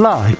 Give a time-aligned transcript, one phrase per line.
[0.00, 0.38] 라이브.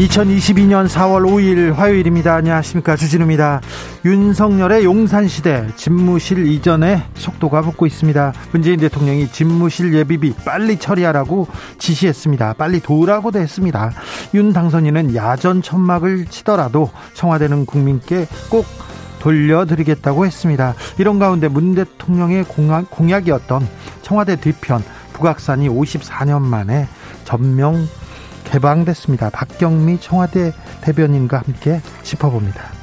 [0.00, 2.34] 2022년 4월 5일 화요일입니다.
[2.34, 2.96] 안녕하십니까.
[2.96, 3.60] 주진우입니다.
[4.04, 8.32] 윤석열의 용산시대 집무실 이전에 속도가 붙고 있습니다.
[8.50, 11.46] 문재인 대통령이 집무실 예비비 빨리 처리하라고
[11.78, 12.54] 지시했습니다.
[12.54, 13.92] 빨리 도우라고도 했습니다.
[14.34, 18.66] 윤 당선인은 야전 천막을 치더라도 청와대는 국민께 꼭
[19.20, 20.74] 돌려드리겠다고 했습니다.
[20.98, 23.68] 이런 가운데 문 대통령의 공약, 이었던
[24.02, 26.88] 청와대 뒤편 북악산이 54년 만에
[27.24, 27.86] 전명
[28.44, 29.30] 개방됐습니다.
[29.30, 32.79] 박경미 청와대 대변인과 함께 짚어봅니다.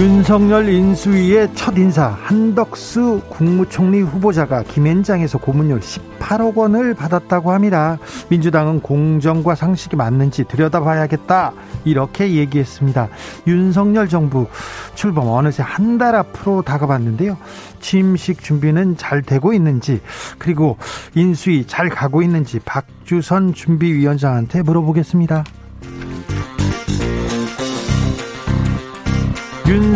[0.00, 7.98] 윤석열 인수위의 첫 인사 한덕수 국무총리 후보자가 김앤장에서 고문료 18억 원을 받았다고 합니다.
[8.30, 11.52] 민주당은 공정과 상식이 맞는지 들여다봐야겠다
[11.84, 13.10] 이렇게 얘기했습니다.
[13.46, 14.46] 윤석열 정부
[14.94, 17.36] 출범 어느새 한 달 앞으로 다가왔는데요.
[17.80, 20.00] 취임식 준비는 잘 되고 있는지
[20.38, 20.78] 그리고
[21.14, 25.44] 인수위 잘 가고 있는지 박주선 준비위원장한테 물어보겠습니다.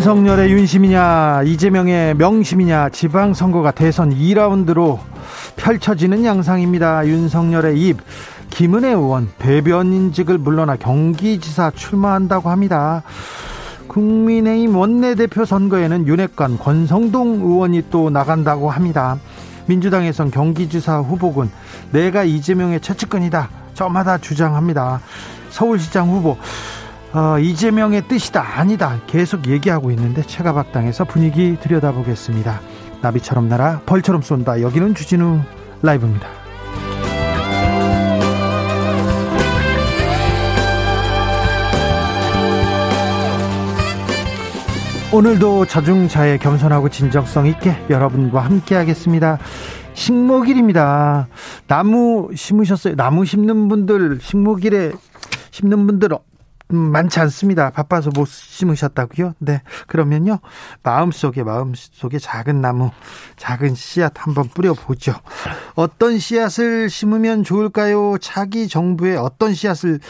[0.05, 4.98] 윤석열의 윤심이냐 이재명의 명심이냐 지방선거가 대선 2라운드로
[5.56, 7.06] 펼쳐지는 양상입니다.
[7.06, 7.96] 윤석열의 입
[8.50, 13.02] 김은혜 의원 대변인직을 물러나 경기지사 출마한다고 합니다.
[13.88, 19.18] 국민의힘 원내대표 선거에는 윤핵관 권성동 의원이 또 나간다고 합니다.
[19.64, 21.50] 민주당에선 경기지사 후보군
[21.92, 25.00] 내가 이재명의 최측근이다 저마다 주장합니다.
[25.48, 26.36] 서울시장 후보
[27.14, 32.60] 어, 이재명의 뜻이다 아니다 계속 얘기하고 있는데 체가박당에서 분위기 들여다보겠습니다.
[33.02, 34.60] 나비처럼 날아 벌처럼 쏜다.
[34.60, 35.40] 여기는 주진우
[35.80, 36.26] 라이브입니다.
[45.12, 49.39] 오늘도 자중자애 겸손하고 진정성 있게 여러분과 함께 하겠습니다.
[49.92, 51.28] 식목일입니다.
[51.68, 52.96] 나무 심으셨어요?
[52.96, 54.90] 나무 심는 분들, 식목일에
[55.52, 56.33] 심는 분들 음,
[56.69, 57.70] 많지 않습니다.
[57.70, 59.35] 바빠서 못 심으셨다고요?
[59.39, 59.63] 네.
[59.86, 60.41] 그러면요.
[60.83, 62.91] 마음속에 마음속에 작은 나무,
[63.36, 65.14] 작은 씨앗 한번 뿌려 보죠.
[65.75, 68.17] 어떤 씨앗을 심으면 좋을까요?
[68.19, 70.01] 차기 정부에 어떤 씨앗을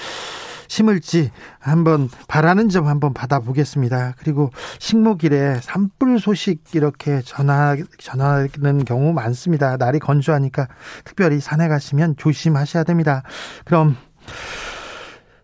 [0.69, 4.15] 심을지 한번 바라는 점 한번 받아보겠습니다.
[4.19, 9.77] 그리고 식목일에 산불 소식 이렇게 전하, 전하는 경우 많습니다.
[9.77, 10.69] 날이 건조하니까
[11.05, 13.23] 특별히 산에 가시면 조심하셔야 됩니다.
[13.65, 13.97] 그럼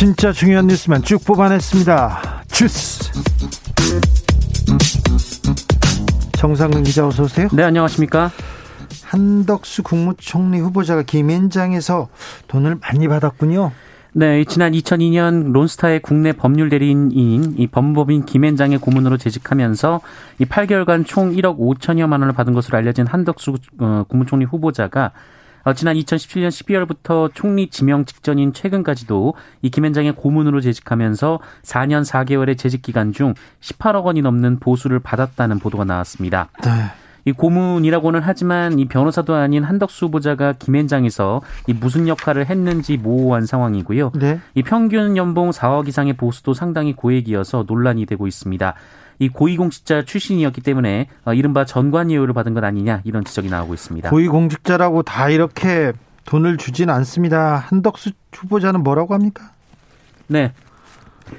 [0.00, 2.44] 진짜 중요한 뉴스만 쭉 뽑아냈습니다.
[2.50, 3.12] 주스.
[6.38, 7.48] 정상근 기자 어서 오세요.
[7.52, 8.30] 네, 안녕하십니까?
[9.04, 12.08] 한덕수 국무총리 후보자가 김앤장에서
[12.48, 13.72] 돈을 많이 받았군요.
[14.14, 20.00] 네, 지난 2002년 론스타의 국내 법률 대리인인 이 법무법인 김앤장의 고문으로 재직하면서
[20.38, 25.10] 이 8개월간 총 1억 5천여만 원을 받은 것으로 알려진 한덕수 어, 국무총리 후보자가 어,
[25.76, 33.12] 지난 2017년 12월부터 총리 지명 직전인 최근까지도 이 김현장의 고문으로 재직하면서 4년 4개월의 재직 기간
[33.12, 36.48] 중 18억 원이 넘는 보수를 받았다는 보도가 나왔습니다.
[36.64, 36.70] 네.
[37.24, 44.12] 이 고문이라고는 하지만 이 변호사도 아닌 한덕수 후보자가 김현장에서 이 무슨 역할을 했는지 모호한 상황이고요.
[44.14, 44.40] 네.
[44.54, 48.74] 이 평균 연봉 4억 이상의 보수도 상당히 고액이어서 논란이 되고 있습니다.
[49.20, 54.10] 이 고위공직자 출신이었기 때문에 어, 이른바 전관 예우를 받은 것 아니냐 이런 지적이 나오고 있습니다.
[54.10, 55.92] 고위공직자라고 다 이렇게
[56.24, 57.56] 돈을 주진 않습니다.
[57.56, 59.50] 한덕수 후보자는 뭐라고 합니까?
[60.26, 60.52] 네.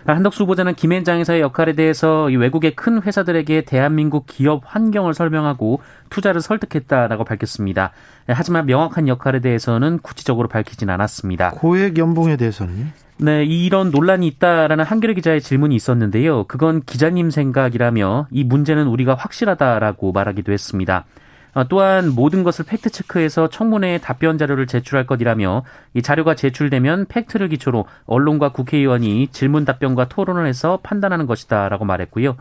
[0.06, 7.26] 한덕수 후보자는 김앤장에서의 역할에 대해서 이 외국의 큰 회사들에게 대한민국 기업 환경을 설명하고 투자를 설득했다라고
[7.26, 7.92] 밝혔습니다.
[8.28, 11.52] 하지만 명확한 역할에 대해서는 구체적으로 밝히진 않았습니다.
[11.52, 12.88] 고액 연봉에 대해서는요?
[13.24, 16.46] 네, 이런 논란이 있다라는 한겨레 기자의 질문이 있었는데요.
[16.46, 21.06] 그건 기자님 생각이라며 이 문제는 우리가 확실하다라고 말하기도 했습니다.
[21.54, 25.64] 어, 또한 모든 것을 팩트 체크해서 청문회에 답변 자료를 제출할 것이라며
[25.94, 32.38] 이 자료가 제출되면 팩트를 기초로 언론과 국회의원이 질문 답변과 토론을 해서 판단하는 것이다 라고 말했고요.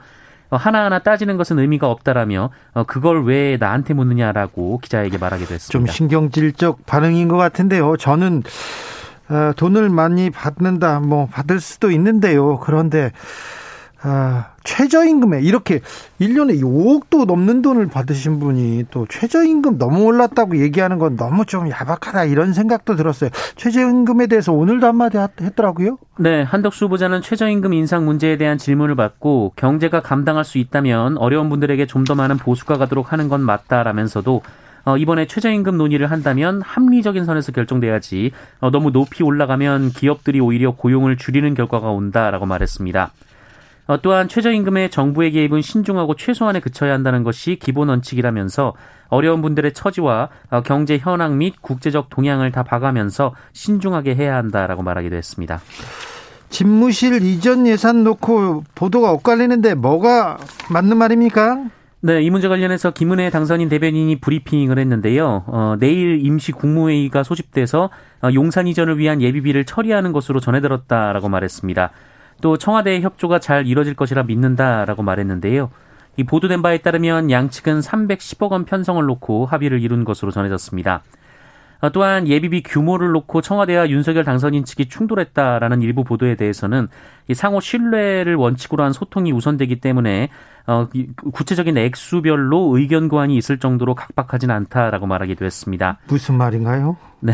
[0.48, 5.72] 어, 하나하나 따지는 것은 의미가 없다라며 어, 그걸 왜 나한테 묻느냐라고 기자에게 말하기도 했습니다.
[5.72, 7.98] 좀 신경질적 반응인 것 같은데요.
[7.98, 8.44] 저는
[9.30, 12.58] 어, 돈을 많이 받는다, 뭐 받을 수도 있는데요.
[12.58, 13.12] 그런데
[14.02, 15.80] 아, 최저임금에 이렇게
[16.22, 22.24] 1년에 5억도 넘는 돈을 받으신 분이 또 최저임금 너무 올랐다고 얘기하는 건 너무 좀 야박하다
[22.24, 23.28] 이런 생각도 들었어요.
[23.56, 25.98] 최저임금에 대해서 오늘도 한마디 했더라고요.
[26.18, 31.86] 네, 한덕수 후보자는 최저임금 인상 문제에 대한 질문을 받고 경제가 감당할 수 있다면 어려운 분들에게
[31.86, 34.40] 좀 더 많은 보수가 가도록 하는 건 맞다라면서도
[34.84, 41.16] 어, 이번에 최저임금 논의를 한다면 합리적인 선에서 결정돼야지 어, 너무 높이 올라가면 기업들이 오히려 고용을
[41.16, 43.12] 줄이는 결과가 온다라고 말했습니다.
[43.86, 48.74] 어, 또한 최저임금의 정부의 개입은 신중하고 최소한에 그쳐야 한다는 것이 기본 원칙이라면서
[49.08, 55.16] 어려운 분들의 처지와 어, 경제 현황 및 국제적 동향을 다 봐가면서 신중하게 해야 한다라고 말하기도
[55.16, 55.60] 했습니다.
[56.50, 60.38] 집무실 이전 예산 놓고 보도가 엇갈리는데 뭐가
[60.70, 61.64] 맞는 말입니까?
[62.02, 65.44] 네, 이 문제 관련해서 김은혜 당선인 대변인이 브리핑을 했는데요.
[65.46, 67.90] 어, 내일 임시 국무회의가 소집돼서
[68.22, 71.90] 어, 용산 이전을 위한 예비비를 처리하는 것으로 전해들었다라고 말했습니다.
[72.40, 75.70] 또 청와대의 협조가 잘 이뤄질 것이라 믿는다라고 말했는데요.
[76.16, 81.02] 이 보도된 바에 따르면 양측은 310억 원 편성을 놓고 합의를 이룬 것으로 전해졌습니다.
[81.80, 86.88] 어, 또한 예비비 규모를 놓고 청와대와 윤석열 당선인 측이 충돌했다라는 일부 보도에 대해서는
[87.28, 90.28] 이 상호 신뢰를 원칙으로 한 소통이 우선되기 때문에
[90.66, 90.88] 어,
[91.32, 95.98] 구체적인 액수별로 의견 고안이 있을 정도로 각박하진 않다라고 말하기도 했습니다.
[96.08, 96.96] 무슨 말인가요?
[97.20, 97.32] 네.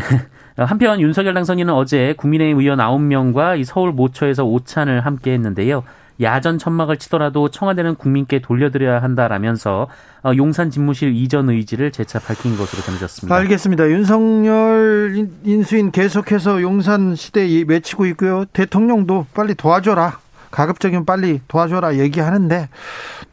[0.57, 5.83] 한편 윤석열 당선인은 어제 국민의힘 의원 9명과 이 서울 모처에서 오찬을 함께 했는데요.
[6.21, 9.87] 야전 천막을 치더라도 청와대는 국민께 돌려드려야 한다라면서
[10.23, 13.35] 어, 용산 집무실 이전 의지를 재차 밝힌 것으로 전해졌습니다.
[13.35, 13.89] 알겠습니다.
[13.89, 18.45] 윤석열 인수인 계속해서 용산 시대 외치고 있고요.
[18.45, 20.19] 대통령도 빨리 도와줘라.
[20.51, 22.69] 가급적이면 빨리 도와줘라 얘기하는데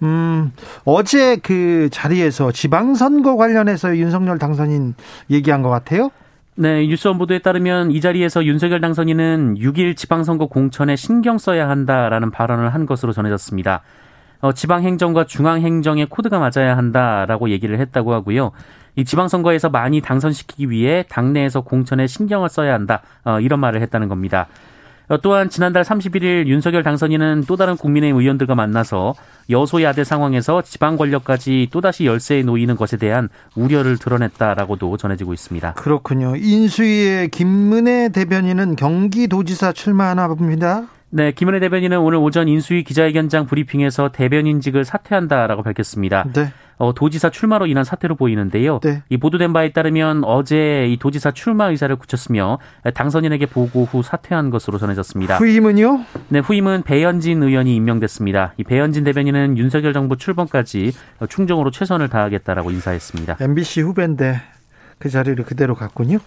[0.03, 0.53] 음,
[0.85, 4.95] 어제 그 자리에서 지방선거 관련해서 윤석열 당선인
[5.31, 6.11] 얘기한 것 같아요.
[6.57, 12.73] 네, 뉴스원 보도에 따르면 이 자리에서 윤석열 당선인은 6일 지방선거 공천에 신경 써야 한다라는 발언을
[12.73, 13.83] 한 것으로 전해졌습니다.
[14.41, 18.53] 어, 지방행정과 중앙행정의 코드가 맞아야 한다라고 얘기를 했다고 하고요.
[18.95, 23.03] 이 지방선거에서 많이 당선시키기 위해 당내에서 공천에 신경을 써야 한다.
[23.25, 24.47] 어, 이런 말을 했다는 겁니다.
[25.09, 29.15] 어, 또한 지난달 31일 윤석열 당선인은 또 다른 국민의힘 의원들과 만나서
[29.51, 35.75] 여소야대 상황에서 지방 권력까지 또다시 열세에 놓이는 것에 대한 우려를 드러냈다라고도 전해지고 있습니다.
[35.75, 36.37] 그렇군요.
[36.37, 40.85] 인수위의 김문혜 대변인은 경기도지사 출마하나 봅니다.
[41.11, 46.25] 네, 김은혜 대변인은 오늘 오전 인수위 기자회견장 브리핑에서 대변인직을 사퇴한다라고 밝혔습니다.
[46.33, 46.53] 네.
[46.77, 48.81] 어, 도지사 출마로 인한 사태로 보이는데요.
[48.83, 49.03] 네.
[49.09, 52.59] 이 보도된 바에 따르면 어제 이 도지사 출마 의사를 굳혔으며
[52.95, 55.37] 당선인에게 보고 후 사퇴한 것으로 전해졌습니다.
[55.37, 56.05] 후임은요?
[56.29, 58.55] 네, 후임은 배현진 의원이 임명됐습니다.
[58.57, 60.93] 이 배현진 대변인은 윤석열 정부 출범까지
[61.29, 63.37] 충정으로 최선을 다하겠다라고 인사했습니다.
[63.41, 64.41] MBC 후배인데
[64.99, 66.19] 그 자리를 그대로 갔군요.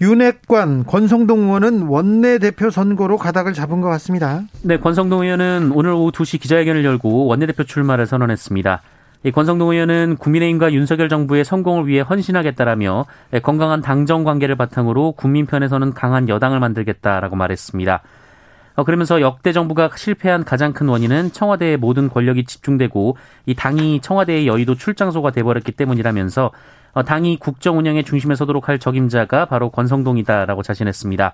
[0.00, 4.42] 윤핵관 권성동 의원은 원내대표 선거로 가닥을 잡은 것 같습니다.
[4.62, 8.82] 네, 권성동 의원은 오늘 오후 2시 기자회견을 열고 원내대표 출마를 선언했습니다.
[9.24, 13.06] 이 권성동 의원은 국민의힘과 윤석열 정부의 성공을 위해 헌신하겠다라며
[13.42, 18.02] 건강한 당정 관계를 바탕으로 국민 편에서는 강한 여당을 만들겠다라고 말했습니다.
[18.76, 24.46] 어, 그러면서 역대 정부가 실패한 가장 큰 원인은 청와대의 모든 권력이 집중되고 이 당이 청와대의
[24.46, 26.50] 여의도 출장소가 돼버렸기 때문이라면서
[26.92, 31.32] 어, 당이 국정 운영의 중심에 서도록 할 적임자가 바로 권성동이다라고 자신했습니다.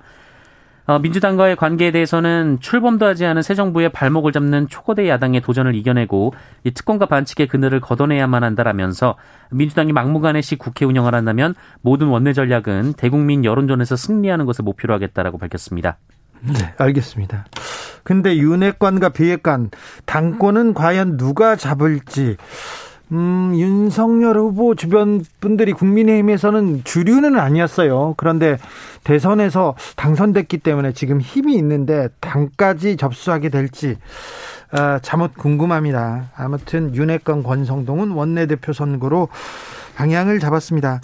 [0.86, 6.34] 어, 민주당과의 관계에 대해서는 출범도 하지 않은 새 정부의 발목을 잡는 초거대 야당의 도전을 이겨내고
[6.64, 9.16] 이 특권과 반칙의 그늘을 걷어내야만 한다라면서
[9.50, 15.98] 민주당이 막무가내시 국회 운영을 한다면 모든 원내 전략은 대국민 여론전에서 승리하는 것을 목표로 하겠다라고 밝혔습니다.
[16.42, 17.44] 네, 알겠습니다.
[18.02, 19.70] 근데 윤핵관과 비핵관
[20.06, 22.36] 당권은 과연 누가 잡을지
[23.12, 28.14] 음, 윤석열 후보 주변 분들이 국민의힘에서는 주류는 아니었어요.
[28.16, 28.56] 그런데
[29.04, 33.96] 대선에서 당선됐기 때문에 지금 힘이 있는데 당까지 접수하게 될지
[34.72, 36.30] 아, 잠옷 궁금합니다.
[36.36, 39.28] 아무튼 윤핵관 권성동은 원내대표 선거로
[39.96, 41.00] 방향을 잡았습니다.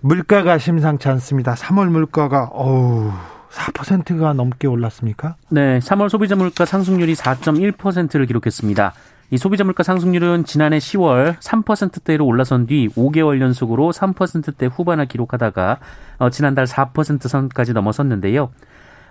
[0.00, 1.54] 물가가 심상치 않습니다.
[1.54, 3.12] 3월 물가가 어우
[3.52, 5.36] 4%가 넘게 올랐습니까?
[5.48, 8.92] 네, 3월 소비자 물가 상승률이 4.1%를 기록했습니다.
[9.30, 15.78] 이 소비자 물가 상승률은 지난해 10월 3%대로 올라선 뒤 5개월 연속으로 3%대 후반을 기록하다가
[16.18, 18.50] 어, 지난달 4% 선까지 넘어섰는데요.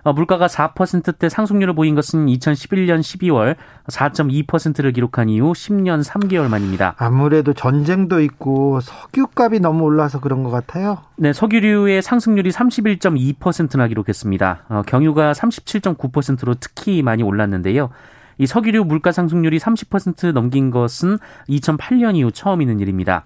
[0.03, 3.55] 어, 물가가 4%대 상승률을 보인 것은 2011년 12월
[3.88, 6.96] 4.2%를 기록한 이후 10년 3개월 만입니다.
[6.98, 11.00] 아무래도 전쟁도 있고 석유값이 너무 올라서 그런 것 같아요.
[11.15, 14.65] 네, 석유류의 상승률이 31.2%나 기록했습니다.
[14.70, 17.89] 어, 경유가 37.9%로 특히 많이 올랐는데요.
[18.37, 21.17] 이 석유류 물가 상승률이 30% 넘긴 것은
[21.49, 23.25] 2008년 이후 처음 있는 일입니다.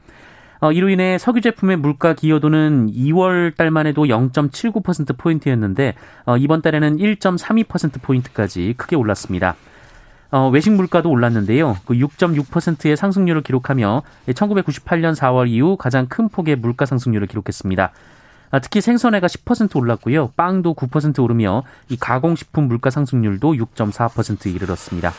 [0.59, 5.93] 어, 이로 인해 석유 제품의 물가 기여도는 2월 달만 해도 0.79%포인트였는데
[6.25, 9.55] 어, 이번 달에는 1.32%포인트까지 크게 올랐습니다.
[10.29, 11.77] 어, 외식 물가도 올랐는데요.
[11.85, 17.91] 그 6.6%의 상승률을 기록하며 1998년 4월 이후 가장 큰 폭의 물가 상승률을 기록했습니다.
[18.49, 20.31] 아, 특히 생선회가 10% 올랐고요.
[20.35, 25.11] 빵도 9% 오르며 이 가공식품 물가 상승률도 6.4% 이르렀습니다.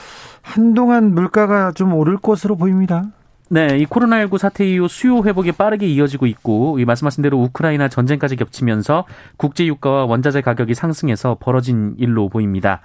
[0.43, 3.05] 한동안 물가가 좀 오를 것으로 보입니다.
[3.51, 8.37] 네, 이 코로나19 사태 이후 수요 회복이 빠르게 이어지고 있고, 이 말씀하신 대로 우크라이나 전쟁까지
[8.37, 9.07] 겹치면서
[9.39, 12.81] 국제 유가와 원자재 가격이 상승해서 벌어진 일로 보입니다.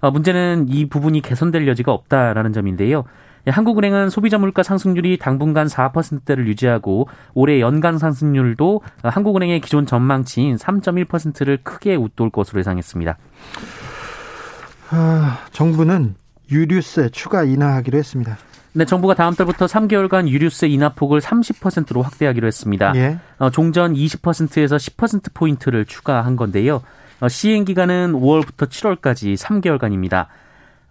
[0.00, 3.04] 어, 문제는 이 부분이 개선될 여지가 없다라는 점인데요.
[3.46, 11.58] 예, 한국은행은 소비자 물가 상승률이 당분간 4%대를 유지하고 올해 연간 상승률도 한국은행의 기존 전망치인 3.1%를
[11.62, 13.16] 크게 웃돌 것으로 예상했습니다.
[14.90, 16.16] 아, 정부는
[16.50, 18.36] 유류세 추가 인하하기로 했습니다.
[18.72, 22.92] 네, 정부가 다음 달부터 3개월간 유류세 인하폭을 30%로 확대하기로 했습니다.
[22.94, 23.18] 예.
[23.38, 26.82] 어, 종전 20%에서 10% 포인트를 추가한 건데요.
[27.20, 30.26] 어, 시행 기간은 5월부터 7월까지 3개월간입니다.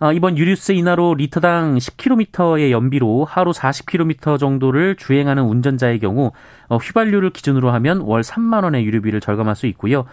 [0.02, 6.32] 어, 이번 유류세 인하로 리터당 10km의 연비로 하루 40km 정도를 주행하는 운전자의 경우
[6.70, 10.06] 어, 휘발유를 기준으로 하면 월 3만 원의 유류비를 절감할 수 있고요.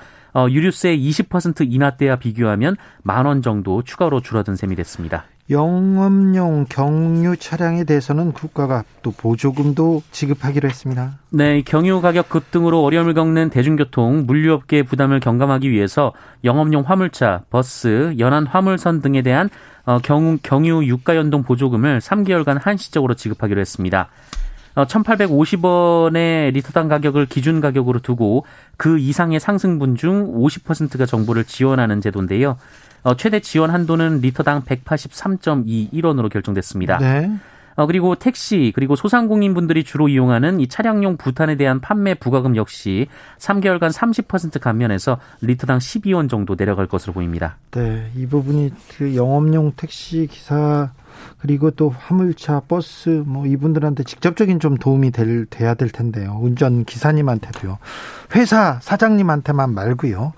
[0.51, 5.25] 유류세 20% 인하 때와 비교하면 만 원 정도 추가로 줄어든 셈이 됐습니다.
[5.49, 11.19] 영업용 경유 차량에 대해서는 국가가 또 보조금도 지급하기로 했습니다.
[11.31, 16.13] 네, 경유 가격 급등으로 어려움을 겪는 대중교통, 물류업계의 부담을 경감하기 위해서
[16.43, 19.49] 영업용 화물차, 버스, 연안 화물선 등에 대한
[19.85, 24.09] 어, 경유, 경유 유가 연동 보조금을 3개월간 한시적으로 지급하기로 했습니다.
[24.75, 28.45] 1,850원의 어, 리터당 가격을 기준 가격으로 두고
[28.77, 32.59] 그 이상의 상승분 중 50%가 정부를 지원하는 제도인데요.
[33.07, 36.99] 어, 최대 지원 한도는 리터당 183.21원으로 결정됐습니다.
[36.99, 37.31] 네.
[37.77, 43.07] 어, 그리고 택시 그리고 소상공인분들이 주로 이용하는 이 차량용 부탄에 대한 판매 부과금 역시
[43.39, 47.59] 3개월간 30% 감면해서 리터당 12원 정도 내려갈 것으로 보입니다.
[47.71, 50.91] 네, 이 부분이 그 영업용 택시 기사
[51.39, 56.41] 그리고 또 화물차, 버스 뭐 이분들한테 직접적인 좀 도움이 될 돼야 될 텐데요.
[56.43, 57.79] 운전 기사님한테도요.
[58.35, 60.33] 회사 사장님한테만 말고요.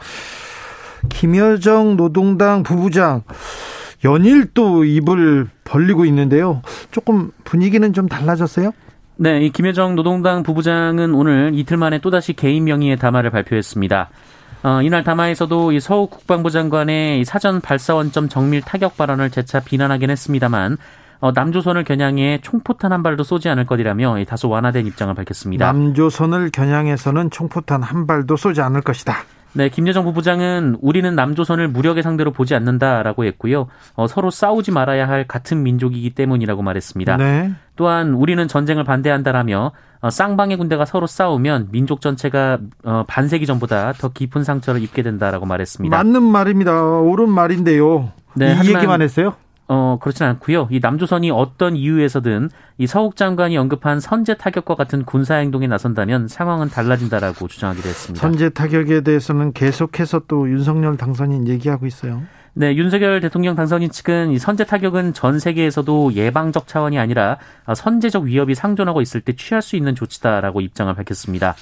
[1.09, 3.23] 김여정 노동당 부부장
[4.05, 6.63] 연일 또 입을 벌리고 있는데요.
[6.91, 8.73] 조금 분위기는 좀 달라졌어요?
[9.17, 14.11] 네, 이 김여정 노동당 부부장은 오늘 이틀 만에 또다시 개인 명의의 담화를 발표했습니다.
[14.63, 20.11] 어, 이날 담화에서도 이 서욱 국방부 장관의 사전 발사 원점 정밀 타격 발언을 재차 비난하긴
[20.11, 20.77] 했습니다만
[21.21, 25.67] 어, 남조선을 겨냥해 총포탄 한 발도 쏘지 않을 것이라며 다소 완화된 입장을 밝혔습니다.
[25.67, 29.25] 남조선을 겨냥해서는 총포탄 한 발도 쏘지 않을 것이다.
[29.53, 33.69] 네, 김여정 부부장은 우리는 남조선을 무력의 상대로 보지 않는다라고 했고요.
[33.95, 37.17] 어, 서로 싸우지 말아야 할 같은 민족이기 때문이라고 말했습니다.
[37.17, 37.53] 네.
[37.77, 44.09] 또한 우리는 전쟁을 반대한다라며 어, 쌍방의 군대가 서로 싸우면 민족 전체가 어, 반세기 전보다 더
[44.09, 45.97] 깊은 상처를 입게 된다라고 말했습니다.
[45.97, 46.83] 맞는 말입니다.
[46.83, 48.13] 옳은 말인데요.
[48.35, 49.35] 네, 이 얘기만 했어요?
[49.69, 50.69] 어, 그렇진 않고요.
[50.71, 52.49] 이 남조선이 어떤 이유에서든
[52.79, 58.21] 이 서욱 장관이 언급한 선제 타격과 같은 군사 행동에 나선다면 상황은 달라진다라고 주장하기도 했습니다.
[58.21, 62.23] 선제 타격에 대해서는 계속해서 또 윤석열 당선인 얘기하고 있어요.
[62.55, 67.39] 네, 윤석열 대통령 당선인 측은 이 선제 타격은 전 세계에서도 예방적 차원이 아니라
[67.73, 71.55] 선제적 위협이 상존하고 있을 때 취할 수 있는 조치다라고 입장을 밝혔습니다.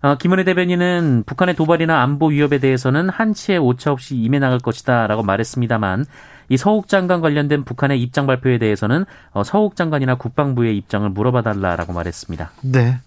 [0.00, 6.06] 어, 김은혜 대변인은 북한의 도발이나 안보 위협에 대해서는 한치의 오차 없이 임해 나갈 것이다라고 말했습니다만
[6.52, 11.94] 이 서욱 장관 관련된 북한의 입장 발표에 대해서는 어, 서욱 장관이나 국방부의 입장을 물어봐 달라라고
[11.94, 12.50] 말했습니다.
[12.60, 12.98] 네.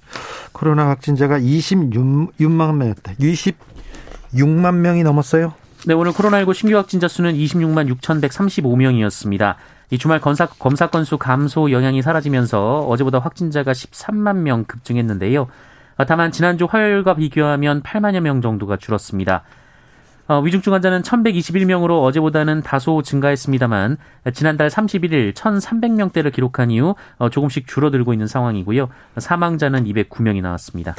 [0.52, 3.14] 코로나 확진자가 26만 명이었다.
[3.14, 5.54] 26만 명이 넘었어요.
[5.86, 9.58] 네, 오늘 코로나19 신규 확진자 수는 26만 6,135명이었습니다.
[9.92, 15.46] 이 주말 검사, 검사 건수 감소 영향이 사라지면서 어제보다 확진자가 13만 명 급증했는데요.
[16.08, 19.44] 다만 지난주 화요일과 비교하면 8만여 명 정도가 줄었습니다.
[20.28, 23.98] 어, 위중증 환자는 1121명으로 어제보다는 다소 증가했습니다만
[24.34, 28.90] 지난달 31일 1300명대를 기록한 이후 어, 조금씩 줄어들고 있는 상황이고요.
[29.18, 30.96] 사망자는 209명이 나왔습니다.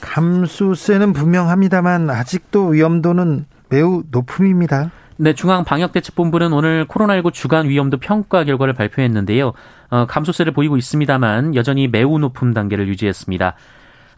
[0.00, 4.90] 감수세는 분명합니다만 아직도 위험도는 매우 높음입니다.
[5.18, 9.52] 네, 중앙방역대책본부는 오늘 코로나19 주간 위험도 평가 결과를 발표했는데요.
[9.90, 13.54] 어, 감소세를 보이고 있습니다만 여전히 매우 높은 단계를 유지했습니다.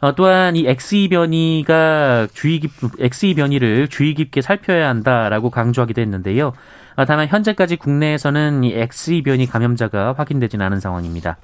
[0.03, 6.53] 어, 또한 이 XE 변이가 주의 깊, XE 변이를 주의 깊게 살펴야 한다라고 강조하기도 했는데요.
[6.97, 11.37] 어, 다만 현재까지 국내에서는 이 XE 변이 감염자가 확인되진 않은 상황입니다.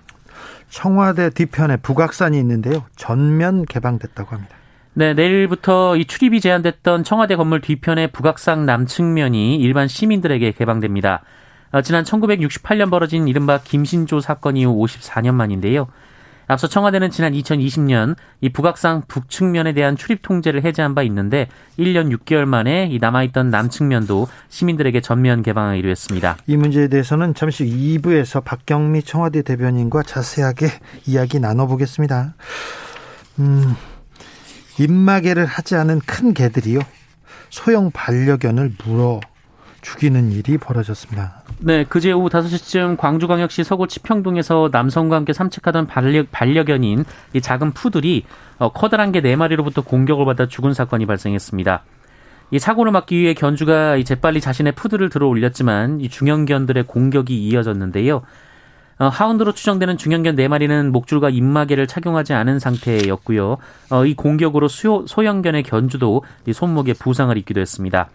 [0.71, 2.85] 청와대 뒤편에 북악산이 있는데요.
[2.97, 4.57] 전면 개방됐다고 합니다.
[4.93, 11.23] 네, 내일부터 이 출입이 제한됐던 청와대 건물 뒤편의 북악산 남측면이 일반 시민들에게 개방됩니다.
[11.71, 15.87] 어, 지난 1968년 벌어진 이른바 김신조 사건 이후 54년 만인데요.
[16.49, 22.47] 앞서 청와대는 지난 2020년 이 북악산 북측면에 대한 출입 통제를 해제한 바 있는데 1년 6개월
[22.47, 26.39] 만에 이 남아있던 남측면도 시민들에게 전면 개방하기로 했습니다.
[26.47, 30.69] 이 문제에 대해서는 잠시 후 2부에서 박경미 청와대 대변인과 자세하게
[31.07, 32.35] 이야기 나눠보겠습니다.
[33.41, 33.75] 음,
[34.79, 36.81] 입마개를 하지 않은 큰 개들이요.
[37.51, 39.21] 소형 반려견을 물어
[39.89, 41.43] 죽이는 일이 벌어졌습니다.
[41.61, 48.25] 네, 그제 오후 5시쯤 광주광역시 서구 치평동에서 남성과 함께 산책하던 반려, 반려견인 이 작은 푸들이
[48.59, 51.85] 어, 커다란 개 4마리로부터 공격을 받아 죽은 사건이 발생했습니다.
[52.51, 58.23] 이 사고를 막기 위해 견주가 재빨리 자신의 푸들을 들어 올렸지만 이 중형견들의 공격이 이어졌는데요.
[58.99, 63.57] 어, 하운드로 추정되는 중형견 4마리는 목줄과 입마개를 착용하지 않은 상태였고요.
[63.91, 68.11] 어, 이 공격으로 수요, 소형견의 견주도 이 손목에 부상을 입기도 했습니다.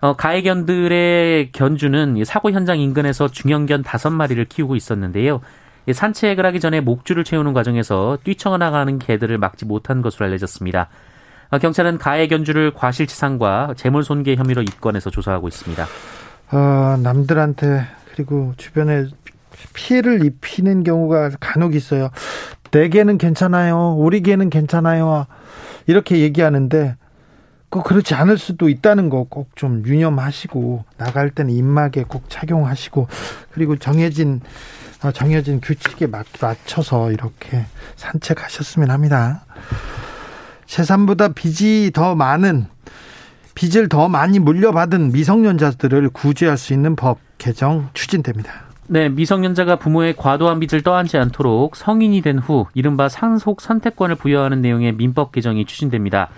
[0.00, 5.40] 어, 가해견들의 견주는 사고 현장 인근에서 중형견 다섯 마리를 키우고 있었는데요.
[5.90, 10.88] 산책을 하기 전에 목줄을 채우는 과정에서 뛰쳐나가는 개들을 막지 못한 것으로 알려졌습니다.
[11.50, 15.86] 어, 경찰은 가해 견주를 과실치상과 재물손괴 혐의로 입건해서 조사하고 있습니다.
[16.52, 19.06] 어, 남들한테 그리고 주변에
[19.74, 22.10] 피해를 입히는 경우가 간혹 있어요.
[22.70, 23.94] 내 개는 괜찮아요.
[23.96, 25.26] 우리 개는 괜찮아요.
[25.86, 26.96] 이렇게 얘기하는데
[27.76, 33.06] 꼭 그렇지 않을 수도 있다는 거 꼭 좀 유념하시고 나갈 때는 입막에 꼭 착용하시고
[33.50, 34.40] 그리고 정해진
[35.04, 37.66] 어, 정해진 규칙에 맞춰서 이렇게
[37.96, 39.44] 산책하셨으면 합니다.
[40.64, 42.66] 재산보다 빚이 더 많은
[43.54, 48.52] 빚을 더 많이 물려받은 미성년자들을 구제할 수 있는 법 개정 추진됩니다.
[48.88, 54.92] 네, 미성년자가 부모의 과도한 빚을 떠안지 않도록 성인이 된 후 이른바 상속 선택권을 부여하는 내용의
[54.92, 56.30] 민법 개정이 추진됩니다.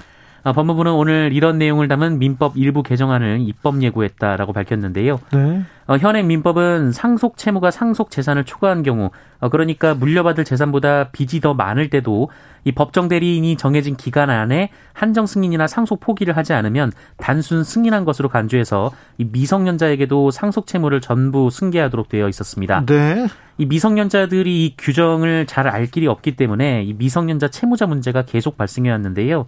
[0.45, 5.19] 아, 법무부는 오늘 이런 내용을 담은 민법 일부 개정안을 입법 예고했다라고 밝혔는데요.
[5.33, 5.63] 네.
[5.87, 11.55] 어, 현행 민법은 상속 채무가 상속 재산을 초과한 경우, 어, 그러니까 물려받을 재산보다 빚이 더
[11.55, 12.31] 많을 때도
[12.65, 18.29] 이 법정 대리인이 정해진 기간 안에 한정 승인이나 상속 포기를 하지 않으면 단순 승인한 것으로
[18.29, 22.85] 간주해서 이 미성년자에게도 상속 채무를 전부 승계하도록 되어 있었습니다.
[22.87, 23.27] 네.
[23.57, 28.91] 이 미성년자들이 이 규정을 잘 알 길이 없기 때문에 이 미성년자 채무자 문제가 계속 발생해
[28.91, 29.47] 왔는데요.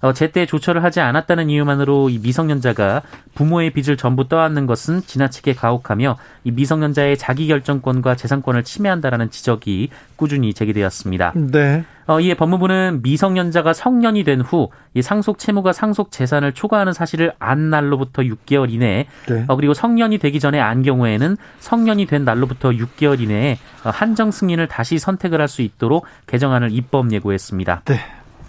[0.00, 3.02] 어, 제때 조처를 하지 않았다는 이유만으로 이 미성년자가
[3.34, 10.54] 부모의 빚을 전부 떠안는 것은 지나치게 가혹하며 이 미성년자의 자기 결정권과 재산권을 침해한다라는 지적이 꾸준히
[10.54, 11.32] 제기되었습니다.
[11.36, 11.84] 네.
[12.06, 17.70] 어, 이에 법무부는 미성년자가 성년이 된 후 이 상속 채무가 상속 재산을 초과하는 사실을 안
[17.70, 19.44] 날로부터 6개월 이내에 네.
[19.46, 24.66] 어, 그리고 성년이 되기 전에 안 경우에는 성년이 된 날로부터 6개월 이내에 어, 한정 승인을
[24.66, 27.82] 다시 선택을 할 수 있도록 개정안을 입법 예고했습니다.
[27.84, 28.00] 네.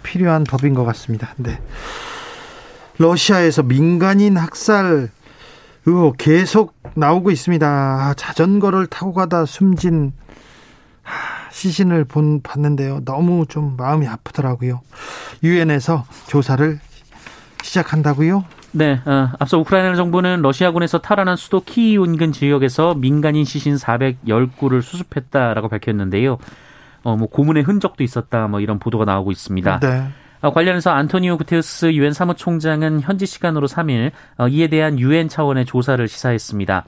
[0.02, 1.34] 필요한 법인 것 같습니다.
[1.36, 1.60] 네.
[2.98, 5.10] 러시아에서 민간인 학살
[5.86, 7.66] 의혹 계속 나오고 있습니다.
[7.66, 10.12] 아, 자전거를 타고 가다 숨진
[11.50, 13.00] 시신을 본 봤는데요.
[13.04, 14.80] 너무 좀 마음이 아프더라고요.
[15.42, 16.78] 유엔에서 조사를
[17.62, 18.44] 시작한다고요?
[18.74, 25.68] 네, 어, 앞서 우크라이나 정부는 러시아군에서 탈환한 수도 키이우 인근 지역에서 민간인 시신 410구를 수습했다라고
[25.68, 26.38] 밝혔는데요.
[27.02, 29.80] 어, 뭐 고문의 흔적도 있었다, 뭐 이런 보도가 나오고 있습니다.
[29.80, 30.08] 네.
[30.42, 36.06] 어, 관련해서 안토니오 구테우스 유엔 사무총장은 현지 시간으로 3일 어, 이에 대한 유엔 차원의 조사를
[36.08, 36.84] 시사했습니다.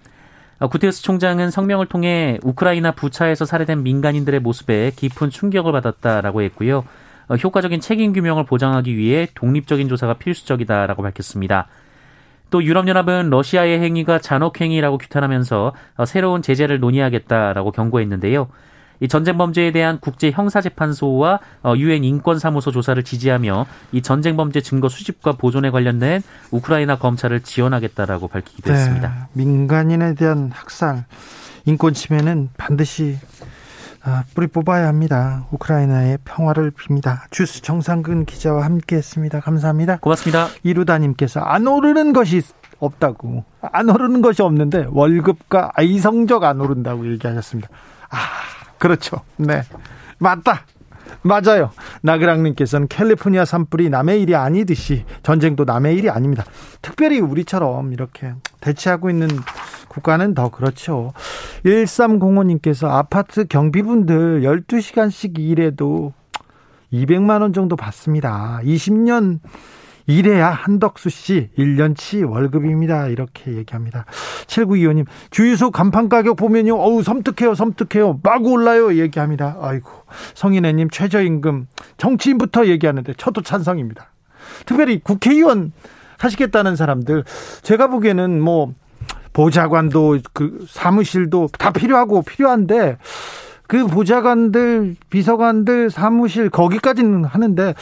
[0.59, 6.85] 어, 구테우스 총장은 성명을 통해 우크라이나 부차에서 살해된 민간인들의 모습에 깊은 충격을 받았다라고 했고요.
[7.29, 11.69] 어, 효과적인 책임 규명을 보장하기 위해 독립적인 조사가 필수적이다라고 밝혔습니다.
[12.51, 18.49] 또 유럽연합은 러시아의 행위가 잔혹행위라고 규탄하면서 어, 새로운 제재를 논의하겠다라고 경고했는데요.
[19.05, 24.89] 이 전쟁 범죄에 대한 국제 형사재판소와 어, 유엔 인권사무소 조사를 지지하며 이 전쟁 범죄 증거
[24.89, 29.29] 수집과 보존에 관련된 우크라이나 검찰을 지원하겠다라고 밝히기도 네, 했습니다.
[29.35, 31.05] 민간인에 대한 학살,
[31.67, 33.19] 인권 침해는 반드시
[34.03, 35.47] 아, 뿌리 뽑아야 합니다.
[35.51, 37.31] 우크라이나의 평화를 빕니다.
[37.31, 39.41] 주스 정상근 기자와 함께했습니다.
[39.41, 39.99] 감사합니다.
[39.99, 40.49] 고맙습니다.
[40.63, 42.41] 이루다님께서 안 오르는 것이
[42.79, 47.69] 없다고 안 오르는 것이 없는데 월급과 이성적 안 오른다고 얘기하셨습니다.
[48.09, 48.17] 아
[48.85, 49.17] 그렇죠.
[49.39, 49.63] 네.
[50.19, 50.67] 맞다.
[51.23, 51.71] 맞아요.
[52.03, 56.45] 나그랑님께서는 캘리포니아 산불이 남의 일이 아니듯이 전쟁도 남의 일이 아닙니다.
[56.83, 59.29] 특별히 우리처럼 이렇게 대치하고 있는
[59.89, 61.15] 국가는 더 그렇죠.
[61.65, 66.13] 1305님께서 아파트 경비분들 12시간씩 일해도
[66.93, 68.61] 200만 원 정도 받습니다.
[68.65, 69.39] 20년
[70.07, 73.09] 이래야 한덕수 씨 1년치 월급입니다.
[73.09, 74.05] 이렇게 얘기합니다.
[74.47, 76.77] 7925님, 주유소 간판 가격 보면요.
[76.77, 78.21] 어우, 섬뜩해요, 섬뜩해요.
[78.23, 78.95] 막 올라요.
[78.97, 79.57] 얘기합니다.
[79.61, 79.91] 아이고.
[80.35, 81.69] 성인애님, 최저임금.
[81.97, 84.11] 정치인부터 얘기하는데 저도 찬성입니다.
[84.67, 85.73] 특별히 국회의원
[86.19, 87.25] 하시겠다는 사람들.
[87.63, 88.75] 제가 보기에는 뭐,
[89.33, 92.99] 보좌관도 그 사무실도 다 필요하고 필요한데
[93.67, 97.75] 그 보좌관들, 비서관들 사무실 거기까지는 하는데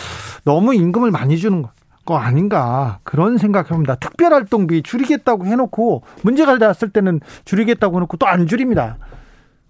[0.45, 1.63] 너무 임금을 많이 주는
[2.05, 3.95] 거 아닌가 그런 생각합니다.
[3.97, 8.97] 특별활동비 줄이겠다고 해놓고 문제가 났을 때는 줄이겠다고 해놓고 또 안 줄입니다.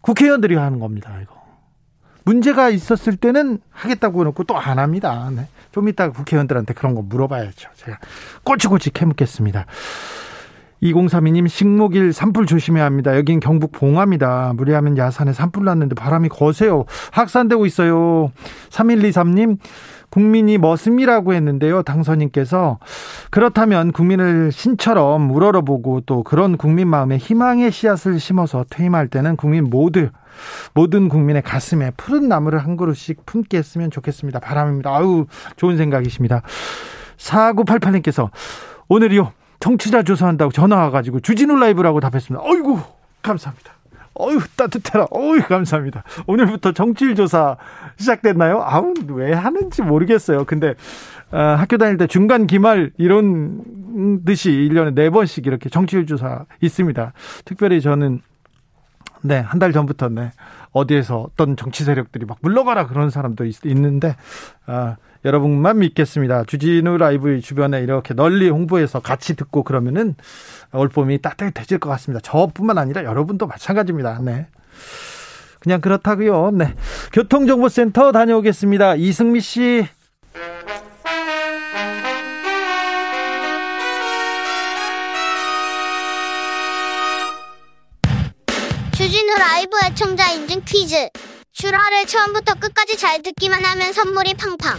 [0.01, 1.12] 국회의원들이 하는 겁니다.
[1.23, 1.35] 이거
[2.25, 5.31] 문제가 있었을 때는 하겠다고 해놓고 또 안 합니다.
[5.35, 5.47] 네.
[5.73, 7.71] 좀 이따 국회의원들한테 그런 거 물어봐야죠.
[7.77, 7.99] 제가
[8.45, 9.66] 꼬치꼬치 캐묻겠습니다.
[10.83, 13.16] 2032님 식목일 산불 조심해야 합니다.
[13.16, 14.53] 여긴 경북 봉화입니다.
[14.57, 16.85] 무리하면 야산에 산불 났는데 바람이 거세요.
[17.12, 18.33] 확산되고 있어요.
[18.71, 19.59] 3123님
[20.12, 21.83] 국민이 머슴이라고 했는데요.
[21.85, 22.79] 당선인께서
[23.31, 30.11] 그렇다면 국민을 신처럼 우러러보고 또 그런 국민 마음에 희망의 씨앗을 심어서 퇴임할 때는 국민 모두
[30.75, 34.38] 모든 국민의 가슴에 푸른 나무를 한 그루씩 품게 했으면 좋겠습니다.
[34.40, 34.94] 바람입니다.
[34.94, 35.25] 아유
[35.57, 36.42] 좋은 생각이십니다.
[37.16, 38.29] 4988님께서
[38.88, 39.33] 오늘이요.
[39.61, 42.44] 청취자 조사한다고 전화 와가지고 주진우 라이브라고 답했습니다.
[42.44, 42.81] 어이구,
[43.22, 43.72] 감사합니다.
[44.14, 45.07] 어휴, 따뜻해라.
[45.11, 46.05] 어휴, 감사합니다.
[46.27, 47.57] 오늘부터 정치일 조사
[47.96, 48.62] 시작됐나요?
[48.62, 50.44] 아우, 왜 하는지 모르겠어요.
[50.44, 50.75] 근데,
[51.31, 57.12] 어, 학교 다닐 때 중간 기말 이런 듯이 1년에 4번씩 이렇게 정치일 조사 있습니다.
[57.44, 58.20] 특별히 저는,
[59.22, 60.31] 네, 한 달 전부터, 네,
[60.72, 64.16] 어디에서 어떤 정치 세력들이 막 물러가라 그런 사람도 있, 는데
[64.66, 66.44] 아, 여러분만 믿겠습니다.
[66.44, 70.16] 주진우 라이브 주변에 이렇게 널리 홍보해서 같이 듣고 그러면은
[70.73, 72.21] 올 봄이 따뜻해질 것 같습니다.
[72.23, 74.21] 저뿐만 아니라 여러분도 마찬가지입니다.
[74.23, 74.47] 네.
[75.61, 76.51] 그냥 그렇다고요.
[76.53, 76.75] 네.
[77.13, 78.97] 교통정보센터 다녀오겠습니다.
[78.97, 79.87] 이승미 씨.
[88.97, 91.09] 주진우 라이브 애청자 인증 퀴즈.
[91.53, 94.79] 주라를 처음부터 끝까지 잘 듣기만 하면 선물이 팡팡.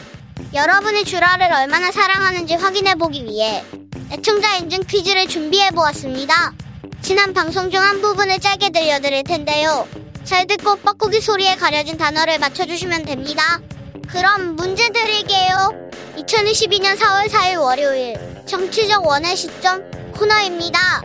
[0.53, 3.63] 여러분이 주라를 얼마나 사랑하는지 확인해 보기 위해
[4.13, 6.53] 애청자 인증 퀴즈를 준비해 보았습니다.
[7.01, 9.87] 지난 방송 중 한 부분을 짧게 들려드릴 텐데요.
[10.23, 13.59] 잘 듣고 뻐꾸기 소리에 가려진 단어를 맞춰주시면 됩니다.
[14.07, 15.71] 그럼 문제 드릴게요.
[16.17, 21.01] 2022년 4월 4일 월요일 정치적 원의 시점 코너입니다.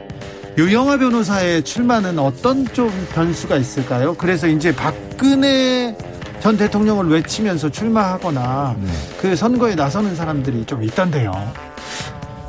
[0.58, 4.14] 유영아 변호사의 출마는 어떤 좀 변수가 있을까요?
[4.16, 5.96] 그래서 이제 박근혜
[6.40, 8.92] 전 대통령을 외치면서 출마하거나 네.
[9.20, 11.32] 그 선거에 나서는 사람들이 좀 있던데요.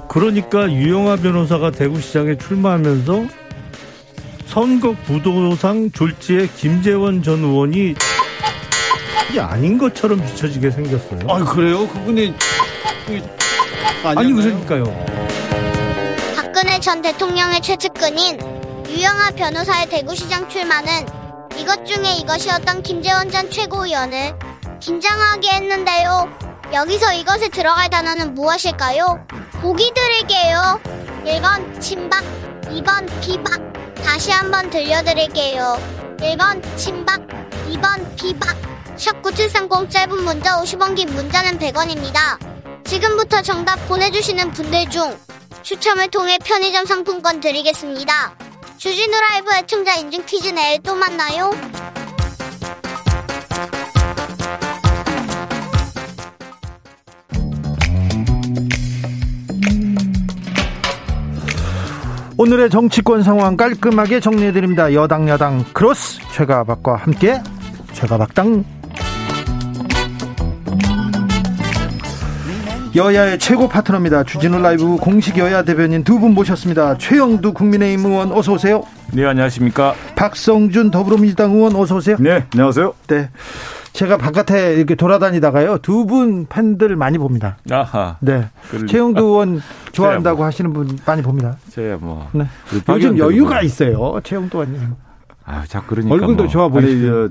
[0.09, 3.25] 그러니까 유영아 변호사가 대구시장에 출마하면서
[4.47, 7.93] 선거 구도상 졸지에 김재원 전 의원이
[9.29, 11.19] 이게 아닌 것처럼 비춰지게 생겼어요.
[11.29, 11.87] 아 그래요?
[11.87, 12.33] 그분이
[14.03, 14.83] 아니 그러니까요.
[16.35, 18.39] 박근혜 전 대통령의 최측근인
[18.89, 21.05] 유영아 변호사의 대구시장 출마는
[21.59, 24.33] 이것 중에 이것이었던 김재원 전 최고위원을
[24.79, 26.27] 긴장하게 했는데요.
[26.73, 29.25] 여기서 이것에 들어갈 단어는 무엇일까요?
[29.61, 30.79] 보기 드릴게요.
[31.25, 32.23] 1번 침박,
[32.63, 33.61] 2번 비박.
[33.95, 35.77] 다시 한번 들려드릴게요.
[36.19, 37.27] 1번 침박,
[37.67, 38.55] 2번 비박.
[38.95, 42.39] 샵9730 짧은 문자 50원 긴 문자는 100원입니다.
[42.85, 45.17] 지금부터 정답 보내주시는 분들 중
[45.61, 48.35] 추첨을 통해 편의점 상품권 드리겠습니다.
[48.77, 51.51] 주진우 라이브 애청자 인증 퀴즈 내일 또 만나요.
[62.41, 64.93] 오늘의 정치권 상황 깔끔하게 정리해드립니다.
[64.93, 67.41] 여당 야당 크로스 최가박과 함께
[67.91, 68.63] 최가박당
[72.95, 74.23] 여야의 최고 파트너입니다.
[74.23, 76.97] 주진우 라이브 공식 여야 대변인 두 분 모셨습니다.
[76.97, 78.83] 최형두 국민의힘 의원 어서 오세요.
[79.11, 79.93] 네, 안녕하십니까.
[80.15, 82.15] 박성준 더불어민주당 의원 어서 오세요.
[82.21, 82.93] 네, 안녕하세요.
[83.07, 83.29] 네.
[83.93, 85.79] 제가 바깥에 이렇게 돌아다니다가요.
[85.79, 87.57] 두 분 팬들 많이 봅니다.
[87.71, 88.17] 아하.
[88.21, 88.47] 네.
[88.87, 90.45] 최영두 의원 좋아한다고 뭐.
[90.45, 91.57] 하시는 분 많이 봅니다.
[91.69, 92.29] 제가 뭐.
[92.33, 92.45] 네.
[92.89, 93.61] 요즘 여유가 뭐.
[93.61, 94.19] 있어요.
[94.23, 94.95] 최영두 의원님.
[95.45, 96.47] 아, 자꾸 그러니까 얼굴도 뭐.
[96.51, 97.29] 좋아 보이시죠.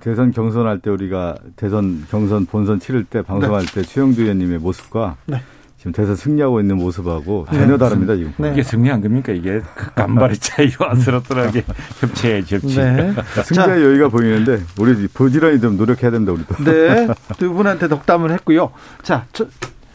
[0.00, 3.72] 대선 경선할 때 우리가 대선 경선 본선 치를 때 방송할 네.
[3.72, 5.40] 때 최영두 의원님의 모습과 네.
[5.80, 7.58] 지금 대선 승리하고 있는 모습하고 네.
[7.58, 8.34] 전혀 다릅니다 지금.
[8.36, 8.52] 네.
[8.52, 9.32] 이게 승리한 겁니까?
[9.32, 11.64] 이게 그 간발의 차이로 안쓰럽더라게
[12.00, 12.76] 협치해 협치.
[12.76, 13.14] 네.
[13.44, 16.64] 승자의 여유가 보이는데 우리 부지런히 좀 노력해야 됩니다 우리도.
[16.64, 17.08] 네.
[17.38, 18.72] 두 분한테 덕담을 했고요.
[19.02, 19.46] 자, 저,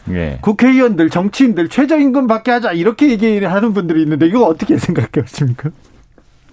[0.06, 0.38] 네.
[0.40, 5.70] 국회의원들, 정치인들 최저임금 받게 하자 이렇게 얘기하는 분들이 있는데 이거 어떻게 생각하십니까?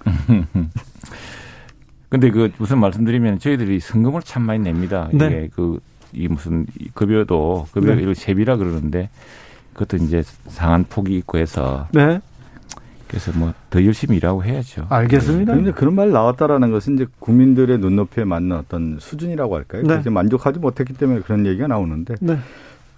[2.10, 5.10] 근데 그 무슨 말씀드리면 저희들이 성금을 참 많이 냅니다.
[5.12, 5.26] 네.
[5.26, 5.80] 이게 그
[6.14, 8.02] 이 무슨 급여도 급여 네.
[8.06, 9.10] 를 세비라 그러는데
[9.74, 12.20] 그것도 이제 상한 폭이 있고 해서 네.
[13.08, 14.86] 그래서 뭐 더 열심히 일하고 해야죠.
[14.88, 15.52] 알겠습니다.
[15.52, 19.82] 그런데 그런 말 나왔다라는 것은 이제 국민들의 눈높이에 맞는 어떤 수준이라고 할까요?
[19.82, 19.98] 네.
[20.00, 22.38] 이제 만족하지 못했기 때문에 그런 얘기가 나오는데 네.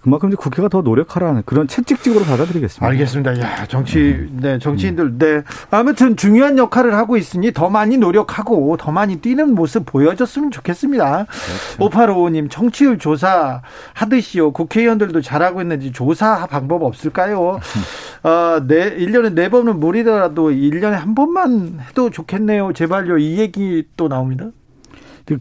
[0.06, 2.86] 그만큼 이제 국회가 더 노력하라는 그런 채찍직으로 받아들이겠습니다.
[2.86, 3.40] 알겠습니다.
[3.40, 5.42] 야, 정치, 네, 정치인들, 네.
[5.68, 11.26] 아무튼 중요한 역할을 하고 있으니 더 많이 노력하고 더 많이 뛰는 모습 보여줬으면 좋겠습니다.
[11.26, 11.96] 그렇죠.
[11.96, 13.62] 5855님, 청취율 조사
[13.94, 14.52] 하듯이요.
[14.52, 17.58] 국회의원들도 잘하고 있는지 조사 방법 없을까요?
[18.22, 22.74] 어, 네, 1년에 4번은 무리더라도 1년에 한 번만 해도 좋겠네요.
[22.74, 23.18] 제발요.
[23.18, 24.50] 이 얘기 또 나옵니다.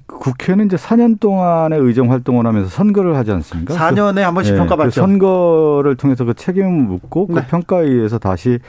[0.08, 3.76] 국회는 이제 4년 동안의 의정 활동을 하면서 선거를 하지 않습니까?
[3.76, 4.90] 4년에 한 번씩 네, 평가받죠.
[4.90, 7.42] 그 선거를 통해서 그 책임을 묻고 그 네.
[7.42, 8.60] 그 평가에 의해서 다시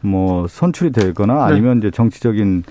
[0.00, 1.40] 뭐 선출이 되거나 네.
[1.52, 1.88] 아니면 네.
[1.88, 2.62] 이제 정치적인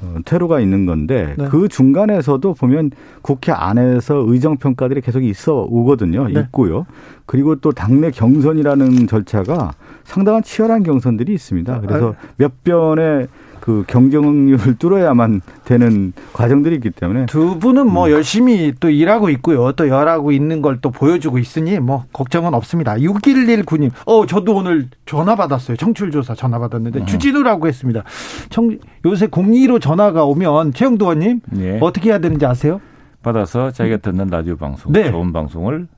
[0.00, 1.48] 어, 퇴로가 있는 건데 네.
[1.48, 2.92] 그 중간에서도 보면
[3.22, 6.28] 국회 안에서 의정 평가들이 계속 있어 오거든요.
[6.28, 6.40] 네.
[6.40, 6.86] 있고요.
[7.26, 9.72] 그리고 또 당내 경선이라는 절차가
[10.04, 11.80] 상당한 치열한 경선들이 있습니다.
[11.80, 13.26] 그래서 아, 몇 변의
[13.68, 18.12] 그 경쟁률을 뚫어야만 되는 과정들이 있기 때문에 두 분은 뭐 음.
[18.12, 19.72] 열심히 또 일하고 있고요.
[19.72, 22.94] 또 열하고 있는 걸 또 보여주고 있으니 뭐 걱정은 없습니다.
[22.94, 23.90] 6119님.
[24.06, 25.76] 어, 저도 오늘 전화 받았어요.
[25.76, 27.06] 청출 조사 전화 받았는데 음.
[27.06, 28.04] 주진우라고 했습니다.
[28.48, 31.78] 청, 요새 02로 전화가 오면 최영도 의원님 예.
[31.82, 32.80] 어떻게 해야 되는지 아세요?
[33.22, 35.10] 받아서 자기가 듣는 라디오 방송, 네.
[35.10, 35.88] 좋은 방송을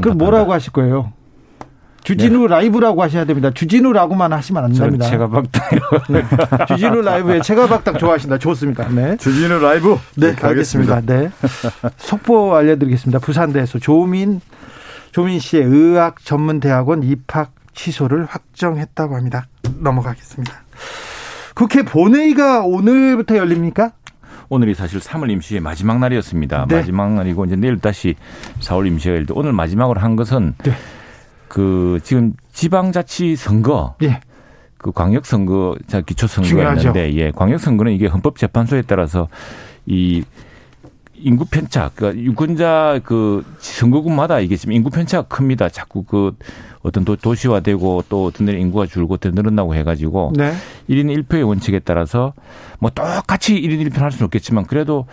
[0.00, 1.12] 그럼 뭐라고 하실 거예요?
[2.02, 2.54] 주진우 네.
[2.54, 3.50] 라이브라고 하셔야 됩니다.
[3.50, 5.06] 주진우라고만 하시면 안 됩니다.
[5.06, 5.62] 체가박당.
[6.08, 6.24] 네.
[6.68, 8.38] 주진우 라이브에 체가박당 좋아하신다.
[8.38, 8.88] 좋습니다.
[8.88, 9.16] 네.
[9.16, 9.98] 주진우 라이브.
[10.16, 11.02] 네, 네 알겠습니다.
[11.02, 11.30] 네.
[11.98, 13.18] 속보 알려드리겠습니다.
[13.18, 14.40] 부산대에서 조민
[15.12, 19.46] 조민 씨의 의학 전문 대학원 입학 취소를 확정했다고 합니다.
[19.78, 20.52] 넘어가겠습니다.
[21.54, 23.92] 국회 본회의가 오늘부터 열립니까?
[24.48, 26.66] 오늘이 사실 3월 임시의 마지막 날이었습니다.
[26.68, 26.76] 네.
[26.76, 28.16] 마지막 날이고 이제 내일 다시
[28.60, 30.72] 4월 임시가 열때 오늘 마지막으로 한 것은 네.
[31.50, 34.20] 그 지금 지방자치 선거 예.
[34.78, 39.28] 그 광역 선거 자 기초 선거가 있는데 예 광역 선거는 이게 헌법 재판소에 따라서
[39.84, 40.22] 이
[41.14, 45.68] 인구 편차 그러니까 유권자 그 선거구마다 이게 지금 인구 편차가 큽니다.
[45.68, 46.36] 자꾸 그
[46.82, 50.52] 어떤 도, 도시화되고 또 어떤 데는 인구가 줄고 또 늘어나고 해 가지고 네.
[50.88, 52.32] 1인 1표의 원칙에 따라서
[52.78, 55.06] 뭐 똑같이 1인 1표 할 수는 없겠지만 그래도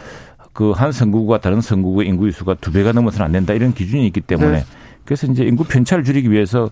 [0.53, 4.21] 그 한 선거구가 다른 선거구의 인구 수가 두 배가 넘어서는 안 된다 이런 기준이 있기
[4.21, 4.63] 때문에 네.
[5.07, 6.69] 그래서 이제 인구 편차를 줄이기 위해서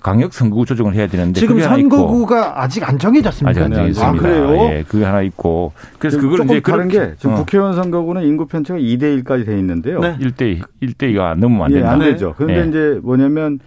[0.00, 3.50] 강력 선거구 조정을 해야 되는데 지금 선거구가 아직 안 정해졌습니다.
[3.50, 4.28] 아직 안 정해졌습니다.
[4.28, 4.70] 아, 그래요?
[4.70, 7.38] 예, 그게 하나 있고 그래서 그걸 이제 다른 게 지금 어.
[7.38, 10.00] 국회의원 선거구는 인구 편차가 2대 1까지 돼 있는데요.
[10.00, 10.16] 네.
[10.18, 11.88] 1대 1대 2가 넘으면 안 된다.
[11.88, 12.34] 예, 안 되죠.
[12.36, 12.68] 그런데 예.
[12.68, 13.58] 이제 뭐냐면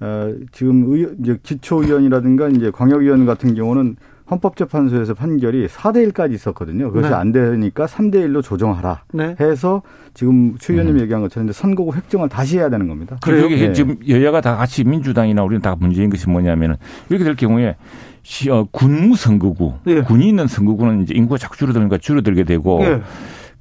[0.00, 3.96] 어, 지금 의, 이제 기초의원이라든가 이제 광역의원 같은 경우는
[4.30, 6.90] 헌법재판소에서 판결이 4대 1까지 있었거든요.
[6.90, 7.14] 그것이 네.
[7.14, 9.36] 안 되니까 3대 1로 조정하라 네.
[9.40, 9.82] 해서
[10.14, 11.00] 지금 최 의원님 음.
[11.00, 13.18] 얘기한 것처럼 선거구 획정을 다시 해야 되는 겁니다.
[13.22, 13.48] 그래요?
[13.48, 13.72] 네.
[13.72, 16.76] 지금 여야가 다 같이 민주당이나 우리는 다 문제인 것이 뭐냐면은
[17.08, 17.76] 이렇게 될 경우에
[18.22, 20.02] 시, 어, 군무 선거구, 네.
[20.02, 23.00] 군이 있는 선거구는 이제 인구가 자꾸 줄어들니까 줄어들게 되고 네.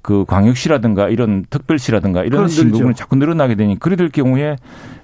[0.05, 4.55] 그 광역시라든가 이런 특별시라든가 이런 신고는 자꾸 늘어나게 되니 그래 될 경우에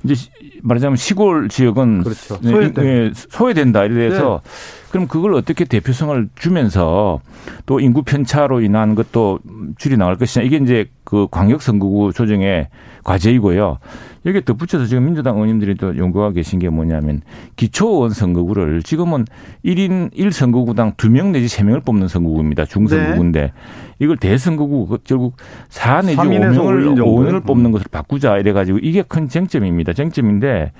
[0.04, 0.14] 이제
[0.62, 2.36] 말하자면 시골 지역은 그렇죠.
[2.36, 2.86] 소외된.
[2.86, 4.52] 예, 소외된다 이래서 네.
[4.92, 7.20] 그럼 그걸 어떻게 대표성을 주면서
[7.66, 9.40] 또 인구 편차로 인한 것도
[9.80, 12.70] 줄이 나갈 것이냐 이게 이제 그 광역 선거구 조정의
[13.04, 13.80] 과제이고요.
[14.26, 17.22] 여기에 덧붙여서 지금 민주당 의원님들이 또 연구하고 계신 게 뭐냐면
[17.58, 19.26] 기초원 선거구를 지금은
[19.66, 22.64] 1인 1선거구당 2명 내지 3명을 뽑는 선거구입니다.
[22.64, 23.54] 중선거구인데 네.
[24.00, 25.36] 이걸 대선거구 그 결국
[25.68, 29.92] 4 내지 5명을 5원을 뽑는 것으로 바꾸자 이래 가지고 이게 큰 쟁점입니다.
[29.92, 30.72] 쟁점인데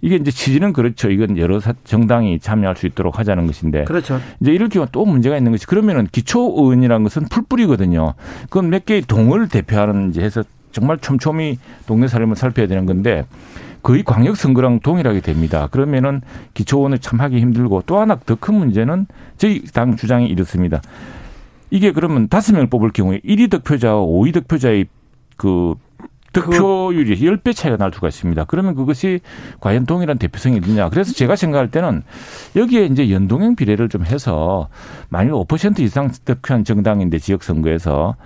[0.00, 1.10] 이게 이제 취지는 그렇죠.
[1.10, 3.84] 이건 여러 정당이 참여할 수 있도록 하자는 것인데.
[3.84, 4.20] 그렇죠.
[4.40, 8.14] 이제 이럴 경우 또 문제가 있는 것이 그러면은 기초 의원이라는 것은 풀뿌리거든요.
[8.44, 13.24] 그건 몇 개의 동을 대표하는 이제 해서 정말 촘촘히 동네 사람을 살펴야 되는 건데
[13.82, 15.68] 거의 광역 선거랑 동일하게 됩니다.
[15.70, 16.20] 그러면은
[16.54, 19.06] 기초원을 참 하기 힘들고 또 하나 더 큰 문제는
[19.38, 20.82] 저희 당 주장이 이렇습니다.
[21.70, 24.86] 이게 그러면 다섯 명을 뽑을 경우에 1위 득표자와 5위 득표자의
[25.36, 25.74] 그
[26.40, 28.44] 득표율이 10배 차이가 날 수가 있습니다.
[28.44, 29.20] 그러면 그것이
[29.60, 30.88] 과연 동일한 대표성이 있느냐.
[30.88, 32.02] 그래서 제가 생각할 때는
[32.54, 34.68] 여기에 이제 연동형 비례를 좀 해서
[35.08, 38.16] 만일 5% 이상 득표한 정당인데 지역 선거에서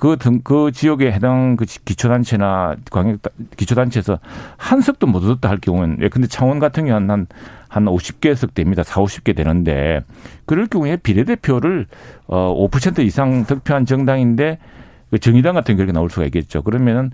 [0.00, 3.20] 그, 등, 그 지역에 해당 그 기초단체나 광역,
[3.58, 4.18] 기초단체에서
[4.56, 7.26] 한 석도 못 얻었다 할 경우는, 예, 근데 창원 같은 경우는 한,
[7.68, 8.82] 한 50개석 됩니다.
[8.82, 10.00] 4, 50개 되는데,
[10.46, 11.86] 그럴 경우에 비례대표를,
[12.28, 14.58] 어, 5% 이상 득표한 정당인데,
[15.10, 16.62] 그 정의당 같은 결과 나올 수가 있겠죠.
[16.62, 17.10] 그러면은,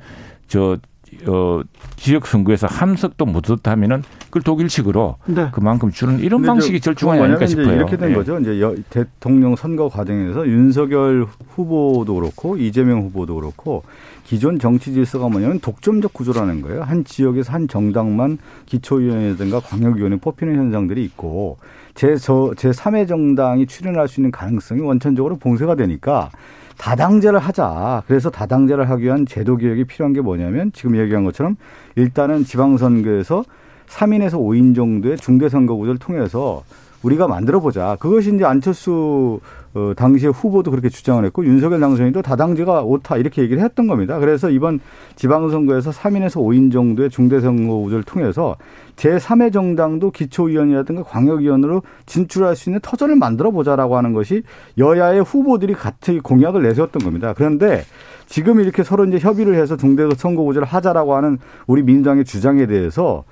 [0.49, 0.79] 저,
[1.27, 1.63] 어,
[1.97, 5.49] 지역 선거에서 함석도 못 얻었다 하면은 그걸 독일식으로 네.
[5.53, 7.73] 그만큼 주는 이런 방식이 절충하지 않을까 싶어요.
[7.73, 8.15] 이렇게 된 네.
[8.15, 8.39] 거죠.
[8.39, 13.85] 이제 대통령 선거 과정에서 윤석열 후보도 그렇고 이재명 후보도 그렇고
[14.25, 16.83] 기존 정치 질서가 뭐냐면 독점적 구조라는 거예요.
[16.83, 21.59] 한 지역에서 한 정당만 기초위원회든가 광역위원회 뽑히는 현상들이 있고
[21.95, 26.31] 제, 저, 제 3회 정당이 출연할 수 있는 가능성이 원천적으로 봉쇄가 되니까
[26.79, 28.03] 다당제를 하자.
[28.07, 31.57] 그래서 다당제를 하기 위한 제도 개혁이 필요한 게 뭐냐면 지금 얘기한 것처럼
[31.97, 33.45] 일단은 지방선거에서
[33.89, 36.63] 3인에서 5인 정도의 중대선거구제를 통해서
[37.03, 37.97] 우리가 만들어 보자.
[38.01, 39.41] 그것이 이제 안철수
[39.77, 44.19] 어, 당시에 후보도 그렇게 주장을 했고 윤석열 당선인도 다당제가 옳다 이렇게 얘기를 했던 겁니다.
[44.19, 44.81] 그래서 이번
[45.17, 48.57] 지방선거에서 3인에서 5인 정도의 중대선거구제를 통해서
[48.97, 54.45] 제3의 정당도 기초위원이라든가 광역위원으로 진출할 수 있는 터전을 만들어 보자라고 하는 것이
[54.79, 57.35] 여야의 후보들이 같이 공약을 내세웠던 겁니다.
[57.37, 57.85] 그런데
[58.25, 63.25] 지금 이렇게 서로 이제 협의를 해서 중대선거구제를 하자라고 하는 우리 민주당의 주장에 대해서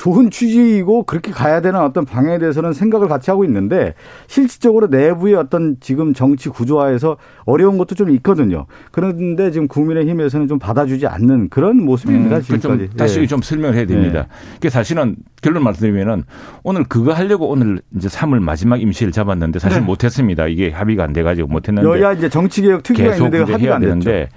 [0.00, 3.92] 좋은 취지이고 그렇게 가야 되는 어떤 방향에 대해서는 생각을 같이 하고 있는데
[4.28, 8.64] 실질적으로 내부의 어떤 지금 정치 구조화에서 어려운 것도 좀 있거든요.
[8.92, 12.38] 그런데 지금 국민의힘에서는 좀 받아주지 않는 그런 모습입니다.
[12.38, 12.86] 음, 지금까지.
[12.86, 13.26] 좀 다시 예.
[13.26, 14.20] 좀 설명을 해야 됩니다.
[14.20, 14.58] 예.
[14.58, 16.24] 그 사실은 결론 말씀드리면은
[16.62, 19.84] 오늘 그거 하려고 오늘 이제 3월 마지막 임시를 잡았는데 사실 네.
[19.84, 20.46] 못했습니다.
[20.46, 24.30] 이게 합의가 안 돼가지고 못했는데 여야 이제 정치개혁 특위가 있는데 합의가 안 되는데.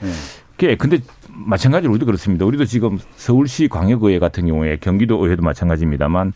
[0.62, 0.76] 예.
[0.76, 1.00] 근데
[1.34, 2.46] 마찬가지로 우리도 그렇습니다.
[2.46, 6.34] 우리도 지금 서울시 광역의회 같은 경우에 경기도 의회도 마찬가지입니다만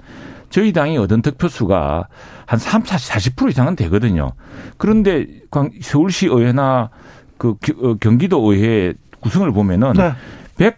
[0.50, 2.08] 저희 당이 얻은 득표수가
[2.46, 4.32] 한 3, 40, 40% 이상은 되거든요.
[4.78, 5.28] 그런데
[5.82, 6.90] 서울시 의회나
[7.38, 10.74] 그 어, 경기도 의회 구성을 보면은 네.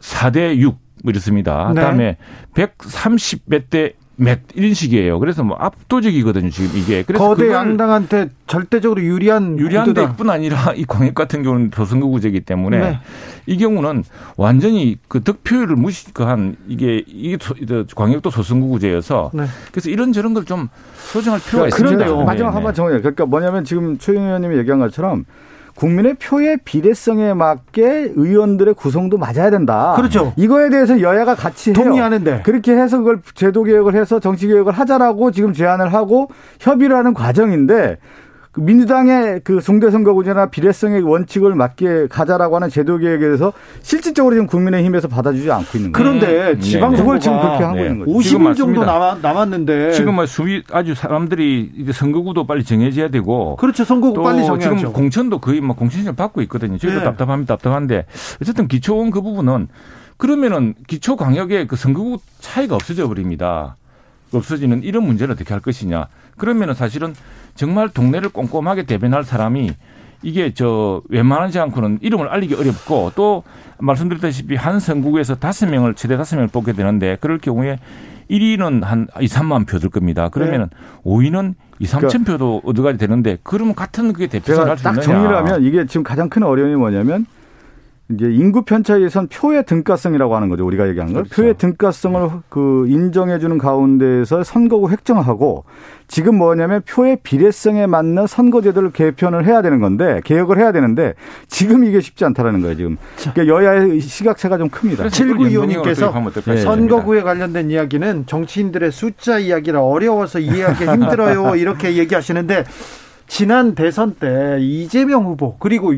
[0.00, 1.68] 104대 6 이렇습니다.
[1.68, 1.74] 네.
[1.74, 2.16] 그다음에
[2.54, 5.18] 130몇 대 몇 이런 식이에요.
[5.18, 6.50] 그래서 뭐 압도적이거든요.
[6.50, 11.70] 지금 이게 그래서 거대 양당한테 절대적으로 유리한 유리한 데 뿐 아니라 이 광역 같은 경우는
[11.70, 12.98] 도선거 구제이기 때문에 네.
[13.46, 14.04] 이 경우는
[14.36, 17.36] 완전히 그 득표율을 무시한 이게 이게
[17.94, 19.44] 광역도 소선거 구제여서 네.
[19.70, 21.96] 그래서 이런 저런 걸 좀 소정할 필요가 있습니다.
[21.96, 22.24] 그런데요.
[22.24, 22.76] 마지막 네, 한번 네.
[22.76, 22.98] 정해요.
[22.98, 25.24] 그러니까 뭐냐면 지금 최영 의원님이 얘기한 것처럼
[25.74, 29.94] 국민의 표의 비례성에 맞게 의원들의 구성도 맞아야 된다.
[29.96, 30.32] 그렇죠.
[30.36, 35.52] 이거에 대해서 여야가 같이 동의하는데 그렇게 해서 그걸 제도 개혁을 해서 정치 개혁을 하자라고 지금
[35.52, 36.30] 제안을 하고
[36.60, 37.98] 협의를 하는 과정인데
[38.52, 45.08] 그 민주당의 그 중대선거구제나 비례성의 원칙을 맞게 가자라고 하는 제도 개혁에 대해서 실질적으로 지금 국민의힘에서
[45.08, 46.20] 받아주지 않고 있는 거예요.
[46.20, 46.60] 그런데 음.
[46.60, 47.86] 지방 선거를 지금 그렇게 하고 네.
[47.86, 48.12] 있는 거죠.
[48.12, 53.84] 50일 정도 남았, 남았는데 지금 뭐 수비 아주 사람들이 이제 선거구도 빨리 정해져야 되고 그렇죠.
[53.84, 54.76] 선거구 빨리 정해야죠.
[54.76, 56.76] 지금 공천도 거의 뭐 공천 신청 받고 있거든요.
[56.76, 57.04] 저희도 네.
[57.04, 57.56] 답답합니다.
[57.56, 58.04] 답답한데
[58.42, 59.68] 어쨌든 기초원 그 부분은
[60.18, 63.76] 그러면은 기초 광역의 그 선거구 차이가 없어져 버립니다.
[64.30, 66.06] 없어지는 이런 문제를 어떻게 할 것이냐.
[66.36, 67.14] 그러면은 사실은
[67.62, 69.70] 정말 동네를 꼼꼼하게 대변할 사람이
[70.22, 73.44] 이게 저 웬만하지 않고는 이름을 알리기 어렵고 또
[73.78, 77.78] 말씀드렸다시피 한 선국에서 다섯 명을 최대 다섯 명을 뽑게 되는데 그럴 경우에
[78.28, 80.28] 1위는 한 2, 3만 표 들 겁니다.
[80.28, 80.76] 그러면은 네.
[81.04, 84.96] 5위는 2, 3천 그러니까 표도 얻어가야 되는데 그러면 같은 그게 대표를 할수 있느냐.
[84.96, 87.26] 딱 정리를 하면 이게 지금 가장 큰 어려움이 뭐냐면
[88.14, 90.66] 이제 인구 편차에선 표의 등가성이라고 하는 거죠.
[90.66, 91.22] 우리가 얘기하는 걸.
[91.24, 91.42] 그렇죠.
[91.42, 95.64] 표의 등가성을 그 인정해 주는 가운데에서 선거구 획정하고
[96.08, 101.14] 지금 뭐냐면 표의 비례성에 맞는 선거제도를 개편을 해야 되는 건데 개혁을 해야 되는데
[101.48, 102.96] 지금 이게 쉽지 않다라는 거예요, 지금.
[103.32, 105.08] 그러니까 여야의 시각차가 좀 큽니다.
[105.08, 106.12] 79 의원님께서
[106.62, 111.56] 선거구에 관련된 이야기는 정치인들의 숫자 이야기라 어려워서 이해하기 힘들어요.
[111.56, 112.64] 이렇게 얘기하시는데
[113.26, 115.94] 지난 대선 때 이재명 후보 그리고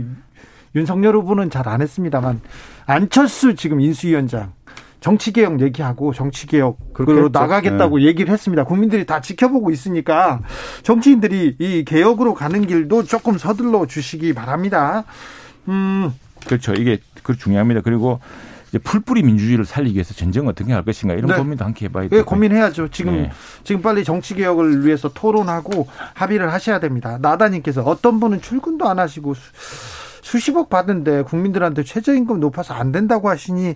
[0.75, 2.41] 윤석열 후보는 잘 안 했습니다만
[2.87, 4.53] 안철수 지금 인수위원장
[5.01, 8.05] 정치개혁 얘기하고 정치개혁으로 나가겠다고 네.
[8.05, 8.65] 얘기를 했습니다.
[8.65, 10.41] 국민들이 다 지켜보고 있으니까
[10.83, 15.05] 정치인들이 이 개혁으로 가는 길도 조금 서둘러 주시기 바랍니다.
[15.69, 16.13] 음.
[16.47, 16.75] 그렇죠.
[16.75, 17.81] 이게 그 중요합니다.
[17.83, 18.21] 그리고
[18.69, 21.37] 이제 풀뿌리 민주주의를 살리기 위해서 전쟁 어떻게 할 것인가 이런 네.
[21.37, 22.21] 고민도 함께 해봐야 돼요.
[22.21, 22.89] 네, 고민해야죠.
[22.89, 23.31] 지금 네.
[23.63, 27.19] 지금 빨리 정치 개혁을 위해서 토론하고 합의를 하셔야 됩니다.
[27.21, 29.35] 나다님께서 어떤 분은 출근도 안 하시고
[30.25, 33.75] 수십억 받은데 국민들한테 최저임금 높아서 안 된다고 하시니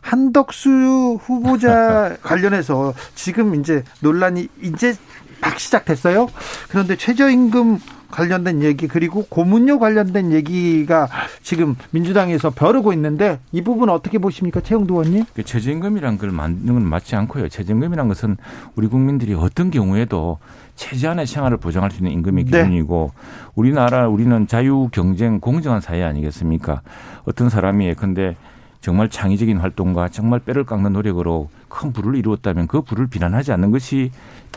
[0.00, 4.94] 한덕수 후보자 관련해서 지금 이제 논란이 이제
[5.40, 6.28] 막 시작됐어요.
[6.68, 7.80] 그런데 최저임금
[8.12, 11.08] 관련된 얘기 그리고 고문료 관련된 얘기가
[11.42, 15.24] 지금 민주당에서 벼르고 있는데 이 부분 어떻게 보십니까, 최영도 의원님?
[15.34, 17.48] 그 최저임금이란 걸 만드는 건 맞지 않고요.
[17.48, 18.36] 최저임금이란 것은
[18.76, 20.38] 우리 국민들이 어떤 경우에도
[20.78, 22.50] 최저한의 생활을 보장할 수 있는 임금의 네.
[22.50, 23.50] 기준이고 네.
[23.56, 26.82] 우리나라 우리는 자유 경쟁 공정한 사회 아니겠습니까?
[27.24, 28.36] 어떤 사람이 근데
[28.80, 34.12] 정말 창의적인 활동과 정말 뼈를 깎는 노력으로 큰 부를 이루었다면 그 부를 비난하지 않는 것이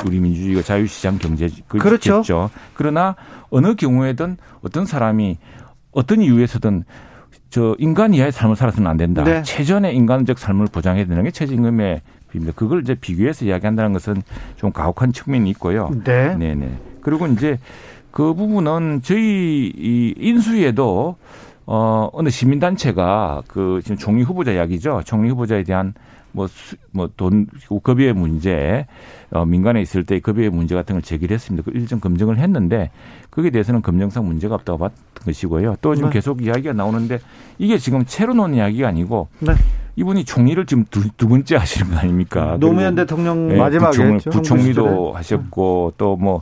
[0.05, 1.63] 우리 민주주의가 자유시장 경제겠죠.
[1.67, 2.49] 그렇죠.
[2.75, 3.15] 그러나
[3.49, 5.39] 어느 경우에든 어떤 사람이
[5.91, 6.83] 어떤 이유에서든
[7.49, 9.23] 저 인간 이하의 삶을 살아서는 안 된다.
[9.23, 9.41] 네.
[9.41, 12.01] 최전의 인간적 삶을 보장해야 되는 게 최저임금의
[12.31, 12.53] 비입니다.
[12.55, 14.21] 그걸 이제 비교해서 이야기한다는 것은
[14.55, 15.91] 좀 가혹한 측면이 있고요.
[16.03, 16.35] 네.
[16.35, 16.79] 네네.
[17.01, 17.59] 그리고 이제
[18.11, 21.15] 그 부분은 저희 이 인수위에도
[21.65, 25.01] 어 어느 시민단체가 그 지금 총리 후보자 이야기죠.
[25.05, 25.93] 총리 후보자에 대한
[26.33, 26.47] 뭐,
[26.91, 27.45] 뭐, 돈,
[27.83, 28.87] 급여의 문제,
[29.31, 31.69] 어, 민간에 있을 때 급여의 문제 같은 걸 제기를 했습니다.
[31.69, 32.89] 그 일정 검증을 했는데,
[33.31, 34.93] 거기에 대해서는 검증상 문제가 없다고 봤,
[35.25, 35.75] 것이고요.
[35.81, 36.13] 또 지금 네.
[36.13, 37.19] 계속 이야기가 나오는데
[37.57, 39.53] 이게 지금 채로 놓은 이야기가 아니고 네.
[39.95, 42.57] 이분이 총리를 지금 두, 두 번째 하시는 거 아닙니까?
[42.59, 46.41] 노무현 대통령 네, 마지막에 부총, 부총리도 하셨고 또 뭐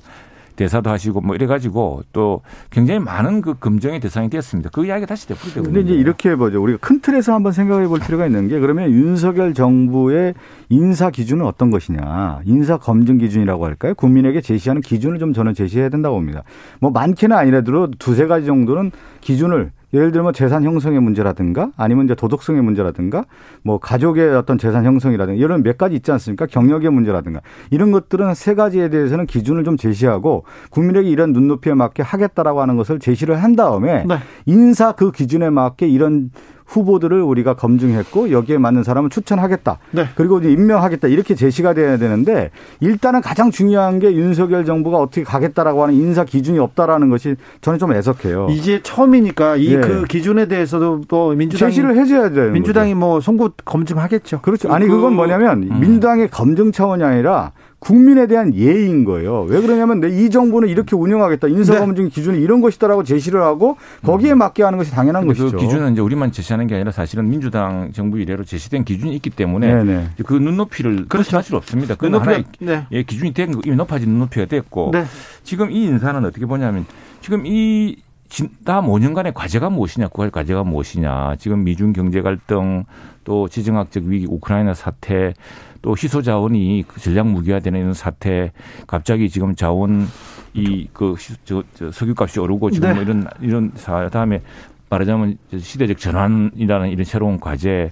[0.59, 4.69] 대사도 하시고 뭐 이래가지고 또 굉장히 많은 그 검증의 대상이 됐습니다.
[4.73, 6.61] 그 이야기가 다시 되풀이되고 근데 이제 이렇게 보죠.
[6.61, 10.33] 우리가 큰 틀에서 한번 생각해 볼 필요가 있는 게 그러면 윤석열 정부의
[10.67, 12.41] 인사 기준은 어떤 것이냐.
[12.43, 13.93] 인사 검증 기준이라고 할까요?
[13.95, 16.43] 국민에게 제시하는 기준을 좀 저는 제시해야 된다고 봅니다.
[16.81, 18.91] 뭐 많게는 아니라도 두세 가지 정도는
[19.21, 23.25] 기준을 예를 들면 재산 형성의 문제라든가 아니면 이제 도덕성의 문제라든가
[23.63, 26.45] 뭐 가족의 어떤 재산 형성이라든가 이런 몇 가지 있지 않습니까?
[26.45, 32.61] 경력의 문제라든가 이런 것들은 세 가지에 대해서는 기준을 좀 제시하고 국민에게 이런 눈높이에 맞게 하겠다라고
[32.61, 34.17] 하는 것을 제시를 한 다음에 네.
[34.45, 36.31] 인사 그 기준에 맞게 이런
[36.69, 39.79] 후보들을 우리가 검증했고 여기에 맞는 사람을 추천하겠다.
[39.91, 40.05] 네.
[40.15, 41.07] 그리고 이제 임명하겠다.
[41.07, 46.59] 이렇게 제시가 돼야 되는데 일단은 가장 중요한 게 윤석열 정부가 어떻게 가겠다라고 하는 인사 기준이
[46.59, 48.47] 없다라는 것이 저는 좀 애석해요.
[48.51, 50.07] 이제 처음이니까 이그 예.
[50.07, 52.51] 기준에 대해서도 또 민주당이 제시를 해줘야 돼요.
[52.51, 52.99] 민주당이 거죠.
[52.99, 54.41] 뭐 송곳 검증하겠죠.
[54.41, 54.71] 그렇죠.
[54.71, 55.79] 아니 그건 뭐냐면 음.
[55.79, 59.43] 민주당의 검증 차원이 아니라 국민에 대한 예의인 거예요.
[59.43, 61.47] 왜 그러냐면 이 정부는 이렇게 운영하겠다.
[61.47, 62.09] 인사검증 네.
[62.09, 64.39] 기준이 이런 것이다라고 제시를 하고 거기에 음.
[64.39, 65.51] 맞게 하는 것이 당연한 그 것이죠.
[65.51, 69.67] 그 기준은 이제 우리만 제시하는 게 아니라 사실은 민주당 정부 이래로 제시된 기준이 있기 때문에
[69.67, 69.93] 네네.
[69.93, 70.09] 네.
[70.25, 71.37] 그 눈높이를 그렇죠.
[71.37, 71.95] 할 수는 없습니다.
[71.95, 72.85] 그 하나의 네.
[72.91, 75.05] 예, 기준이 된 이미 높아진 눈높이가 됐고 네.
[75.43, 76.85] 지금 이 인사는 어떻게 보냐면
[77.21, 81.35] 지금 이다 5년간의 과제가 무엇이냐, 그 과제가 무엇이냐.
[81.37, 82.83] 지금 미중 경제 갈등,
[83.23, 85.33] 또 지정학적 위기, 우크라이나 사태,
[85.81, 88.51] 또 희소 자원이 그 전략 무기화되는 사태,
[88.87, 90.07] 갑자기 지금 자원
[90.53, 91.15] 이그
[91.45, 92.93] 저, 저 석유값이 오르고 지금 네.
[92.95, 94.41] 뭐 이런 이런 사 다음에
[94.89, 97.91] 말하자면 시대적 전환이라는 이런 새로운 과제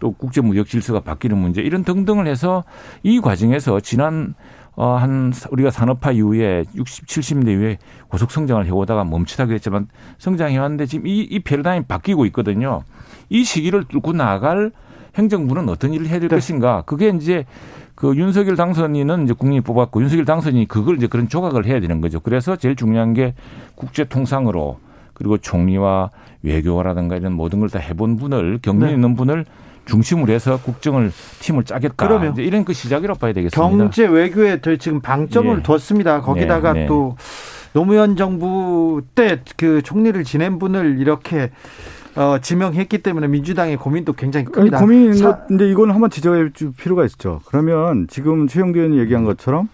[0.00, 2.64] 또 국제 무역 질서가 바뀌는 문제 이런 등등을 해서
[3.02, 4.34] 이 과정에서 지난
[4.76, 7.78] 어, 한, 우리가 산업화 이후에 60, 70대 이후에
[8.08, 9.86] 고속 성장을 해오다가 멈추다고 했지만
[10.18, 12.82] 성장해왔는데 지금 이, 이 패러다임이 바뀌고 있거든요.
[13.28, 14.72] 이 시기를 뚫고 나갈
[15.16, 16.36] 행정부는 어떤 일을 해야 될 네.
[16.36, 16.82] 것인가.
[16.86, 17.44] 그게 이제
[17.94, 22.20] 그 윤석열 당선인은 이제 국민이 뽑았고 윤석열 당선인이 그걸 이제 그런 조각을 해야 되는 거죠.
[22.20, 23.34] 그래서 제일 중요한 게
[23.76, 24.78] 국제 통상으로
[25.14, 26.10] 그리고 총리와
[26.42, 28.92] 외교라든가 이런 모든 걸 다 해본 분을 경륜 네.
[28.94, 29.44] 있는 분을
[29.86, 31.94] 중심으로 해서 국정을 팀을 짜겠다.
[31.94, 33.76] 그러면 이런 그 시작이라고 봐야 되겠습니다.
[33.76, 35.62] 경제 외교에 지금 방점을 예.
[35.62, 36.20] 뒀습니다.
[36.22, 36.86] 거기다가 네, 네.
[36.86, 37.16] 또
[37.74, 41.50] 노무현 정부 때 그 총리를 지낸 분을 이렇게
[42.16, 44.78] 어, 지명했기 때문에 민주당의 고민도 굉장히 큽니다.
[44.78, 45.12] 아니, 고민인
[45.48, 47.40] 근데 이건 한번 지적해 줄 필요가 있죠.
[47.46, 49.68] 그러면 지금 최영두 의원이 얘기한 것처럼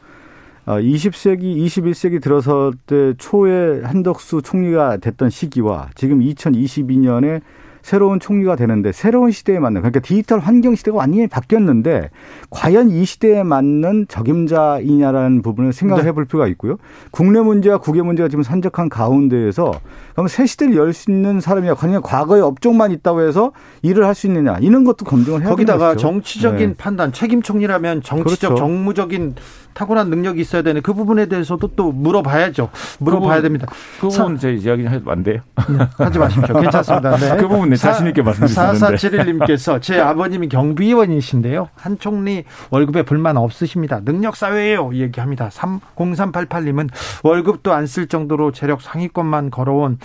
[0.67, 7.43] 20세기, 어, 21세기 들어설 때 초에 한덕수 총리가 됐던 시기와 지금 2022년에
[7.83, 12.11] 새로운 총리가 되는데 새로운 시대에 맞는 그러니까 디지털 환경 시대가 완전히 바뀌었는데
[12.51, 16.13] 과연 이 시대에 맞는 적임자이냐라는 부분을 생각해 네.
[16.13, 16.77] 볼 필요가 있고요.
[17.11, 19.73] 국내 문제와 국외 문제가 지금 산적한 가운데에서
[20.13, 23.53] 그럼 새 시대를 열 수 있는 사람이야 그냥 과거의 업종만 있다고 해서
[23.83, 26.75] 일을 할 수 있느냐 이런 것도 검증을 해야 거기다가 정치적인 네.
[26.77, 28.57] 판단 책임 총리라면 정치적 그렇죠.
[28.57, 29.37] 정무적인
[29.73, 32.71] 타고난 능력이 있어야 되는 그 부분에 대해서도 또 물어봐야죠.
[32.99, 33.67] 물어봐야 그 됩니다.
[34.01, 35.41] 그 부분 제 이야기 해도 안 돼요?
[35.69, 36.61] 네, 하지 마십시오.
[36.61, 37.17] 괜찮습니다.
[37.17, 37.37] 네.
[37.37, 38.79] 그 부분 내 자신 있게 말씀드리는데.
[38.97, 41.69] 4471님께서 제 아버님이 경비원이신데요.
[41.75, 44.01] 한 총리 월급에 불만 없으십니다.
[44.05, 44.95] 능력 사회예요.
[44.95, 45.49] 얘기합니다.
[45.49, 46.89] 0388님은
[47.23, 49.99] 월급도 안 쓸 정도로 재력 상위권만 걸어온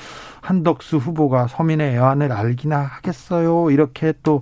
[0.45, 3.71] 한덕수 후보가 서민의 애환을 알기나 하겠어요.
[3.71, 4.41] 이렇게 또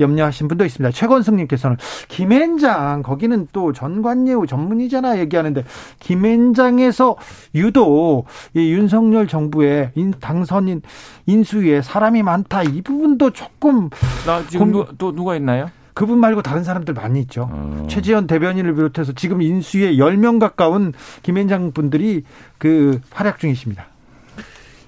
[0.00, 0.90] 염려하신 분도 있습니다.
[0.92, 1.76] 최건승님께서는
[2.08, 5.64] 김앤장 거기는 또 전관예우 전문이잖아 얘기하는데
[6.00, 7.16] 김앤장에서
[7.54, 10.82] 유독 이 윤석열 정부의 당선인
[11.26, 13.90] 인수위에 사람이 많다 이 부분도 조금
[14.26, 15.70] 나 지금 고, 또 누가 있나요?
[15.92, 17.48] 그분 말고 다른 사람들 많이 있죠.
[17.52, 17.86] 어.
[17.88, 20.92] 최지현 대변인을 비롯해서 지금 인수위에 10명 가까운
[21.22, 22.24] 김앤장 분들이
[22.58, 23.86] 그 활약 중이십니다.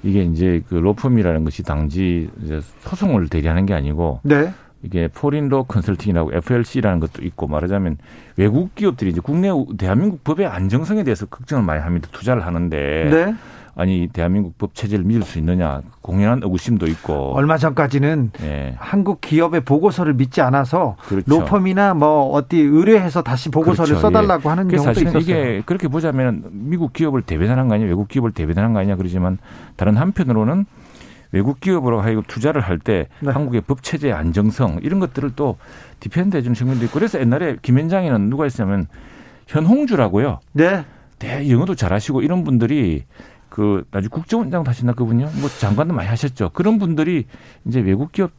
[0.07, 2.31] 이게 이제 그 로펌이라는 것이 당지
[2.81, 4.53] 소송을 대리하는 게 아니고 네.
[4.83, 7.99] 이게 포린로 컨설팅이라고 FLC라는 것도 있고 말하자면
[8.37, 12.09] 외국 기업들이 이제 국내 대한민국 법의 안정성에 대해서 걱정을 많이 합니다.
[12.13, 13.35] 투자를 하는데 네.
[13.79, 18.74] 아니 대한민국 법 체제를 믿을 수 있느냐 공연한 의구심도 있고 얼마 전까지는 네.
[18.79, 21.29] 한국 기업의 보고서를 믿지 않아서 그렇죠.
[21.29, 24.01] 로펌이나 뭐 어디 의뢰해서 다시 보고서를 그렇죠.
[24.01, 24.49] 써달라고 예.
[24.49, 25.20] 하는 경우도 사실은 있었어요.
[25.20, 29.37] 이게 그렇게 보자면 미국 기업을 대변하는 거 아니냐 외국 기업을 대변하는 거 아니냐 그러지만
[29.77, 30.64] 다른 한편으로는
[31.33, 33.31] 외국 기업으로 하여금 투자를 할때 네.
[33.31, 35.59] 한국의 법 체제의 안정성 이런 것들을 또
[36.01, 38.87] defend 해주는 측면도 있고 그래서 옛날에 김앤장에는 누가 있었냐면
[39.49, 40.41] 현홍주라고요.
[40.53, 40.85] 네.
[41.18, 43.05] 대 영어도 잘하시고 이런 분들이
[43.57, 45.31] 그 나중에 국정원장 하셨나 그분요?
[45.41, 46.51] 뭐 장관도 많이 하셨죠.
[46.53, 47.25] 그런 분들이
[47.65, 48.31] 이제 외국 기업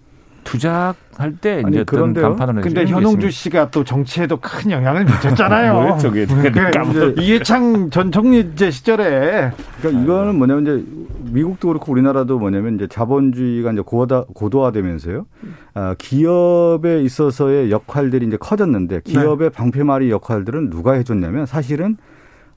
[0.44, 5.74] 투자할 때 이제 어떤 간판을 근데 현홍주 씨가 또 정치에도 큰 영향을 미쳤잖아요.
[5.74, 6.28] 뭐였죠, 그게?
[6.28, 10.86] 그 이해창 전 총리제 시절에 그러니까 이거는 뭐냐면 이제
[11.32, 15.26] 미국도 그렇고 우리나라도 뭐냐면 이제 자본주의가 이제 고도화, 고도화되면서요.
[15.74, 19.56] 아, 기업에 있어서의 역할들이 이제 커졌는데 기업의 네.
[19.56, 21.98] 방패말이 역할들은 누가 해줬냐면 사실은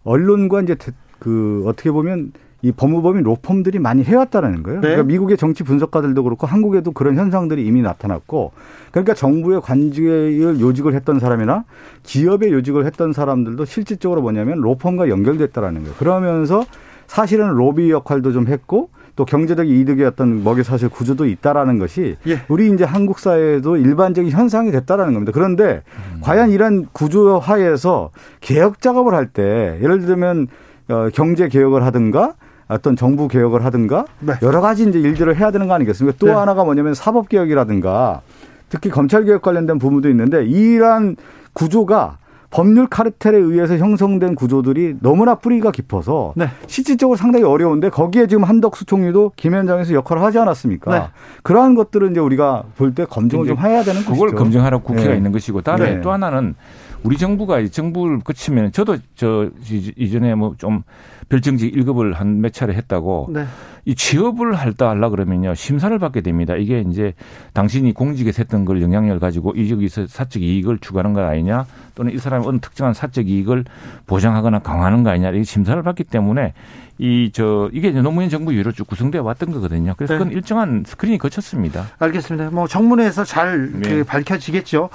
[0.05, 0.77] 언론과 이제
[1.19, 2.33] 그 어떻게 보면
[2.63, 4.81] 이 법무법인 로펌들이 많이 해왔다는 거예요.
[4.81, 4.89] 네.
[4.89, 8.53] 그러니까 미국의 정치 분석가들도 그렇고 한국에도 그런 현상들이 이미 나타났고
[8.91, 11.65] 그러니까 정부의 관직을 요직을 했던 사람이나
[12.03, 15.95] 기업의 요직을 했던 사람들도 실질적으로 뭐냐면 로펌과 연결됐다라는 거예요.
[15.99, 16.65] 그러면서
[17.07, 22.41] 사실은 로비 역할도 좀 했고 또 경제적 이득의 어떤 먹이 사실 구조도 있다라는 것이 예.
[22.49, 25.33] 우리 이제 한국 사회에도 일반적인 현상이 됐다라는 겁니다.
[25.35, 25.83] 그런데
[26.15, 26.21] 음.
[26.23, 30.47] 과연 이런 구조 하에서 개혁 작업을 할 때 예를 들면
[30.89, 32.35] 어, 경제 개혁을 하든가
[32.71, 34.35] 어떤 정부 개혁을 하든가 네.
[34.43, 36.17] 여러 가지 이제 일들을 해야 되는 거 아니겠습니까?
[36.19, 36.33] 또 네.
[36.33, 38.21] 하나가 뭐냐면 사법 개혁이라든가
[38.69, 41.17] 특히 검찰 개혁 관련된 부분도 있는데 이러한
[41.53, 42.19] 구조가
[42.53, 46.49] 법률 카르텔에 의해서 형성된 구조들이 너무나 뿌리가 깊어서 네.
[46.67, 50.91] 실질적으로 상당히 어려운데 거기에 지금 한덕수 총리도 김현장에서 역할을 하지 않았습니까?
[50.99, 51.05] 네.
[51.45, 54.37] 그러한 것들은 이제 우리가 볼 때 검증을 좀 해야 되는 그걸 것이죠.
[54.37, 55.17] 검증하러 국회가 네.
[55.17, 56.01] 있는 것이고 다음에 네.
[56.01, 56.57] 또 하나는
[57.03, 59.49] 우리 정부가 정부를 거치면 저도 저
[59.97, 60.83] 이전에 뭐 좀
[61.29, 63.45] 별정직 1급을 한 몇 차례 했다고 네.
[63.85, 66.55] 이 취업을 할다 할라 그러면요 심사를 받게 됩니다.
[66.57, 67.15] 이게 이제
[67.55, 72.19] 당신이 공직에 샜던 걸 영향력을 가지고 이 저기서 사적 이익을 추구하는 거 아니냐 또는 이
[72.19, 73.65] 사람이 어느 특정한 사적 이익을
[74.07, 76.53] 보장하거나 강화하는 거 아니냐 이게 심사를 받기 때문에
[76.99, 79.95] 이 저 이게 노무현 정부 이후로 쭉 구성되어 왔던 거거든요.
[79.97, 80.19] 그래서 네.
[80.19, 81.87] 그건 일정한 스크린이 거쳤습니다.
[81.99, 82.51] 알겠습니다.
[82.51, 83.89] 뭐 정문에서 잘 네.
[83.89, 84.91] 그 밝혀지겠죠.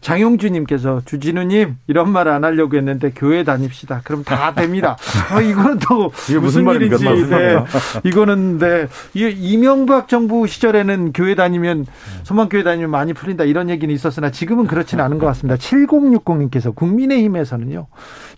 [0.00, 4.02] 장용주님께서 주진우 님 이런 말 안 하려고 했는데 교회 다닙시다.
[4.04, 4.96] 그럼 다 됩니다.
[5.30, 7.04] 아, 이거는 또 무슨, 무슨 일인지.
[7.28, 7.56] 네.
[8.04, 8.86] 이거는 네.
[9.14, 11.86] 이명박 정부 시절에는 교회 다니면
[12.24, 15.56] 소망교회 다니면 많이 풀린다 이런 얘기는 있었으나 지금은 그렇지는 않은 것 같습니다.
[15.56, 17.86] 7060님께서 국민의힘에서는요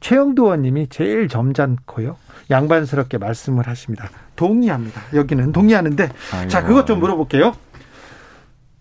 [0.00, 2.16] 최영도 의원님이 제일 점잖고요.
[2.50, 4.08] 양반스럽게 말씀을 하십니다.
[4.36, 5.00] 동의합니다.
[5.14, 6.48] 여기는 동의하는데 아이고.
[6.48, 7.54] 자 그것 좀 물어볼게요.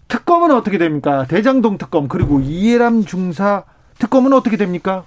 [0.08, 1.26] 특검은 어떻게 됩니까?
[1.28, 3.64] 대장동 특검 그리고 이해람 중사
[4.00, 5.04] 특검은 어떻게 됩니까?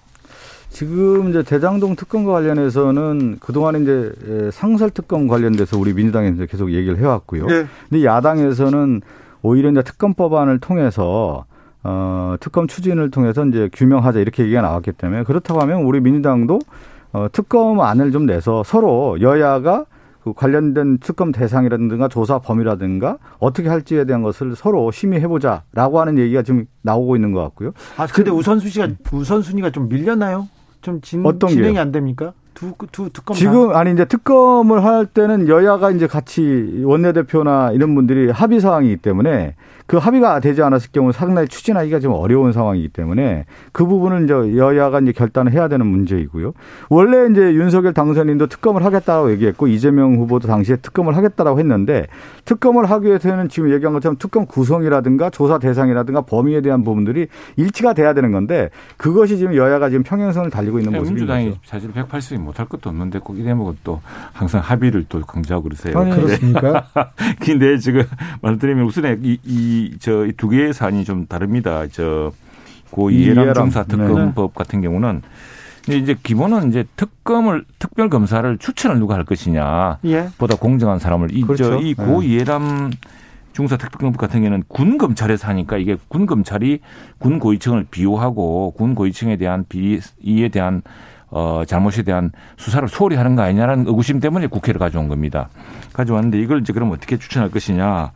[0.71, 7.47] 지금 이제 대장동 특검과 관련해서는 그동안 이제 상설 특검 관련돼서 우리 민주당에서 계속 얘기를 해왔고요.
[7.47, 7.67] 네.
[7.91, 9.03] 근데 야당에서는
[9.43, 11.45] 오히려 이제 특검 법안을 통해서
[11.85, 16.61] 어, 특검 추진을 통해서 이제 규명하자 이렇게 얘기가 나왔기 때문에 그렇다고 하면 우리 민주당도
[17.13, 19.85] 어, 특검안을 좀 내서 서로 여야가
[20.23, 26.67] 그 관련된 특검 대상이라든가 조사 범위라든가 어떻게 할지에 대한 것을 서로 심의해보자라고 하는 얘기가 지금
[26.83, 27.73] 나오고 있는 것 같고요.
[27.97, 30.49] 아, 근데 우선순위가, 우선순위가 좀 밀렸나요?
[30.81, 31.81] 좀 진, 어떤 진행이 게요?
[31.81, 32.33] 안 됩니까?
[32.55, 38.31] 두, 두 특검 지금 아니 이제 특검을 할 때는 여야가 이제 같이 원내대표나 이런 분들이
[38.31, 39.55] 합의 사항이기 때문에
[39.87, 45.01] 그 합의가 되지 않았을 경우 상당히 추진하기가 좀 어려운 상황이기 때문에 그 부분은 이제 여야가
[45.01, 46.53] 이제 결단을 해야 되는 문제이고요.
[46.89, 52.07] 원래 이제 윤석열 당선인도 특검을 하겠다라고 얘기했고 이재명 후보도 당시에 특검을 하겠다라고 했는데
[52.45, 57.27] 특검을 하기 위해서는 지금 얘기한 것처럼 특검 구성이라든가 조사 대상이라든가 범위에 대한 부분들이
[57.57, 61.35] 일치가 돼야 되는 건데 그것이 지금 여야가 지금 평행선을 달리고 있는 모습입니다.
[61.35, 64.01] 민주당이 사실 180이 못할 것도 없는데 꼭 이 대목은 또
[64.33, 65.99] 항상 합의를 또 강조하고 그러세요.
[65.99, 66.87] 아니, 그렇습니까?
[67.41, 68.03] 근데 지금
[68.43, 71.87] 말드리면 우선 이, 이 저두 개의 사안이 좀 다릅니다.
[71.89, 72.33] 저
[72.93, 74.59] 고 이해람 중사 특검법 네.
[74.59, 75.23] 같은 경우는
[75.89, 80.29] 이제 기본은 이제 특검을 특별 검사를 추천을 누가 할 것이냐 예.
[80.37, 81.81] 보다 공정한 사람을 그렇죠.
[81.81, 82.91] 이 저 이 이해람
[83.55, 86.81] 중사 특별법 같은 경우는 군 검찰에서 하니까 이게 군 검찰이
[87.19, 90.83] 군 고위층을 비호하고 군 고위층에 대한 비이에 대한
[91.31, 95.49] 어 잘못에 대한 수사를 소홀히 하는 거 아니냐라는 의구심 때문에 국회를 가져온 겁니다.
[95.95, 98.13] 가져왔는데 이걸 이제 그럼 어떻게 추천할 것이냐.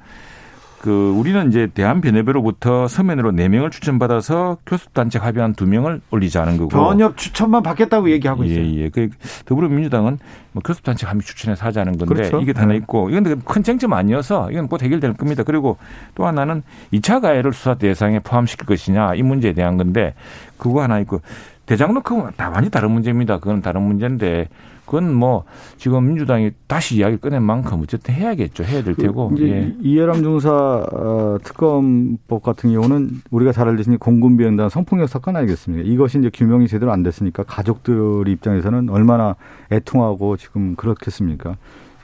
[0.81, 6.69] 그 우리는 이제 대한변협회로부터 서면으로 네명을 추천받아서 교섭단체 합의한 두명을 올리자는 거고.
[6.69, 8.65] 변협 추천만 받겠다고 얘기하고 있어요.
[8.65, 8.89] 예, 예.
[8.89, 9.09] 그
[9.47, 10.19] 더불어민주당은
[10.53, 12.41] 뭐 교섭단체 합의 추천해서 하자는 건데 그렇죠.
[12.41, 12.79] 이게 하나 네.
[12.79, 15.43] 있고 이건 큰 쟁점 아니어서 이건 곧 해결될 겁니다.
[15.43, 15.77] 그리고
[16.15, 16.63] 또 하나는
[16.93, 20.15] 2차 가해를 수사 대상에 포함시킬 것이냐 이 문제에 대한 건데
[20.57, 21.21] 그거 하나 있고
[21.67, 23.39] 대장로크는 다 많이 다른 문제입니다.
[23.39, 24.49] 그건 다른 문제인데
[24.87, 25.45] 그건 뭐
[25.77, 28.65] 지금 민주당이 다시 이야기 꺼낸 만큼 어쨌든 해야겠죠.
[28.65, 29.31] 해야 될그 테고.
[29.31, 29.75] 그 예.
[29.83, 35.87] 이해람 중사 어, 특검법 같은 경우는 우리가 잘 알듯이 공군비연단 성폭력 사건 아니겠습니까?
[35.87, 39.37] 이것이 이제 규명이 제대로 안 됐으니까 가족들 입장에서는 얼마나
[39.71, 41.57] 애통하고 지금 그렇겠습니까?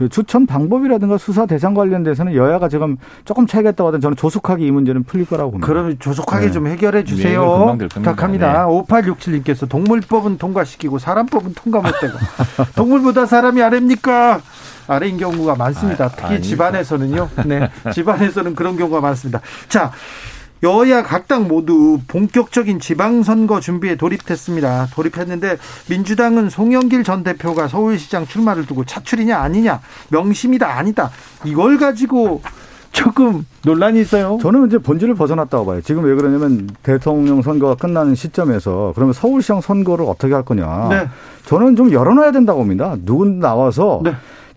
[0.02, 4.70] 그 추천 방법이라든가 수사 대상 관련돼서는 여야가 지금 조금 차이가 있다고 하든 저는 조속하게 이
[4.72, 5.68] 문제는 풀릴 거라고 봅니다.
[5.68, 6.52] 그러면 조속하게 네.
[6.52, 7.76] 좀 해결해 주세요.
[7.78, 8.52] 네, 부탁합니다.
[8.52, 8.58] 네.
[8.58, 12.18] 5867님께서 동물법은 통과시키고 사람법은 통과 못되고
[12.74, 14.40] 동물보다 사람이 아닙니까?
[14.88, 16.06] 아래인 경우가 많습니다.
[16.06, 17.28] 아, 특히 아, 집안에서는요.
[17.46, 17.70] 네.
[17.94, 19.40] 집안에서는 그런 경우가 많습니다.
[19.68, 19.92] 자,
[20.62, 24.88] 여야 각 당 모두 본격적인 지방선거 준비에 돌입했습니다.
[24.92, 25.56] 돌입했는데
[25.88, 31.10] 민주당은 송영길 전 대표가 서울시장 출마를 두고 차출이냐 아니냐 명심이다 아니다
[31.44, 32.42] 이걸 가지고
[32.90, 34.38] 조금 논란이 있어요.
[34.42, 35.80] 저는 이제 본질을 벗어났다고 봐요.
[35.80, 40.88] 지금 왜 그러냐면 대통령 선거가 끝나는 시점에서 그러면 서울시장 선거를 어떻게 할 거냐.
[40.90, 41.08] 네.
[41.46, 42.96] 저는 좀 열어놔야 된다고 봅니다.
[43.04, 44.12] 누군 나와서 네.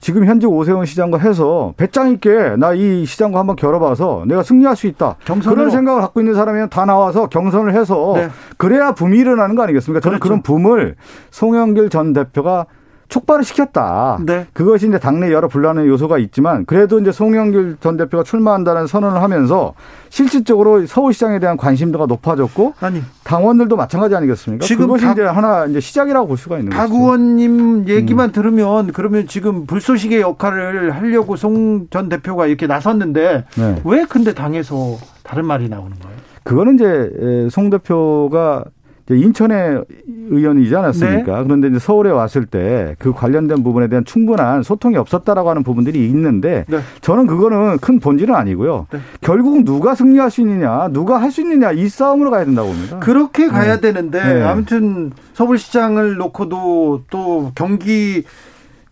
[0.06, 4.86] 지금 현재 오세훈 시장과 해서 배짱 있게 나 이 시장과 한번 겨뤄봐서 내가 승리할 수
[4.86, 5.16] 있다.
[5.26, 5.56] 경선으로.
[5.56, 8.30] 그런 생각을 갖고 있는 사람이면 다 나와서 경선을 해서 네.
[8.58, 10.02] 그래야 붐이 일어나는 거 아니겠습니까?
[10.02, 10.44] 저는 그렇죠.
[10.44, 10.96] 그런 붐을
[11.32, 12.68] 송영길 전 대표가
[13.10, 14.20] 촉발을 시켰다.
[14.26, 14.48] 네.
[14.54, 19.74] 그것이 이제 당내 여러 분란의 요소가 있지만 그래도 이제 송영길 전 대표가 출마한다는 선언을 하면서
[20.10, 24.66] 실질적으로 서울시장에 대한 관심도가 높아졌고 아니 당원들도 마찬가지 아니겠습니까?
[24.66, 26.94] 지금 그것이 박, 이제 하나 이제 시작이라고 볼 수가 있는 박 거죠.
[26.94, 28.32] 박 의원님 얘기만 음.
[28.32, 33.82] 들으면 그러면 지금 불쏘시개 역할을 하려고 송 전 대표가 이렇게 나섰는데 네.
[33.86, 36.18] 왜 근데 당에서 다른 말이 나오는 거예요?
[36.44, 38.64] 그거는 이제 송 대표가
[39.10, 39.84] 인천의
[40.30, 41.38] 의원이지 않았습니까?
[41.38, 41.44] 네.
[41.44, 46.66] 그런데 이제 서울에 왔을 때 그 관련된 부분에 대한 충분한 소통이 없었다라고 하는 부분들이 있는데
[46.68, 46.80] 네.
[47.02, 48.88] 저는 그거는 큰 본질은 아니고요.
[48.92, 49.00] 네.
[49.22, 53.00] 결국 누가 승리할 수 있느냐, 누가 할 수 있느냐 이 싸움으로 가야 된다고 봅니다.
[53.00, 53.82] 그렇게 가야 네.
[53.82, 54.42] 되는데 네.
[54.44, 58.24] 아무튼 서울시장을 놓고도 또 경기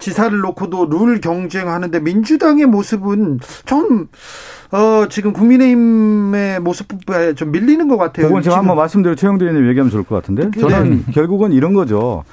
[0.04, 4.10] 지사를 놓고도 룰 경쟁하는데 민주당의 모습은 좀
[4.72, 8.28] 어, 지금 국민의힘의 모습에 좀 밀리는 것 같아요.
[8.28, 10.60] 그건 제가 한번 말씀드려 최영도 의원님 얘기하면 좋을 것 같은데 네.
[10.60, 12.26] 저는 결국은 이런 거죠.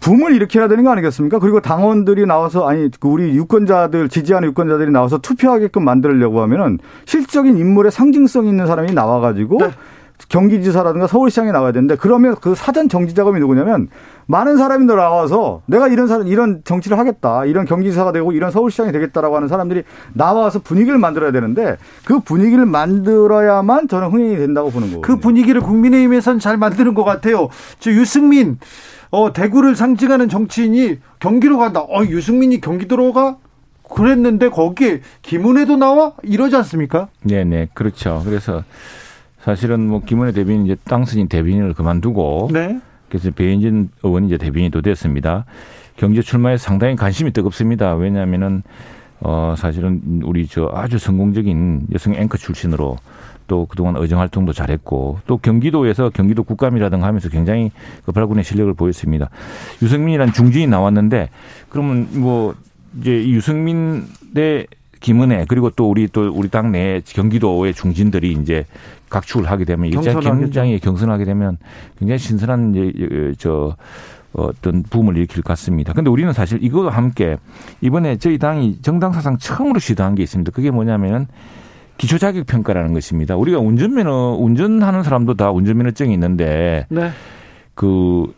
[0.00, 1.38] 붐을 일으켜야 되는 거 아니겠습니까?
[1.38, 7.92] 그리고 당원들이 나와서 아니 그 우리 유권자들 지지하는 유권자들이 나와서 투표하게끔 만들려고 하면은 실적인 인물의
[7.92, 9.70] 상징성 있는 사람이 나와가지고 네.
[10.32, 13.88] 경기지사라든가 서울시장에 나와야 되는데 그러면 그 사전 정지 작업이 누구냐면
[14.24, 19.36] 많은 사람이 나와서 내가 이런 사람 이런 정치를 하겠다 이런 경기지사가 되고 이런 서울시장이 되겠다라고
[19.36, 19.82] 하는 사람들이
[20.14, 21.76] 나와서 분위기를 만들어야 되는데
[22.06, 25.00] 그 분위기를 만들어야만 저는 흥행이 된다고 보는 거예요.
[25.02, 27.50] 그 분위기를 국민의힘에선 잘 만드는 것 같아요.
[27.78, 28.58] 저 유승민
[29.10, 31.80] 어 대구를 상징하는 정치인이 경기로 간다.
[31.80, 33.36] 어 유승민이 경기도로 가?
[33.94, 37.08] 그랬는데 거기에 김은혜도 나와 이러지 않습니까?
[37.22, 38.22] 네네 그렇죠.
[38.24, 38.62] 그래서
[39.42, 42.80] 사실은 뭐 김은혜 대변인 이제 당선인 대변인을 그만두고 네.
[43.08, 45.44] 그래서 배인진 의원이 이제 대변인이 또 됐습니다.
[45.96, 47.94] 경제 출마에 상당히 관심이 뜨겁습니다.
[47.94, 48.62] 왜냐하면은
[49.20, 52.96] 어 사실은 우리 저 아주 성공적인 여성 앵커 출신으로
[53.46, 57.70] 또 그동안 의정 활동도 잘했고 또 경기도에서 경기도 국감이라든가 하면서 굉장히
[58.04, 59.28] 그 발군의 실력을 보였습니다.
[59.82, 61.28] 유승민이란 중진이 나왔는데
[61.68, 62.54] 그러면 뭐
[63.00, 64.66] 이제 유승민 대
[65.02, 68.64] 김은혜 그리고 또 우리 또 우리 당내 경기도의 중진들이 이제
[69.10, 71.58] 각축을 하게 되면 이게 굉장히 경선하게 되면
[71.98, 73.76] 굉장히 신선한 이제 저
[74.32, 75.92] 어떤 붐을 일으킬 것 같습니다.
[75.92, 77.36] 근데 우리는 사실 이거와 함께
[77.82, 80.50] 이번에 저희 당이 정당 사상 처음으로 시도한 게 있습니다.
[80.52, 81.26] 그게 뭐냐면은
[81.98, 83.36] 기초 자격 평가라는 것입니다.
[83.36, 87.10] 우리가 운전면허 운전하는 사람도 다 운전면허증이 있는데 네.
[87.74, 88.32] 그,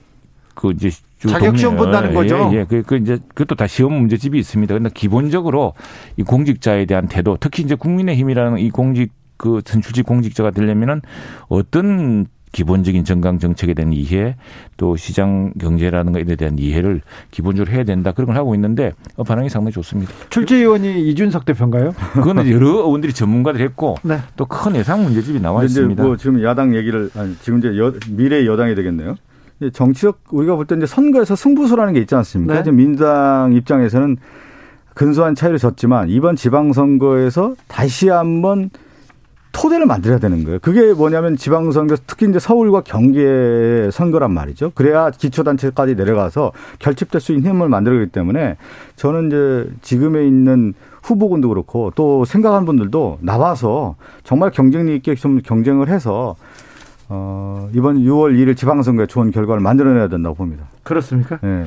[0.55, 0.91] 그 이제
[1.29, 2.51] 자격 시험 본다는 예, 거죠.
[2.53, 2.65] 예, 예.
[2.65, 4.75] 그, 그 이제 그것도 다 시험 문제집이 있습니다.
[4.75, 5.75] 근데 기본적으로
[6.17, 11.03] 이 공직자에 대한 태도, 특히 이제 국민의힘이라는 이 공직 그 선출직 공직자가 되려면은
[11.49, 14.37] 어떤 기본적인 정강 정책에 대한 이해
[14.77, 17.01] 또 시장 경제라는 것에 대한 이해를
[17.33, 20.13] 기본적으로 해야 된다 그런 걸 하고 있는데 어, 반응이 상당히 좋습니다.
[20.31, 21.93] 출제 의원이 이준석 대표인가요?
[22.13, 24.21] 그거는 여러 의원들이 전문가들 했고 네.
[24.37, 26.03] 또큰 예상 문제집이 나와 있습니다.
[26.03, 29.17] 뭐 지금 야당 얘기를 아니 지금 이제 여, 미래 여당이 되겠네요.
[29.73, 32.63] 정치적 우리가 볼 때 이제 선거에서 승부수라는 게 있지 않습니까?
[32.63, 32.71] 네.
[32.71, 34.17] 민주당 입장에서는
[34.95, 38.71] 근소한 차이로 졌지만 이번 지방선거에서 다시 한번
[39.53, 40.59] 토대를 만들어야 되는 거예요.
[40.61, 44.73] 그게 뭐냐면 지방선거 특히 이제 서울과 경기의 선거란 말이죠.
[44.75, 48.57] 그래야 기초단체까지 내려가서 결집될 수 있는 힘을 만들기 때문에
[48.97, 53.95] 저는 이제 지금에 있는 후보군도 그렇고 또 생각하는 분들도 나와서
[54.25, 56.35] 정말 경쟁력 있게 좀 경쟁을 해서
[57.09, 60.65] 어, 이번 6월 1일 지방선거에 좋은 결과를 만들어내야 된다고 봅니다.
[60.83, 61.39] 그렇습니까?
[61.43, 61.65] 네.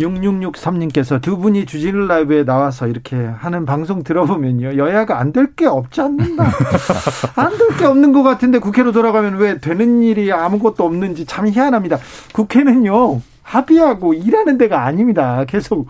[0.00, 4.76] 6663님께서 두 분이 주진우 라이브에 나와서 이렇게 하는 방송 들어보면요.
[4.76, 6.44] 여야가 안 될 게 없지 않는다.
[7.36, 11.98] 안 될 게 없는 것 같은데 국회로 돌아가면 왜 되는 일이 아무것도 없는지 참 희한합니다.
[12.34, 13.20] 국회는요.
[13.42, 15.44] 합의하고 일하는 데가 아닙니다.
[15.46, 15.88] 계속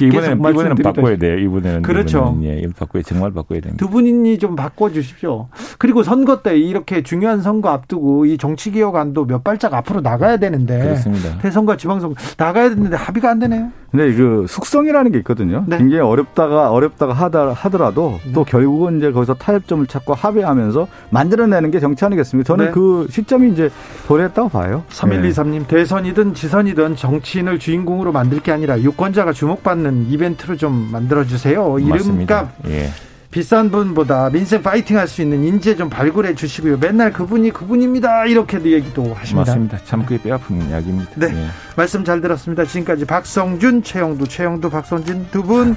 [0.00, 1.38] 이번에는 이번에는 바꿔야 돼요.
[1.38, 2.36] 이번에는 그렇죠.
[2.38, 3.84] 이번에는, 예, 바꿔야 정말 바꿔야 됩니다.
[3.84, 5.48] 두 분이 좀 바꿔 주십시오.
[5.78, 10.78] 그리고 선거 때 이렇게 중요한 선거 앞두고 이 정치 개혁안도 몇 발짝 앞으로 나가야 되는데
[10.80, 11.38] 그렇습니다.
[11.38, 13.70] 대선과 지방선거 나가야 되는데 합의가 안 되네요.
[13.92, 15.64] 근데 그 숙성이라는 게 있거든요.
[15.66, 15.76] 네.
[15.76, 18.32] 굉장히 어렵다가 어렵다가 하다 하더라도 네.
[18.32, 22.46] 또 결국은 이제 거기서 타협점을 찾고 합의하면서 만들어내는 게 정치 아니겠습니까?
[22.46, 22.70] 저는 네.
[22.72, 23.70] 그 시점이 이제
[24.08, 24.82] 도래했다고 봐요.
[24.88, 31.78] 3123님 대선이든 지선이든 정치인을 주인공으로 만들 게 아니라 유권자가 주목받는 이벤트로 좀 만들어 주세요.
[31.78, 32.88] 이름값 예.
[33.32, 36.76] 비싼 분보다 민생 파이팅 할 수 있는 인재 좀 발굴해 주시고요.
[36.78, 38.26] 맨날 그분이 그분입니다.
[38.26, 39.50] 이렇게도 얘기도 하십니다.
[39.50, 39.78] 맞습니다.
[39.86, 41.10] 참 그게 뼈아픈 이야기입니다.
[41.16, 41.26] 네.
[41.34, 41.46] 예.
[41.74, 42.64] 말씀 잘 들었습니다.
[42.66, 45.74] 지금까지 박성준, 최영두, 최영두, 박성진 두분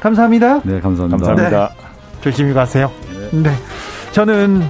[0.00, 0.60] 감사합니다.
[0.64, 1.16] 네, 감사합니다.
[1.26, 1.68] 감사합니다.
[1.74, 2.20] 네.
[2.20, 2.92] 조심히 가세요.
[3.32, 3.42] 네.
[3.42, 3.50] 네.
[4.12, 4.62] 저는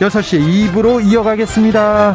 [0.00, 2.14] 6시 2부로 이어가겠습니다.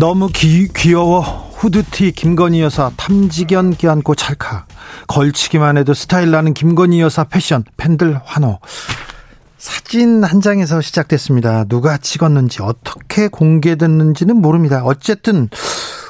[0.00, 1.20] 너무 귀, 귀여워
[1.56, 4.66] 후드티 김건희 여사 탐지견 껴안고 찰칵
[5.08, 8.60] 걸치기만 해도 스타일 나는 김건희 여사 패션 팬들 환호
[9.58, 11.64] 사진 한 장에서 시작됐습니다.
[11.64, 14.80] 누가 찍었는지 어떻게 공개됐는지는 모릅니다.
[14.86, 15.50] 어쨌든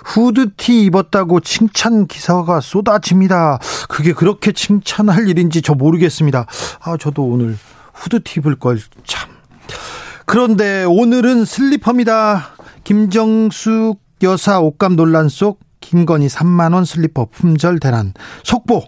[0.04, 3.58] 후드티 입었다고 칭찬 기사가 쏟아집니다.
[3.88, 6.46] 그게 그렇게 칭찬할 일인지 저 모르겠습니다.
[6.80, 7.58] 아 저도 오늘
[7.94, 9.30] 후드티 입을 걸 참.
[10.26, 12.54] 그런데 오늘은 슬리퍼입니다.
[12.84, 18.12] 김정숙 여사 옷감 논란 속 김건희 3만 원 슬리퍼 품절 대란
[18.44, 18.82] 속보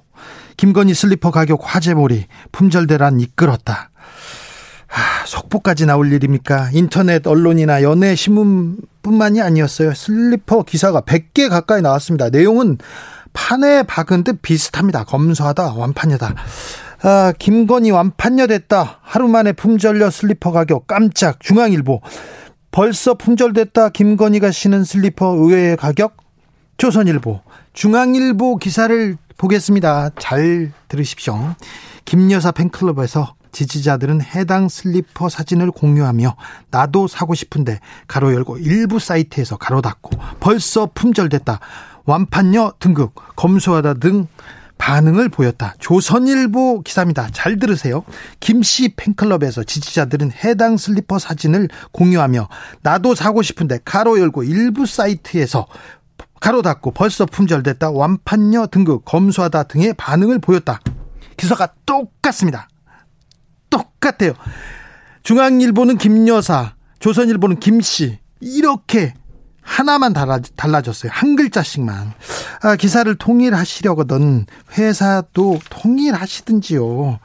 [0.56, 3.90] 김건희 슬리퍼 가격 화제몰이 품절 대란 이끌었다.
[4.88, 6.70] 아, 속보까지 나올 일입니까?
[6.72, 9.94] 인터넷 언론이나 연예 신문뿐만이 아니었어요.
[9.94, 12.28] 슬리퍼 기사가 100개 가까이 나왔습니다.
[12.28, 12.76] 내용은
[13.32, 15.04] 판에 박은 듯 비슷합니다.
[15.04, 16.34] 검소하다, 완판녀다.
[17.04, 19.00] 아, 김건희 완판녀 됐다.
[19.02, 22.02] 하루 만에 품절녀 슬리퍼 가격 깜짝 중앙일보.
[22.72, 26.16] 벌써 품절됐다 김건희가 신은 슬리퍼 의외의 가격
[26.78, 27.42] 조선일보
[27.74, 30.10] 중앙일보 기사를 보겠습니다.
[30.18, 31.54] 잘 들으십시오.
[32.04, 36.36] 김여사 팬클럽에서 지지자들은 해당 슬리퍼 사진을 공유하며
[36.70, 40.10] 나도 사고 싶은데 가로 열고 일부 사이트에서 가로 닫고
[40.40, 41.60] 벌써 품절됐다.
[42.06, 44.26] 완판녀 등극 검소하다 등
[44.82, 45.76] 반응을 보였다.
[45.78, 47.28] 조선일보 기사입니다.
[47.30, 48.02] 잘 들으세요.
[48.40, 52.48] 김씨 팬클럽에서 지지자들은 해당 슬리퍼 사진을 공유하며
[52.82, 55.68] 나도 사고 싶은데 가로 열고 일부 사이트에서
[56.40, 57.92] 가로 닫고 벌써 품절됐다.
[57.92, 60.80] 완판녀 등급 검수하다 등의 반응을 보였다.
[61.36, 62.68] 기사가 똑같습니다.
[63.70, 64.32] 똑같아요.
[65.22, 69.14] 중앙일보는 김여사, 조선일보는 김씨 이렇게
[69.62, 71.10] 하나만 달라, 달라졌어요.
[71.14, 72.12] 한 글자씩만.
[72.62, 74.46] 아, 기사를 통일하시려거든
[74.76, 77.18] 회사도 통일하시든지요.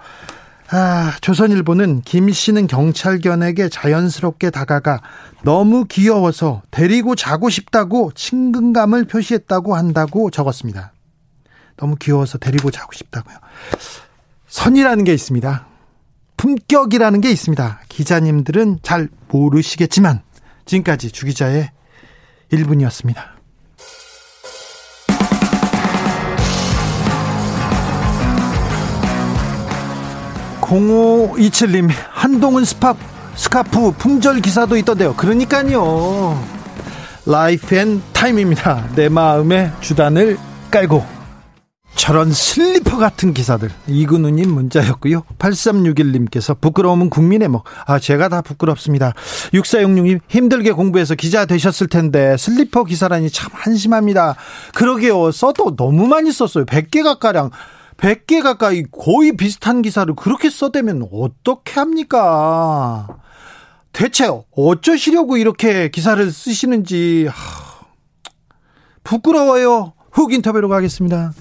[0.70, 5.02] 아, 조선일보는 김 씨는 경찰견에게 자연스럽게 다가가
[5.44, 10.94] 너무 귀여워서 데리고 자고 싶다고 친근감을 표시했다고 한다고 적었습니다.
[11.78, 13.36] 너무 귀여워서 데리고 자고 싶다고요.
[14.48, 15.68] 선이라는 게 있습니다.
[16.36, 17.82] 품격이라는 게 있습니다.
[17.90, 20.22] 기자님들은 잘 모르시겠지만
[20.66, 21.72] 지금까지 주기자의
[22.52, 23.38] 1분이었습니다.
[30.68, 32.94] 0527님 한동훈 스파
[33.36, 35.16] 스카프 품절 기사도 있던데요.
[35.16, 36.38] 그러니까요.
[37.26, 38.90] Life and Time입니다.
[38.96, 40.38] 내 마음의 주단을
[40.72, 41.17] 깔고
[41.98, 43.70] 저런 슬리퍼 같은 기사들.
[43.88, 45.24] 이근우님 문자였고요.
[45.40, 49.14] 8361님께서 부끄러움은 국민의 몫 아, 제가 다 부끄럽습니다.
[49.54, 54.36] 6466님 힘들게 공부해서 기자 되셨을 텐데 슬리퍼 기사라니 참 한심합니다.
[54.74, 55.32] 그러게요.
[55.32, 56.66] 써도 너무 많이 썼어요.
[56.66, 57.50] 100개 가까량.
[57.98, 63.08] 100개 가까이 거의 비슷한 기사를 그렇게 써대면 어떻게 합니까?
[63.92, 67.28] 대체 어쩌시려고 이렇게 기사를 쓰시는지.
[67.28, 67.86] 하,
[69.04, 69.94] 부끄러워요.
[70.12, 71.32] 훅 인터뷰로 가겠습니다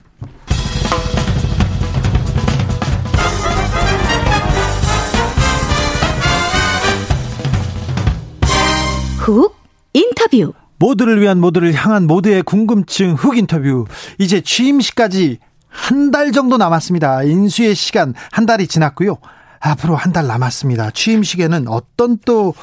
[9.18, 9.56] 훅
[9.92, 10.52] 인터뷰.
[10.78, 13.86] 모두를 위한 모두를 향한 모두의 궁금증 훅 인터뷰.
[14.18, 15.38] 이제 취임식까지
[15.68, 17.24] 한 달 정도 남았습니다.
[17.24, 19.16] 인수의 시간 한 달이 지났고요.
[19.60, 20.90] 앞으로 한 달 남았습니다.
[20.92, 22.54] 취임식에는 어떤 또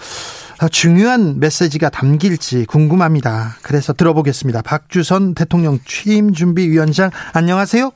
[0.72, 3.58] 중요한 메시지가 담길지 궁금합니다.
[3.64, 4.62] 그래서 들어보겠습니다.
[4.64, 7.92] 박주선 대통령 취임 준비 위원장 안녕하세요.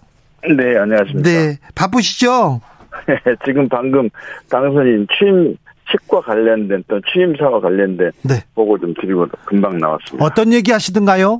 [0.55, 1.29] 네, 안녕하십니까.
[1.29, 2.61] 네, 바쁘시죠?
[3.45, 4.09] 지금 방금
[4.49, 5.55] 당선인 취임
[5.89, 8.43] 식과 관련된 또 취임사와 관련된 네.
[8.55, 10.23] 보고 좀 드리고 금방 나왔습니다.
[10.23, 11.39] 어떤 얘기 하시던가요?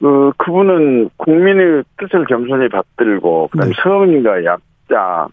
[0.00, 3.74] 그, 그분은 국민의 뜻을 겸손히 받들고, 그다음 네.
[3.82, 5.28] 성인과 약자,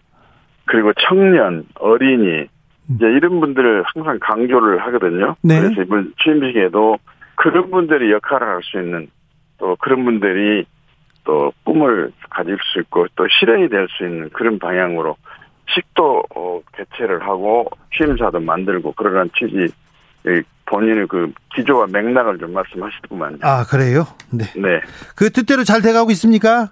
[0.66, 2.46] 그리고 청년, 어린이, 음.
[2.90, 5.36] 이제 이런 분들을 항상 강조를 하거든요.
[5.42, 5.60] 네.
[5.60, 6.98] 그래서 이번 취임식에도
[7.36, 9.08] 그런 분들이 역할을 할 수 있는
[9.58, 10.64] 또 그런 분들이
[11.24, 15.16] 또 꿈을 가질 수 있고 또 실현이 될 수 있는 그런 방향으로
[15.68, 17.66] 식도 어, 개최를 하고
[17.96, 19.72] 취임사도 만들고 그러한 취지
[20.66, 23.38] 본인의 그 기조와 맥락을 좀 말씀하시더구만요.
[23.42, 24.04] 아 그래요?
[24.32, 24.44] 네.
[24.56, 24.80] 네.
[25.16, 26.70] 그 뜻대로 잘 돼가고 있습니까?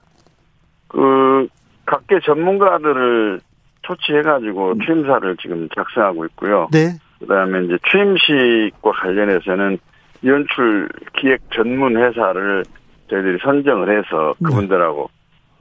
[0.89, 1.47] 그
[1.87, 3.41] 각계 전문가들을
[3.89, 4.81] 초치해가지고 음.
[4.85, 6.69] 취임사를 지금 작성하고 있고요.
[6.71, 6.99] 네.
[7.21, 9.79] 그다음에 이제 취임식과 관련해서는
[10.25, 12.65] 연출 기획 전문 회사를
[13.11, 14.49] 저희들이 선정을 해서 네.
[14.51, 15.11] 그분들하고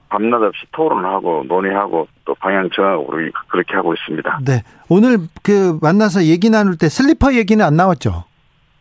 [0.10, 3.08] 밤낮 없이 토론하고 논의하고 또 방향 정하고
[3.50, 4.40] 그렇게 하고 있습니다.
[4.46, 4.64] 네.
[4.90, 8.24] 오늘 그 만나서 얘기 나눌 때 슬리퍼 얘기는 안 나왔죠?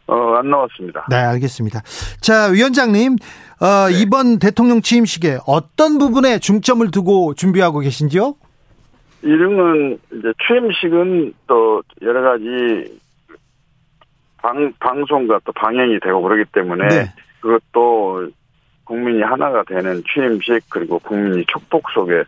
[0.09, 1.07] 어, 안 나왔습니다.
[1.11, 1.83] 네, 알겠습니다.
[2.21, 3.17] 자, 위원장님,
[3.61, 4.01] 어, 네.
[4.01, 8.35] 이번 대통령 취임식에 어떤 부분에 중점을 두고 준비하고 계신지요?
[9.23, 13.01] 이름은 이제 취임식은 또 여러 가지
[14.39, 17.13] 방, 방송과 또 방영이 되고 그러기 때문에 네.
[17.41, 18.29] 그것도
[18.85, 22.25] 국민이 하나가 되는 취임식 그리고 국민이 축복 속에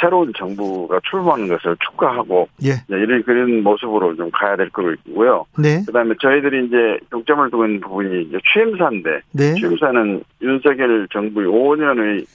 [0.00, 2.72] 새로운 정부가 출범하는 것을 축하하고 예.
[2.88, 5.46] 이런 그런 모습으로 좀 가야 될 거고요.
[5.58, 5.82] 네.
[5.86, 9.54] 그다음에 저희들이 이제 중점을 두고 있는 부분이 이제 취임사인데 네.
[9.54, 12.26] 취임사는 윤석열 정부의 5년의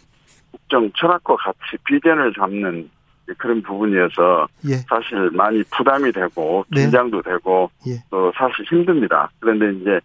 [0.51, 2.89] 국정 철학과 같이 비전을 잡는
[3.37, 4.75] 그런 부분이어서 예.
[4.89, 6.81] 사실 많이 부담이 되고 네.
[6.81, 7.31] 긴장도 네.
[7.31, 8.03] 되고 예.
[8.09, 9.29] 또 사실 힘듭니다.
[9.39, 9.99] 그런데 이제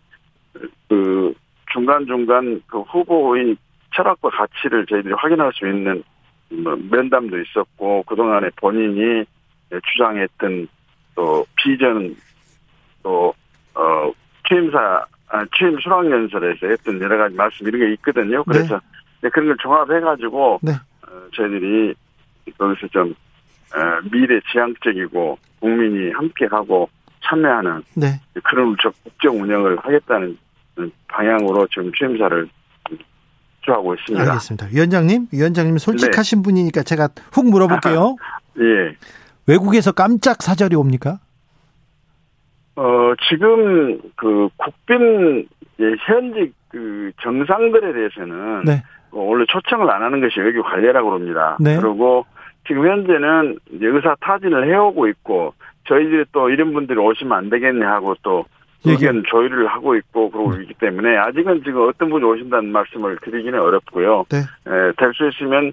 [0.88, 1.34] 그
[1.72, 3.56] 중간 중간 그 후보의
[3.94, 6.02] 철학과 가치를 저희들이 확인할 수 있는
[6.48, 9.24] 뭐 면담도 있었고 그 동안에 본인이
[9.92, 10.68] 주장했던
[11.14, 12.14] 또 비전
[13.02, 14.12] 또어
[14.48, 18.44] 취임사 아, 취임 수락연설에서 했던 여러 가지 말씀 이런 게 있거든요.
[18.44, 18.80] 그래서
[19.20, 19.28] 네.
[19.30, 20.72] 그런 걸 종합해 가지고 네.
[20.72, 21.94] 어, 저희들이
[22.52, 23.14] 거기서 좀
[23.74, 26.88] 어, 미래 지향적이고 국민이 함께하고
[27.24, 28.20] 참여하는 네.
[28.44, 30.36] 그런 국정 운영을 하겠다는
[31.08, 32.48] 방향으로 지금 취임사를
[33.62, 34.24] 주하고 있습니다.
[34.24, 34.66] 알겠습니다.
[34.72, 36.42] 위원장님, 위원장님 솔직하신 네.
[36.42, 38.16] 분이니까 제가 훅 물어볼게요.
[38.60, 38.96] 예.
[39.46, 41.18] 외국에서 깜짝 사절이 옵니까?
[42.76, 45.48] 어, 지금 그 국빈
[46.06, 48.82] 현직 그 정상들에 대해서는 네.
[49.10, 51.56] 원래 초청을 안 하는 것이 외교 관례라고 그럽니다.
[51.58, 51.76] 네.
[51.76, 52.26] 그리고
[52.66, 55.54] 지금 현재는 의사 타진을 해오고 있고
[55.88, 58.44] 저희들이 또 이런 분들이 오시면 안 되겠네 하고 또
[58.84, 60.62] 의견 조율을 하고 있고 그러고 네.
[60.62, 64.26] 있기 때문에 아직은 지금 어떤 분이 오신다는 말씀을 드리기는 어렵고요.
[64.30, 64.38] 네.
[64.96, 65.72] 될수 있으면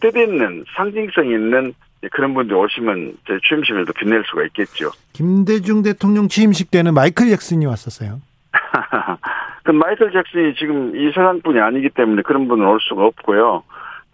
[0.00, 1.72] 뜻있는 상징성 있는
[2.12, 4.90] 그런 분들이 오시면 제 취임식을 더 빛낼 수가 있겠죠.
[5.12, 8.20] 김대중 대통령 취임식 때는 마이클 잭슨이 왔었어요.
[9.64, 13.62] 그 마이클 잭슨이 지금 이 세상뿐이 아니기 때문에 그런 분은 올 수가 없고요.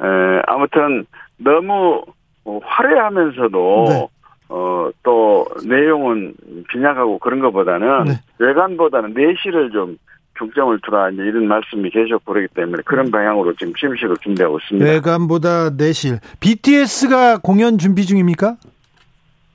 [0.00, 1.04] 에, 아무튼
[1.42, 2.02] 너무
[2.44, 4.08] 뭐 화려하면서도 네.
[4.48, 6.34] 어, 또 내용은
[6.70, 8.12] 빈약하고 그런 것보다는 네.
[8.38, 9.96] 외관보다는 내실을 좀
[10.38, 14.90] 중점을 두라 이제 이런 말씀이 계속 그러기 때문에 그런 방향으로 지금 취임식을 준비하고 있습니다.
[14.90, 16.18] 외관보다 내실.
[16.40, 18.56] BTS가 공연 준비 중입니까?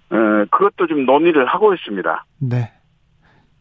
[0.10, 2.26] 어, 그것도 좀 논의를 하고 있습니다.
[2.40, 2.72] 네.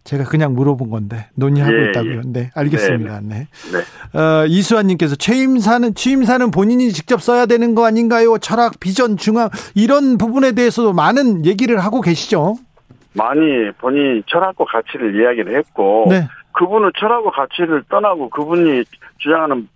[0.07, 2.17] 제가 그냥 물어본 건데 논의하고 예, 있다고요.
[2.19, 2.21] 예.
[2.25, 3.21] 네, 알겠습니다.
[3.23, 3.49] 네.
[3.73, 3.79] 네.
[4.13, 4.19] 네.
[4.19, 8.39] 어, 이수환님께서 취임사는 취임사는 본인이 직접 써야 되는 거 아닌가요?
[8.39, 12.57] 철학, 비전, 중앙 이런 부분에 대해서도 많은 얘기를 하고 계시죠.
[13.15, 16.29] 많이 본인이 철학과 가치를 이야기를 했고 네.
[16.53, 18.85] 그분은 철학과 가치를 떠나고 그분이
[19.19, 19.69] 주장하는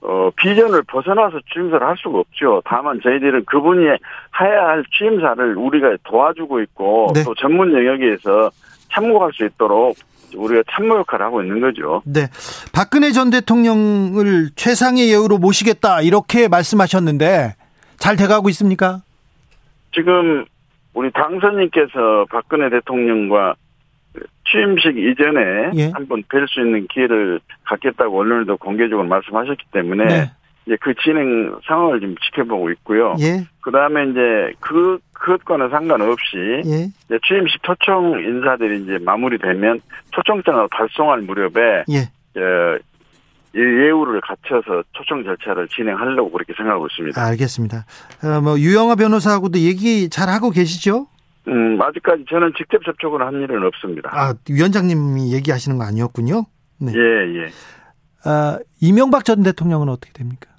[0.00, 2.62] 어, 비전을 벗어나서 취임사를 할 수가 없죠.
[2.64, 7.24] 다만 저희들은 그분이 해야 할 취임사를 우리가 도와주고 있고 네.
[7.24, 8.50] 또 전문 영역에서
[8.92, 9.96] 참고할 수 있도록
[10.34, 12.02] 우리가 참모 역할을 하고 있는 거죠.
[12.04, 12.28] 네.
[12.72, 17.54] 박근혜 전 대통령을 최상의 예우로 모시겠다 이렇게 말씀하셨는데
[17.96, 19.00] 잘 돼가고 있습니까?
[19.94, 20.44] 지금
[20.94, 23.54] 우리 당선인께서 박근혜 대통령과
[24.50, 25.90] 취임식 이전에 예.
[25.92, 30.30] 한번 뵐 수 있는 기회를 갖겠다고 언론에도 공개적으로 말씀하셨기 때문에 네.
[30.68, 33.16] 이제 그 진행 상황을 좀 지켜보고 있고요.
[33.20, 33.46] 예.
[33.62, 36.90] 그 다음에 이제 그, 그것과는 상관없이 예.
[37.26, 39.80] 취임식 초청 인사들이 이제 마무리되면
[40.12, 42.00] 초청장을 발송할 무렵에 예.
[42.38, 42.78] 어,
[43.54, 47.20] 예우를 갖춰서 초청 절차를 진행하려고 그렇게 생각하고 있습니다.
[47.20, 47.86] 알겠습니다.
[48.22, 51.06] 어, 뭐 유영아 변호사하고도 얘기 잘 하고 계시죠?
[51.48, 54.10] 음, 아직까지 저는 직접 접촉을 한 일은 없습니다.
[54.12, 56.44] 아, 위원장님이 얘기하시는 거 아니었군요?
[56.78, 56.92] 네.
[56.94, 57.48] 예, 예.
[58.24, 60.50] 아, 이명박 전 대통령은 어떻게 됩니까?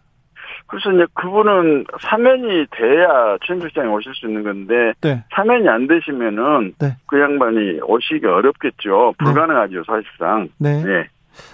[0.69, 5.23] 그래서 이제 그분은 사면이 돼야 취임식장에 오실 수 있는 건데 네.
[5.35, 6.95] 사면이 안 되시면은 네.
[7.07, 9.13] 그 양반이 오시기 어렵겠죠.
[9.19, 9.25] 네.
[9.25, 10.49] 불가능하죠 사실상.
[10.59, 10.83] 네.
[10.83, 11.07] 네.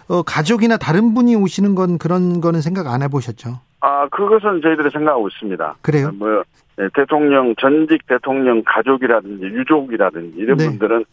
[0.09, 3.59] 어, 가족이나 다른 분이 오시는 건 그런 거는 생각 안 해보셨죠?
[3.81, 5.75] 아 그것은 저희들이 생각하고 있습니다.
[5.81, 6.11] 그래요?
[6.15, 6.43] 뭐
[6.77, 10.65] 네, 대통령 전직 대통령 가족이라든지 유족이라든지 이런 네.
[10.65, 11.05] 분들은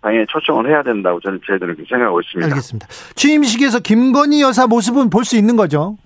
[0.00, 2.46] 당연히 초청을 해야 된다고 저는 저희들은 생각하고 있습니다.
[2.48, 2.86] 알겠습니다.
[3.14, 5.96] 취임식에서 김건희 여사 모습은 볼 수 있는 거죠?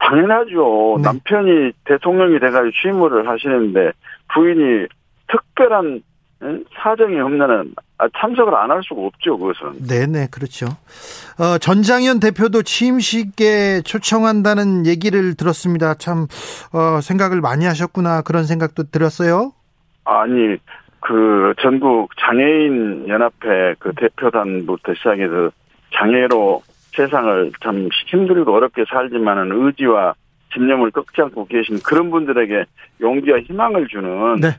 [0.00, 0.96] 당연하죠.
[0.98, 1.02] 네.
[1.04, 3.92] 남편이 대통령이 돼가지고 취임을 하시는데
[4.34, 4.86] 부인이
[5.28, 6.02] 특별한
[6.82, 9.86] 사정이 없는 아, 참석을 안 할 수가 없죠, 그것은.
[9.86, 10.64] 네네, 그렇죠.
[11.38, 15.92] 어, 전장현 대표도 취임식에 초청한다는 얘기를 들었습니다.
[15.94, 16.26] 참,
[16.72, 19.52] 어, 생각을 많이 하셨구나, 그런 생각도 들었어요?
[20.04, 20.56] 아니,
[21.00, 25.50] 그, 전국 장애인 연합회 그 대표단부터 시작해서
[25.94, 26.62] 장애로
[26.94, 30.14] 세상을 참 힘들고 어렵게 살지만은 의지와
[30.52, 32.64] 집념을 꺾지 않고 계신 그런 분들에게
[33.00, 34.56] 용기와 희망을 주는 네.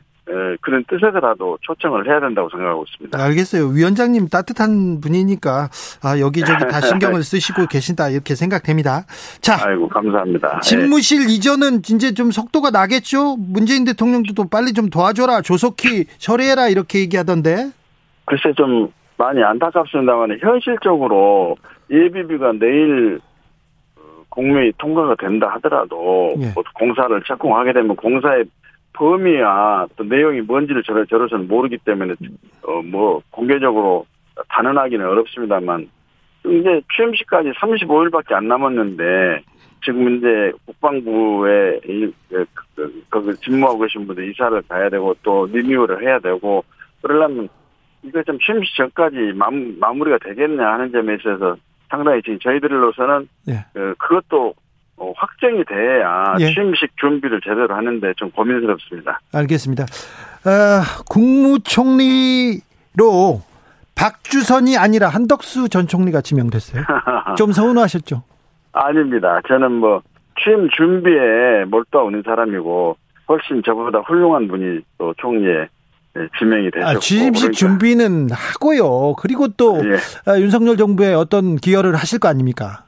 [0.60, 3.22] 그런 뜻에서라도 초청을 해야 된다고 생각하고 있습니다.
[3.22, 3.66] 알겠어요.
[3.66, 5.68] 위원장님 따뜻한 분이니까
[6.02, 9.04] 아, 여기저기 다 신경을 쓰시고 계신다 이렇게 생각됩니다.
[9.40, 10.60] 자, 아이고 감사합니다.
[10.60, 11.34] 집무실 네.
[11.34, 13.36] 이전은 이제 좀 속도가 나겠죠.
[13.36, 17.70] 문재인 대통령도 또 빨리 좀 도와줘라 조속히 처리해라 이렇게 얘기하던데.
[18.24, 21.56] 글쎄 좀 많이 안타깝습니다만 현실적으로
[21.92, 23.20] 예비비가 내일
[24.30, 26.52] 공매이 통과가 된다 하더라도 예.
[26.74, 28.44] 공사를 착공하게 되면 공사의
[28.94, 32.14] 범위와 또 내용이 뭔지를 저를 저로서는 모르기 때문에
[32.62, 34.06] 어 뭐 공개적으로
[34.48, 35.88] 단언하기는 어렵습니다만
[36.46, 39.42] 이제 취임식까지 35일밖에 안 남았는데
[39.84, 41.80] 지금 이제 국방부에
[42.28, 46.64] 그, 그, 그 계신 분들 이사를 가야 되고 또 리뉴얼을 해야 되고
[47.02, 47.48] 그러려면
[48.02, 49.32] 이거 좀 취임식 전까지
[49.78, 51.56] 마무리가 되겠냐 하는 점에 있어서
[51.92, 53.66] 상당히 지금 저희들로서는 예.
[53.74, 54.54] 그, 그것도
[54.96, 56.54] 어, 확정이 돼야 예.
[56.54, 59.20] 취임식 준비를 제대로 하는데 좀 고민스럽습니다.
[59.34, 59.84] 알겠습니다.
[59.84, 60.80] 어,
[61.10, 62.62] 국무총리로
[63.94, 66.82] 박주선이 아니라 한덕수 전 총리가 지명됐어요.
[67.36, 68.22] 좀 서운하셨죠?
[68.72, 69.38] 아닙니다.
[69.46, 70.00] 저는 뭐
[70.42, 72.96] 취임 준비에 몰두하는 사람이고
[73.28, 75.68] 훨씬 저보다 훌륭한 분이 또 총리에 네,
[76.38, 77.56] 지명이 되셨고 아, 취임식 그러니까.
[77.56, 79.14] 준비는 하고요.
[79.18, 79.96] 그리고 또 예.
[80.30, 82.84] 아, 윤석열 정부에 어떤 기여를 하실 거 아닙니까?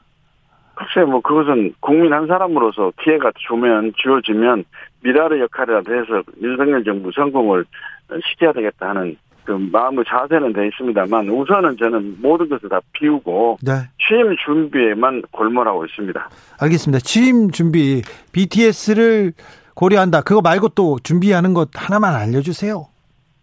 [0.75, 4.65] 글쎄 뭐 그것은 국민 한 사람으로서 기회가 주면 주어지면
[5.03, 7.65] 미라의 역할이라도 해서 윤석열 정부 성공을
[8.29, 13.71] 시켜야 되겠다 하는 그 마음의 자세는 돼 있습니다만 우선은 저는 모든 것을 다 비우고 네.
[14.05, 16.29] 취임 준비에만 골몰하고 있습니다.
[16.59, 16.99] 알겠습니다.
[17.03, 18.01] 취임 준비
[18.33, 19.33] BTS를
[19.75, 20.21] 고려한다.
[20.21, 22.87] 그거 말고 또 준비하는 것 하나만 알려주세요.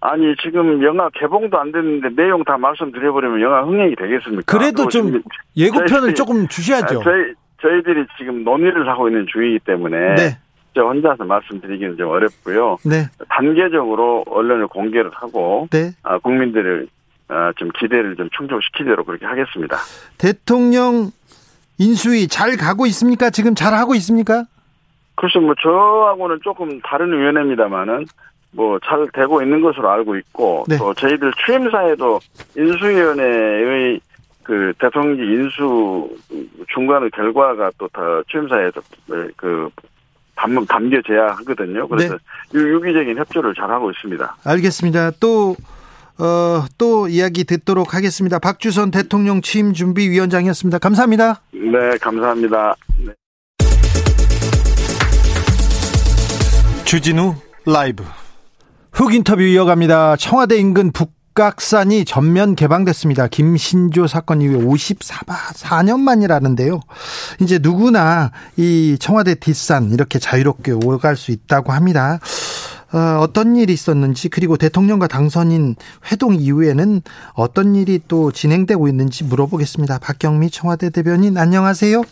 [0.05, 4.43] 아니 지금 영화 개봉도 안 됐는데 내용 다 말씀드려버리면 영화 흥행이 되겠습니까?
[4.47, 5.23] 그래도 좀
[5.57, 7.01] 예고편을 조금 주셔야죠.
[7.01, 10.39] 아, 저희 저희들이 지금 논의를 하고 있는 중이기 때문에 네.
[10.75, 12.79] 저 혼자서 말씀드리기는 좀 어렵고요.
[12.85, 13.05] 네.
[13.29, 15.93] 단계적으로 언론을 공개를 하고 네.
[16.03, 16.89] 아, 국민들을
[17.29, 19.77] 아, 좀 기대를 좀 충족시키도록 그렇게 하겠습니다.
[20.19, 21.13] 대통령
[21.79, 23.31] 인수위 잘 가고 있습니까?
[23.31, 24.47] 지금 잘 하고 있습니까?
[25.15, 28.07] 글쎄 뭐 저하고는 조금 다른 위원회입니다만은
[28.53, 30.77] 뭐 잘 되고 있는 것으로 알고 있고 네.
[30.79, 32.21] 또 저희들 취임사에도
[32.57, 34.01] 인수위원회의
[34.43, 36.09] 그 대통령 인수
[36.75, 38.01] 중간의 결과가 또 다
[38.31, 38.81] 취임사에서
[39.37, 39.69] 그
[40.35, 41.87] 담, 담겨져야 하거든요.
[41.89, 42.17] 그래서
[42.53, 42.59] 네.
[42.61, 44.37] 유기적인 협조를 잘 하고 있습니다.
[44.45, 45.13] 알겠습니다.
[45.21, 45.55] 또
[46.19, 48.39] 어, 또 이야기 듣도록 하겠습니다.
[48.39, 50.79] 박주선 대통령 취임 준비 위원장이었습니다.
[50.79, 51.41] 감사합니다.
[51.53, 52.75] 네, 감사합니다.
[53.07, 53.13] 네.
[56.85, 57.35] 주진우
[57.67, 58.05] 라이브
[58.93, 60.17] 흑 인터뷰 이어갑니다.
[60.17, 63.27] 청와대 인근 북각산이 전면 개방됐습니다.
[63.27, 66.79] 김신조 사건 이후에 54년 만이라는데요.
[67.41, 72.19] 이제 누구나 이 청와대 뒷산 이렇게 자유롭게 오갈 수 있다고 합니다.
[72.93, 75.77] 어, 어떤 일이 있었는지 그리고 대통령과 당선인
[76.11, 77.01] 회동 이후에는
[77.33, 80.01] 어떤 일이 또 진행되고 있는지 물어보겠습니다.
[80.01, 82.03] 박경미 청와대 대변인 안녕하세요.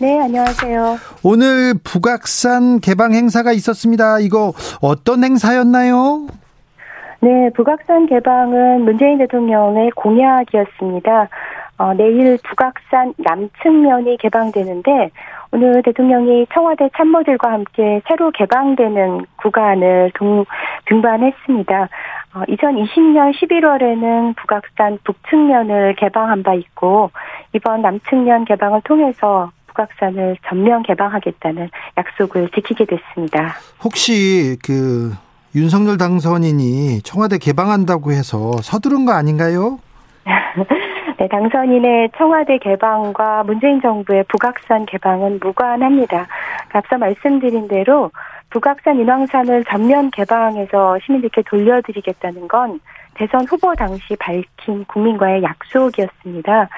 [0.00, 0.96] 네, 안녕하세요.
[1.22, 4.18] 오늘 북악산 개방 행사가 있었습니다.
[4.20, 6.26] 이거 어떤 행사였나요?
[7.20, 11.28] 네, 북악산 개방은 문재인 대통령의 공약이었습니다.
[11.76, 15.10] 어, 내일 북악산 남측면이 개방되는데
[15.52, 20.46] 오늘 대통령이 청와대 참모들과 함께 새로 개방되는 구간을 동,
[20.86, 21.88] 등반했습니다.
[22.34, 27.10] 어, 2020년 11월에는 북악산 북측면을 개방한 바 있고
[27.52, 33.54] 이번 남측면 개방을 통해서 북악산을 전면 개방하겠다는 약속을 지키게 됐습니다.
[33.82, 35.12] 혹시 그
[35.54, 39.78] 윤석열 당선인이 청와대 개방한다고 해서 서두른 거 아닌가요?
[41.18, 46.26] 네, 당선인의 청와대 개방과 문재인 정부의 북악산 개방은 무관합니다.
[46.72, 48.10] 앞서 말씀드린 대로
[48.50, 52.80] 북악산 인왕산을 전면 개방해서 시민들께 돌려드리겠다는 건
[53.14, 56.68] 대선 후보 당시 밝힌 국민과의 약속이었습니다.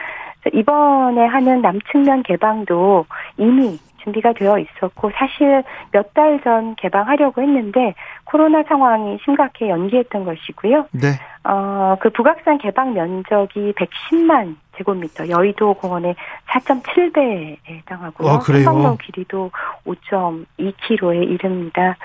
[0.53, 5.62] 이번에 하는 남측면 개방도 이미 준비가 되어 있었고 사실
[5.93, 10.86] 몇 달 전 개방하려고 했는데 코로나 상황이 심각해 연기했던 것이고요.
[10.90, 11.09] 네.
[11.45, 16.16] 어, 그 북악산 개방 면적이 110만 제곱미터, 여의도 공원의
[16.49, 18.28] 4.7배에 해당하고요.
[18.28, 18.64] 아, 그래요?
[18.64, 19.51] 성로 길이도
[19.86, 21.97] 5.2km에 이릅니다.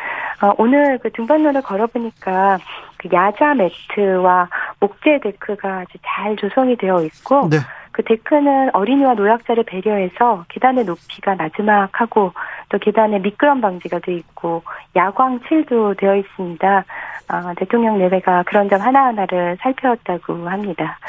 [0.41, 2.59] 어, 오늘 그 등반로를 걸어보니까
[2.97, 7.57] 그 야자 매트와 목재 데크가 아주 잘 조성이 되어 있고 네.
[7.97, 12.31] 그 데크는 어린이와 노약자를 배려해서 계단의 높이가 나지막하고
[12.69, 14.61] 또 계단에 미끄럼 방지가 되어 있고
[14.95, 16.85] 야광칠도 되어 있습니다.
[17.33, 20.99] 어, 대통령 내외가 그런 점 하나하나를 살펴왔다고 합니다.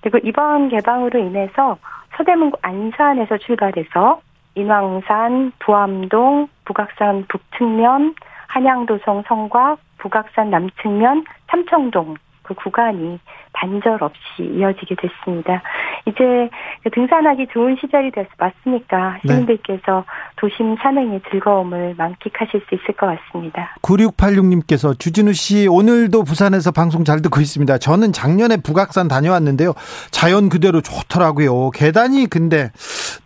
[0.00, 1.78] 그리고 이번 개방으로 인해서
[2.16, 4.20] 서대문구 안산에서 출발해서
[4.56, 8.16] 인왕산, 부암동, 북악산 북측면,
[8.48, 13.20] 한양도성 성곽, 북악산 남측면, 삼청동 그 구간이
[13.52, 15.62] 단절 없이 이어지게 됐습니다.
[16.06, 16.50] 이제
[16.92, 19.34] 등산하기 좋은 시절이 됐, 맞으니까 네.
[19.34, 20.04] 시민들께서 네.
[20.36, 23.76] 도심 산행의 즐거움을 만끽하실 수 있을 것 같습니다.
[23.82, 27.78] 9686님께서 주진우 씨 오늘도 부산에서 방송 잘 듣고 있습니다.
[27.78, 29.74] 저는 작년에 북악산 다녀왔는데요.
[30.10, 31.70] 자연 그대로 좋더라고요.
[31.70, 32.72] 계단이 근데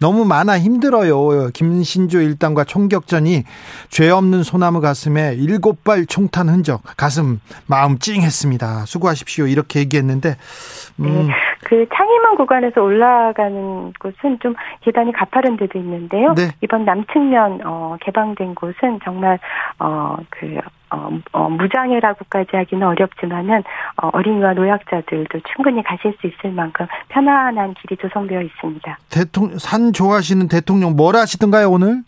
[0.00, 1.48] 너무 많아 힘들어요.
[1.54, 3.44] 김신조 일당과 총격전이
[3.88, 8.84] 죄 없는 소나무 가슴에 일곱 발 총탄 흔적 가슴 마음 찡했습니다.
[8.86, 9.46] 수고하십시오.
[9.46, 11.04] 이렇게 얘기했는데 음.
[11.04, 16.34] 네, 그 창의문 구간에서 올라가는 곳은 좀 계단이 가파른 데도 있는데요.
[16.34, 16.52] 네.
[16.62, 19.38] 이번 남측면 어, 개방된 곳은 정말
[19.78, 20.60] 어그
[20.90, 23.62] 어, 어, 무장애라고까지 하기는 어렵지만은
[24.00, 28.98] 어, 어린이와 노약자들도 충분히 가실 수 있을 만큼 편안한 길이 조성되어 있습니다.
[29.10, 32.02] 대통령 산 좋아하시는 대통령 뭘 하시던가요 오늘?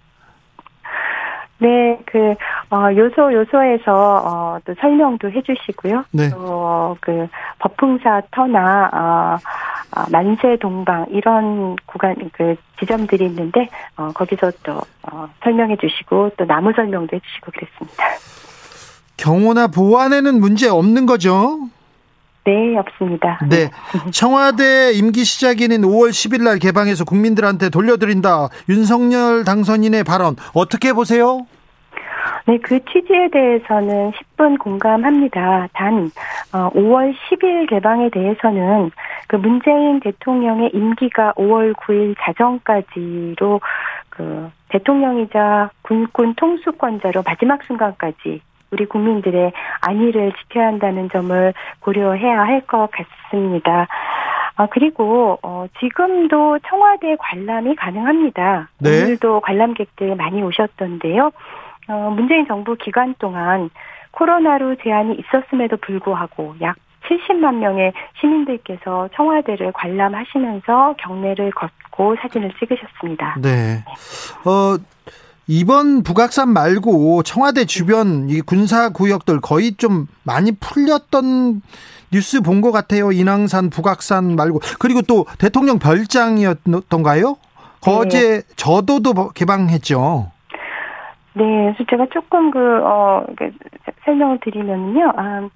[1.61, 2.37] 네, 그,
[2.71, 6.05] 어, 요소, 요소에서, 어, 또 설명도 해주시고요.
[6.13, 6.29] 네.
[6.31, 7.27] 또, 그,
[7.61, 15.29] 법풍사 터나, 어, 어, 만세 동방, 이런 구간, 그, 지점들이 있는데, 어, 거기서 또, 어,
[15.43, 18.05] 설명해 주시고, 또 나무 설명도 해 주시고 그랬습니다.
[19.17, 21.69] 경호나 보안에는 문제 없는 거죠?
[22.45, 23.39] 네, 없습니다.
[23.49, 23.71] 네.
[24.11, 28.49] 청와대 임기 시작일인 5월 10일 날 개방해서 국민들한테 돌려드린다.
[28.71, 31.47] 윤석열 당선인의 발언 어떻게 보세요?
[32.47, 35.69] 네, 그 취지에 대해서는 10분 공감합니다.
[35.73, 36.11] 단,
[36.53, 38.91] 5월 어, 10일 개방에 대해서는
[39.29, 43.61] 그 문재인 대통령의 임기가 5월 9일 자정까지로
[44.11, 52.91] 그 대통령이자 군군 통수권자로 마지막 순간까지 우리 국민들의 안위를 지켜야 한다는 점을 고려해야 할 것
[52.91, 53.87] 같습니다.
[54.57, 58.69] 아, 그리고, 어, 지금도 청와대 관람이 가능합니다.
[58.81, 59.05] 네.
[59.05, 61.31] 오늘도 관람객들 많이 오셨던데요.
[61.89, 63.71] 어, 문재인 정부 기간 동안
[64.13, 66.77] 코로나로 제한이 있었음에도 불구하고 약
[67.09, 73.37] 70만 명의 시민들께서 청와대를 관람하시면서 경례를 걷고 사진을 찍으셨습니다.
[73.41, 73.83] 네.
[74.45, 74.77] 어,
[75.47, 81.63] 이번 북악산 말고 청와대 주변 이 군사 구역들 거의 좀 많이 풀렸던
[82.13, 83.13] 뉴스 본 것 같아요.
[83.13, 87.37] 인왕산, 북악산 말고 그리고 또 대통령 별장이었던가요?
[87.81, 88.43] 거제 네.
[88.57, 90.31] 저도도 개방했죠.
[91.39, 93.53] 네, 그래서 제가 조금 그, 어, 그,
[94.05, 95.13] 설명을 드리면요.
[95.17, 95.49] 아,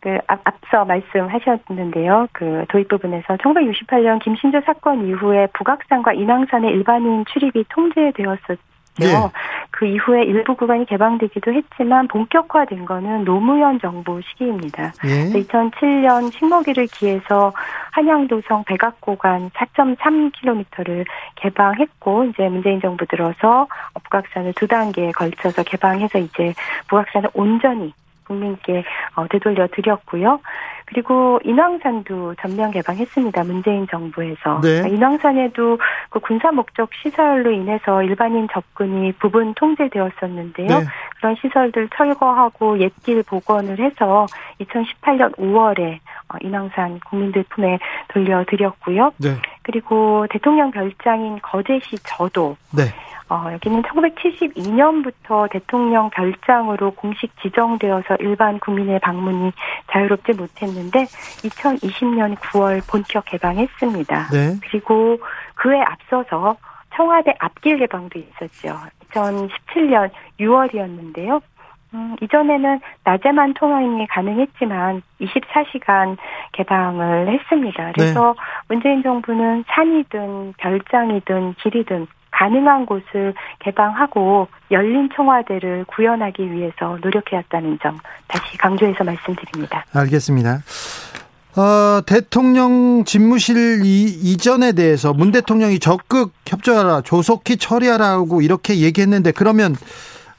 [0.00, 2.28] 그, 앞, 앞서 말씀하셨는데요.
[2.32, 8.58] 그, 도입 부분에서 1968년 김신조 사건 이후에 북악산과 인왕산의 일반인 출입이 통제되었었
[8.98, 9.30] 네.
[9.70, 14.92] 그 이후에 일부 구간이 개방되기도 했지만 본격화된 거는 노무현 정부 시기입니다.
[15.04, 15.30] 예.
[15.40, 17.52] 2007년 식목일을 기해서
[17.92, 21.04] 한양도성 백악고간 4.3km를
[21.36, 23.68] 개방했고 이제 문재인 정부 들어서
[24.02, 26.54] 북악산을 두 단계에 걸쳐서 개방해서 이제
[26.88, 27.92] 북악산을 온전히
[28.24, 28.84] 국민께
[29.14, 30.40] 어, 되돌려 드렸고요.
[30.88, 33.44] 그리고 인왕산도 전면 개방했습니다.
[33.44, 34.60] 문재인 정부에서.
[34.62, 34.80] 네.
[34.80, 35.78] 그러니까 인왕산에도
[36.08, 40.66] 그 군사 목적 시설로 인해서 일반인 접근이 부분 통제되었었는데요.
[40.66, 40.84] 네.
[41.18, 44.26] 그런 시설들 철거하고 옛길 복원을 해서
[44.60, 45.98] 2018년 5월에
[46.30, 47.78] 어, 인왕산 국민들 품에
[48.08, 49.12] 돌려드렸고요.
[49.18, 49.36] 네.
[49.62, 52.84] 그리고 대통령 별장인 거제시 저도 네.
[53.30, 59.52] 어, 여기는 1972년부터 대통령 별장으로 공식 지정되어서 일반 국민의 방문이
[59.92, 64.28] 자유롭지 못했는데 2020년 9월 본격 개방했습니다.
[64.32, 64.56] 네.
[64.62, 65.18] 그리고
[65.54, 66.56] 그에 앞서서
[66.94, 68.78] 청와대 앞길 개방도 있었죠.
[69.10, 70.10] 2017년
[70.40, 71.42] 6월이었는데요.
[71.94, 76.16] 음, 이전에는 낮에만 통행이 가능했지만 24시간
[76.52, 77.92] 개방을 했습니다.
[77.94, 78.42] 그래서 네.
[78.68, 88.56] 문재인 정부는 산이든 별장이든 길이든 가능한 곳을 개방하고 열린 청와대를 구현하기 위해서 노력해왔다는 점 다시
[88.58, 89.84] 강조해서 말씀드립니다.
[89.94, 90.60] 알겠습니다.
[91.56, 99.74] 어, 대통령 집무실 이, 이전에 대해서 문 대통령이 적극 협조하라, 조속히 처리하라고 이렇게 얘기했는데 그러면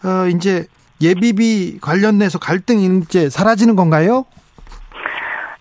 [0.03, 0.65] 어, 이제
[1.01, 4.25] 예비비 관련해서 갈등이 이제 사라지는 건가요?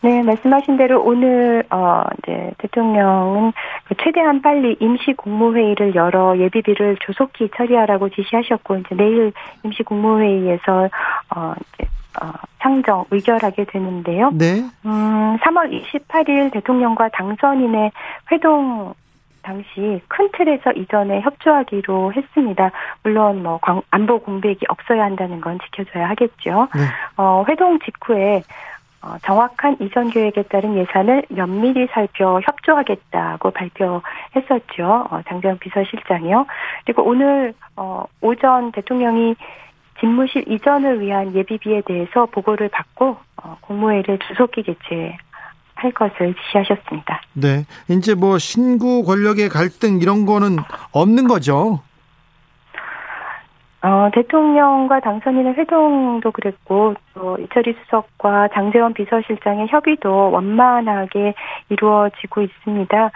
[0.01, 3.53] 네, 말씀하신 대로 오늘 어 이제 대통령은
[3.85, 9.33] 그 최대한 빨리 임시 국무회의를 열어 예비비를 조속히 처리하라고 지시하셨고 이제 내일
[9.65, 10.89] 임시 국무회의에서
[11.35, 11.89] 어 이제
[12.20, 12.31] 어
[12.61, 14.31] 상정 의결하게 되는데요.
[14.35, 14.62] 네.
[14.87, 17.91] 음, 3월 28일 대통령과 당선인의
[18.31, 18.95] 회동
[19.43, 22.70] 당시 큰 틀에서 이전에 협조하기로 했습니다.
[23.03, 23.59] 물론 뭐
[23.91, 26.69] 안보 공백이 없어야 한다는 건 지켜줘야 하겠죠.
[26.75, 26.83] 네.
[27.16, 28.77] 어, 회동 직후에 어,
[29.25, 35.07] 정확한 이전 계획에 따른 예산을 면밀히 살펴 협조하겠다고 발표했었죠.
[35.11, 36.47] 어, 장재현 비서실장이요.
[36.85, 39.37] 그리고 오늘 어, 오전 대통령이
[40.01, 47.23] 집무실 이전을 위한 예비비에 대해서 보고를 받고 어, 국무회의를 주속히 개최할 것을 지시하셨습니다.
[47.35, 47.65] 네.
[47.89, 50.57] 이제 뭐 신구 권력의 갈등 이런 거는
[50.93, 51.81] 없는 거죠.
[53.81, 61.35] 어, 대통령과 당선인의 회동도 그랬고, 또 이철희 수석과 장재원 비서실장의 협의도 원만하게
[61.69, 63.11] 이루어지고 있습니다.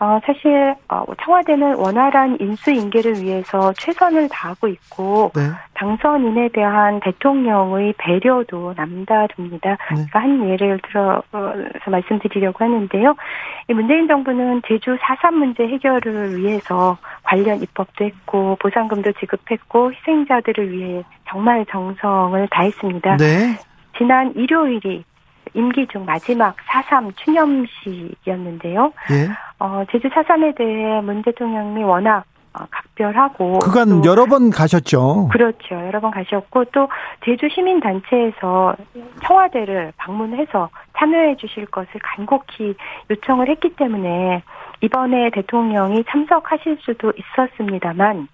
[0.00, 5.42] 어, 사실 어, 청와대는 원활한 인수인계를 위해서 최선을 다하고 있고 네.
[5.74, 9.70] 당선인에 대한 대통령의 배려도 남다릅니다.
[9.70, 9.76] 네.
[9.86, 11.22] 그러니까 한 예를 들어서
[11.86, 13.14] 말씀드리려고 하는데요.
[13.68, 21.04] 이 문재인 정부는 제주 4.3 문제 해결을 위해서 관련 입법도 했고 보상금도 지급했고 희생자들을 위해
[21.28, 23.16] 정말 정성을 다했습니다.
[23.16, 23.58] 네.
[23.96, 25.04] 지난 일요일이
[25.54, 28.92] 임기 중 마지막 4.3 추념식이었는데요.
[29.12, 29.30] 예.
[29.58, 32.24] 어, 제주 4.3에 대해 문 대통령이 워낙
[32.54, 35.28] 어, 각별하고 그간 여러 번 가셨죠.
[35.32, 35.74] 그렇죠.
[35.74, 36.88] 여러 번 가셨고 또
[37.24, 38.76] 제주 시민 단체에서
[39.26, 42.74] 청와대를 방문해서 참여해 주실 것을 간곡히
[43.10, 44.42] 요청을 했기 때문에
[44.82, 48.28] 이번에 대통령이 참석하실 수도 있었습니다만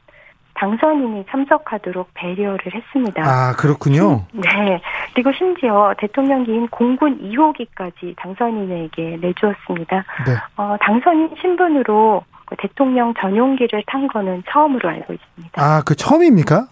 [0.61, 3.23] 당선인이 참석하도록 배려를 했습니다.
[3.24, 4.27] 아, 그렇군요.
[4.32, 4.82] 네.
[5.15, 10.05] 그리고 심지어 대통령기인 공군 2호기까지 당선인에게 내주었습니다.
[10.27, 10.37] 네.
[10.57, 15.62] 어, 당선인 신분으로 그 대통령 전용기를 탄 거는 처음으로 알고 있습니다.
[15.62, 16.66] 아, 그 처음입니까?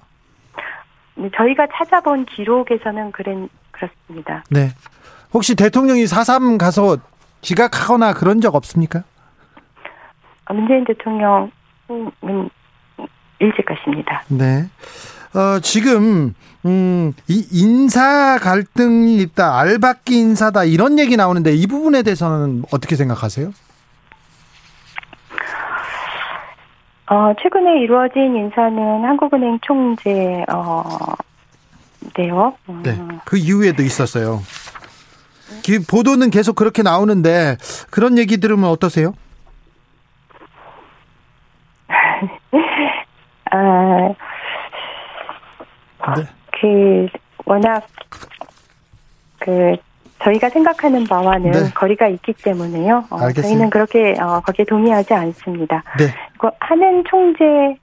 [1.15, 4.45] 네, 저희가 찾아본 기록에서는 그랬, 그렇습니다.
[4.51, 4.69] 네.
[5.33, 6.99] 혹시 대통령이 4.3 가서
[7.41, 9.05] 지각하거나 그런 적 없습니까?
[10.45, 11.51] 어, 문재인 대통령은
[13.41, 14.23] 일찍 가십니다.
[14.29, 14.69] 네.
[15.35, 16.35] 어, 지금,
[16.65, 23.53] 음, 이 인사 갈등이 있다, 알박기 인사다, 이런 얘기 나오는데 이 부분에 대해서는 어떻게 생각하세요?
[27.11, 30.83] 어, 최근에 이루어진 인사는 한국은행 총재, 어,
[32.17, 32.55] 네요.
[32.69, 32.83] 음.
[32.83, 32.99] 네.
[33.25, 34.43] 그 이후에도 있었어요.
[35.89, 37.57] 보도는 계속 그렇게 나오는데
[37.91, 39.15] 그런 얘기 들으면 어떠세요?
[43.51, 44.15] 아,
[46.17, 46.23] 네.
[46.61, 47.07] 그,
[47.45, 47.87] 워낙,
[49.39, 49.77] 그,
[50.21, 51.71] 저희가 생각하는 바와는 네.
[51.75, 53.05] 거리가 있기 때문에요.
[53.11, 55.83] 어, 저희는 그렇게, 어, 거기에 동의하지 않습니다.
[55.99, 56.07] 네.
[56.61, 57.77] 하는 총재,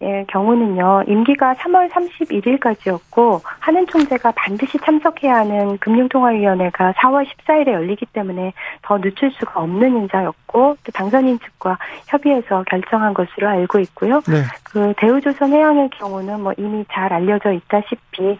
[0.00, 8.52] 의 경우는요, 임기가 3월 31일까지였고, 하는 총재가 반드시 참석해야 하는 금융통화위원회가 4월 14일에 열리기 때문에
[8.82, 14.20] 더 늦출 수가 없는 인사였고, 또 당선인 측과 협의해서 결정한 것으로 알고 있고요.
[14.26, 14.42] 네.
[14.64, 18.38] 그 대우조선해양의 경우는 뭐 이미 잘 알려져 있다시피,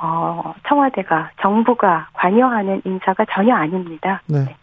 [0.00, 4.22] 어, 청와대가, 정부가 관여하는 인사가 전혀 아닙니다.
[4.26, 4.40] 네.
[4.40, 4.56] 네.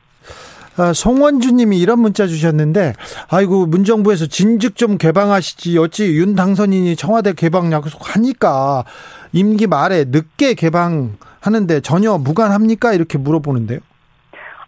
[0.77, 2.93] 아, 송원주 님이 이런 문자 주셨는데,
[3.29, 5.77] 아이고, 문정부에서 진즉 좀 개방하시지.
[5.77, 8.85] 어찌 윤 당선인이 청와대 개방 약속하니까
[9.33, 12.93] 임기 말에 늦게 개방하는데 전혀 무관합니까?
[12.93, 13.79] 이렇게 물어보는데요.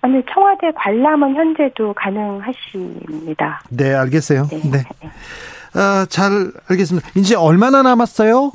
[0.02, 3.62] 아니, 청와대 관람은 현재도 가능하십니다.
[3.70, 4.48] 네, 알겠어요.
[4.52, 4.62] 네.
[4.70, 4.84] 네.
[5.76, 7.08] 아, 잘 알겠습니다.
[7.16, 8.52] 이제 얼마나 남았어요?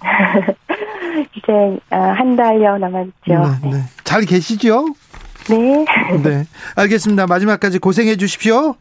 [1.36, 3.12] 이제 아, 한 달여 남았죠.
[3.26, 3.82] 네, 네.
[4.04, 4.86] 잘 계시죠?
[5.48, 5.84] 네.
[6.22, 6.44] 네.
[6.74, 7.26] 알겠습니다.
[7.26, 8.74] 마지막까지 고생해 주십시오.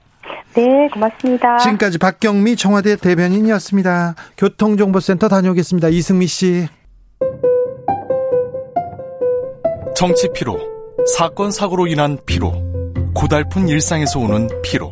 [0.55, 1.57] 네, 고맙습니다.
[1.57, 4.15] 지금까지 박경미 청와대 대변인이었습니다.
[4.37, 5.89] 교통정보센터 다녀오겠습니다.
[5.89, 6.67] 이승미 씨.
[9.95, 10.57] 정치 피로,
[11.17, 12.53] 사건 사고로 인한 피로,
[13.13, 14.91] 고달픈 일상에서 오는 피로.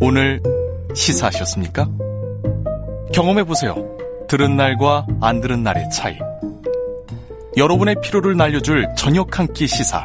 [0.00, 0.40] 오늘
[0.94, 1.88] 시사하셨습니까?
[3.12, 3.74] 경험해 보세요.
[4.28, 6.16] 들은 날과 안 들은 날의 차이.
[7.56, 10.04] 여러분의 피로를 날려줄 저녁 한 끼 시사.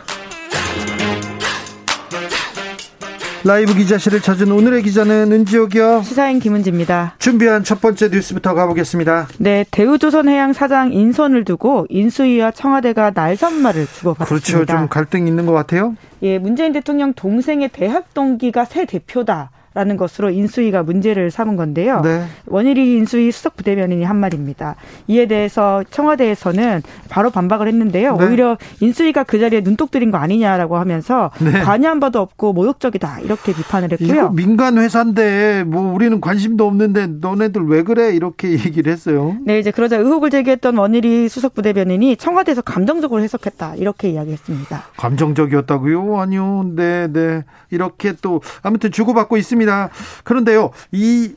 [3.43, 6.03] 라이브 기자실을 찾은 오늘의 기자는 은지옥이요.
[6.03, 7.15] 시사인 김은지입니다.
[7.17, 9.29] 준비한 첫 번째 뉴스부터 가보겠습니다.
[9.39, 14.25] 네, 대우조선해양 사장 인선을 두고 인수위와 청와대가 날선말을 주고받았습니다.
[14.25, 14.65] 그렇죠.
[14.65, 15.95] 좀 갈등 있는 것 같아요.
[16.21, 19.49] 예, 문재인 대통령 동생의 대학 동기가 새 대표다.
[19.73, 22.01] 라는 것으로 인수위가 문제를 삼은 건데요.
[22.01, 22.25] 네.
[22.45, 24.75] 원일이 인수위 수석 부대변인이 한 말입니다.
[25.07, 28.17] 이에 대해서 청와대에서는 바로 반박을 했는데요.
[28.17, 28.25] 네.
[28.25, 31.61] 오히려 인수위가 그 자리에 눈독 들인 거 아니냐라고 하면서 네.
[31.61, 34.31] 관여한 바도 없고 모욕적이다 이렇게 비판을 했고요.
[34.31, 39.37] 민간 회사인데 뭐 우리는 관심도 없는데 너네들 왜 그래 이렇게 얘기를 했어요.
[39.45, 44.83] 네, 이제 그러자 의혹을 제기했던 원일이 수석 부대변인이 청와대에서 감정적으로 해석했다 이렇게 이야기했습니다.
[44.97, 46.19] 감정적이었다고요?
[46.19, 46.65] 아니요.
[46.75, 47.43] 네, 네.
[47.69, 49.60] 이렇게 또 아무튼 주고받고 있습니다.
[49.61, 49.89] 있습니다.
[50.23, 51.33] 그런데요, 이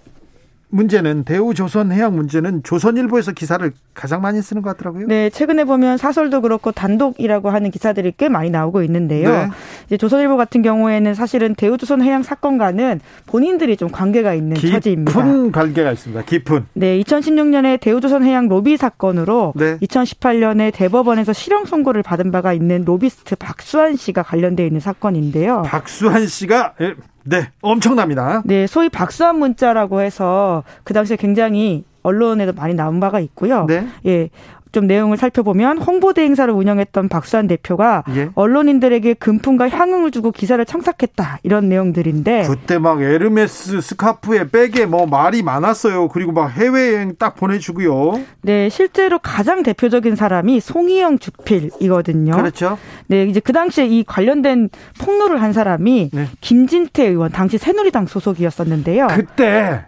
[0.74, 5.06] 문제는 대우조선 해양 문제는 조선일보에서 기사를 가장 많이 쓰는 것 같더라고요.
[5.06, 9.30] 네, 최근에 보면 사설도 그렇고 단독이라고 하는 기사들이 꽤 많이 나오고 있는데요.
[9.30, 9.48] 네.
[9.86, 15.12] 이제 조선일보 같은 경우에는 사실은 대우조선 해양 사건과는 본인들이 좀 관계가 있는 깊은 처지입니다.
[15.12, 16.24] 깊은 관계가 있습니다.
[16.24, 16.66] 깊은.
[16.72, 19.78] 네, 2016년에 대우조선 해양 로비 사건으로 네.
[19.78, 25.62] 2018년에 대법원에서 실형 선고를 받은 바가 있는 로비스트 박수환 씨가 관련돼 있는 사건인데요.
[25.66, 26.94] 박수환 씨가 예,
[27.24, 28.42] 네, 엄청납니다.
[28.44, 33.64] 네, 소위 박수한 문자라고 해서 그 당시에 굉장히 언론에도 많이 나온 바가 있고요.
[33.66, 33.88] 네.
[34.06, 34.28] 예.
[34.74, 38.28] 좀 내용을 살펴보면 홍보대 행사를 운영했던 박수환 대표가 예.
[38.34, 45.42] 언론인들에게 금품과 향응을 주고 기사를 청탁했다 이런 내용들인데 그때 막 에르메스 스카프에 백에 뭐 말이
[45.42, 46.08] 많았어요.
[46.08, 48.20] 그리고 막 해외여행 딱 보내주고요.
[48.42, 52.32] 네, 실제로 가장 대표적인 사람이 송희영 주필이거든요.
[52.32, 52.76] 그렇죠.
[53.06, 54.70] 네, 이제 그 당시에 이 관련된
[55.00, 56.26] 폭로를 한 사람이 네.
[56.40, 59.06] 김진태 의원 당시 새누리당 소속이었었는데요.
[59.12, 59.84] 그때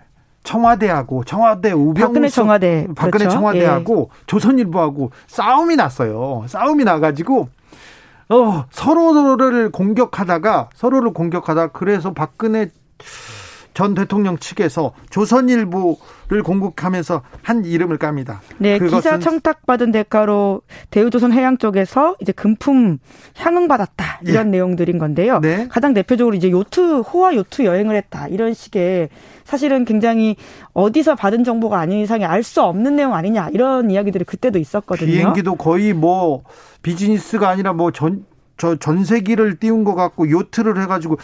[0.47, 3.37] 청와대하고 청와대 우병우 박근혜 청와대 박근혜 그렇죠?
[3.37, 4.23] 청와대하고 예.
[4.27, 6.45] 조선일보하고 싸움이 났어요.
[6.47, 7.49] 싸움이 나가지고
[8.29, 12.71] 어 서로 서로를 공격하다가 서로를 공격하다 그래서 박근혜
[13.77, 18.41] 전 대통령 측에서 조선일보를 공격하면서 한 이름을 깝니다.
[18.57, 22.97] 네, 기사 청탁받은 대가로 대우조선 해양 쪽에서 이제 금품
[23.37, 24.51] 향응 받았다 이런 예.
[24.53, 25.41] 내용들인 건데요.
[25.41, 25.69] 네.
[25.69, 29.11] 가장 대표적으로 이제 요트 호화 요트 여행을 했다 이런 식의
[29.45, 30.37] 사실은 굉장히
[30.73, 35.11] 어디서 받은 정보가 아닌 이상에 알 수 없는 내용 아니냐 이런 이야기들이 그때도 있었거든요.
[35.11, 36.45] 비행기도 거의 뭐
[36.81, 38.25] 비즈니스가 아니라 뭐 전
[38.57, 41.19] 저 전세기를 띄운 것 같고 요트를 해가지고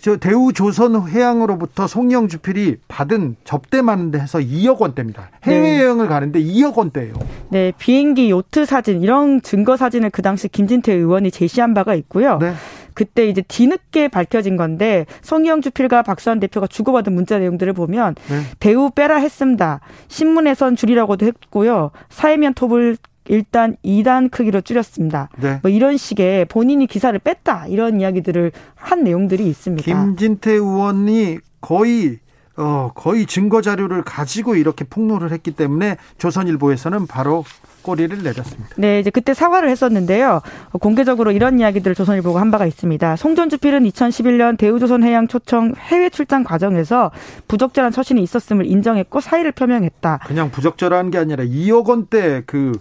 [0.00, 5.30] 저 대우 조선 해양으로부터 송영 주필이 받은 접대만 해서 2억 원대입니다.
[5.42, 6.08] 해외여행을 네.
[6.08, 7.14] 가는데 2억 원대예요.
[7.50, 12.38] 네, 비행기 요트 사진 이런 증거 사진을 그 당시 김진태 의원이 제시한 바가 있고요.
[12.38, 12.54] 네.
[12.94, 18.40] 그때 이제 뒤늦게 밝혀진 건데 송영 주필과 박수환 대표가 주고받은 문자 내용들을 보면 네.
[18.58, 19.80] 대우 빼라 했습니다.
[20.08, 21.90] 신문에선 줄이라고도 했고요.
[22.08, 22.96] 사회면 톱을
[23.28, 25.28] 일단 2단 크기로 줄였습니다.
[25.38, 25.60] 네.
[25.62, 29.84] 뭐 이런 식의 본인이 기사를 뺐다 이런 이야기들을 한 내용들이 있습니다.
[29.84, 32.18] 김진태 의원이 거의
[32.56, 37.44] 어, 거의 증거 자료를 가지고 이렇게 폭로를 했기 때문에 조선일보에서는 바로
[37.82, 38.68] 꼬리를 내렸습니다.
[38.76, 40.40] 네, 이제 그때 사과를 했었는데요.
[40.80, 43.16] 공개적으로 이런 이야기들을 조선일보가 한 바가 있습니다.
[43.16, 47.10] 송전 주필은 2011년 대우조선해양 초청 해외 출장 과정에서
[47.48, 50.20] 부적절한 처신이 있었음을 인정했고 사의를 표명했다.
[50.26, 52.72] 그냥 부적절한 게 아니라 2억 원대 그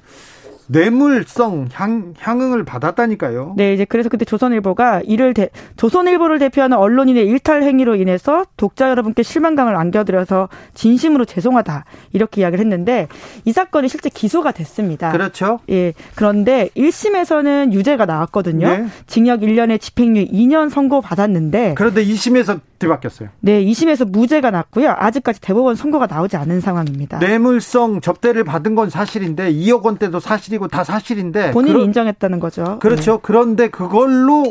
[0.71, 3.55] 뇌물성 향, 향응을 받았다니까요.
[3.57, 9.23] 네, 이제 그래서 그때 조선일보가 이를 대, 조선일보를 대표하는 언론인의 일탈 행위로 인해서 독자 여러분께
[9.23, 13.07] 실망감을 안겨드려서 진심으로 죄송하다 이렇게 이야기를 했는데
[13.45, 15.11] 이 사건이 실제 기소가 됐습니다.
[15.11, 15.59] 그렇죠.
[15.69, 18.69] 예, 그런데 1심에서는 유죄가 나왔거든요.
[18.69, 18.85] 네.
[19.07, 23.29] 징역 1년에 집행유예 2년 선고 받았는데 그런데 2심에서 뒤바뀌었어요.
[23.41, 24.95] 네, 2심에서 무죄가 났고요.
[24.97, 27.19] 아직까지 대법원 선고가 나오지 않은 상황입니다.
[27.19, 32.77] 뇌물성 접대를 받은 건 사실인데 2억 원대도 사실이 고 다 사실인데 본인이 그러, 인정했다는 거죠.
[32.79, 33.13] 그렇죠.
[33.13, 33.19] 네.
[33.23, 34.45] 그런데 그걸로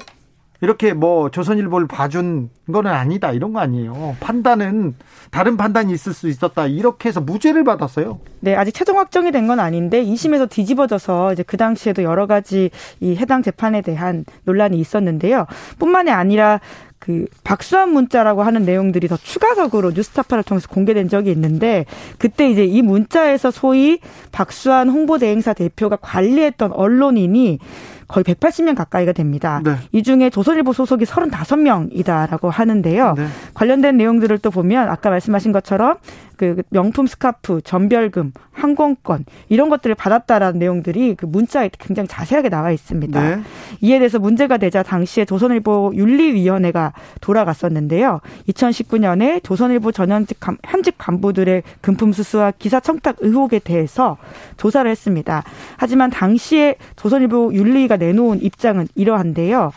[0.60, 4.16] 이렇게 뭐 조선일보를 봐준 거는 아니다 이런 거 아니에요.
[4.18, 4.96] 판단은
[5.30, 8.18] 다른 판단이 있을 수 있었다 이렇게 해서 무죄를 받았어요.
[8.40, 13.14] 네, 아직 최종 확정이 된 건 아닌데 2심에서 뒤집어져서 이제 그 당시에도 여러 가지 이
[13.14, 15.46] 해당 재판에 대한 논란이 있었는데요.
[15.78, 16.60] 뿐만이 아니라
[17.08, 21.86] 그 박수한 문자라고 하는 내용들이 더 추가적으로 뉴스타파를 통해서 공개된 적이 있는데
[22.18, 27.60] 그때 이제 이 문자에서 소위 박수한 홍보대행사 대표가 관리했던 언론인이
[28.08, 29.62] 거의 180명 가까이가 됩니다.
[29.64, 29.76] 네.
[29.92, 33.14] 이 중에 조선일보 소속이 35명이다라고 하는데요.
[33.16, 33.26] 네.
[33.54, 35.96] 관련된 내용들을 또 보면 아까 말씀하신 것처럼
[36.38, 43.20] 그 명품 스카프, 전별금, 항공권 이런 것들을 받았다라는 내용들이 그 문자에 굉장히 자세하게 나와 있습니다.
[43.20, 43.42] 네.
[43.80, 48.20] 이에 대해서 문제가 되자 당시에 조선일보 윤리위원회가 돌아갔었는데요.
[48.48, 54.16] 2019년에 조선일보 전현직 현직 간부들의 금품 수수와 기사 청탁 의혹에 대해서
[54.56, 55.42] 조사를 했습니다.
[55.76, 59.72] 하지만 당시에 조선일보 윤리위가 내놓은 입장은 이러한데요.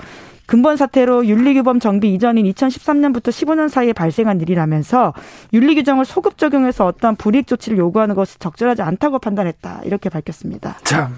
[0.52, 5.14] 근본 사태로 윤리규범 정비 이전인 2013년부터 15년 사이에 발생한 일이라면서
[5.54, 9.80] 윤리 규정을 소급 적용해서 어떠한 불이익 조치를 요구하는 것이 적절하지 않다고 판단했다.
[9.86, 10.76] 이렇게 밝혔습니다.
[10.84, 11.16] 참.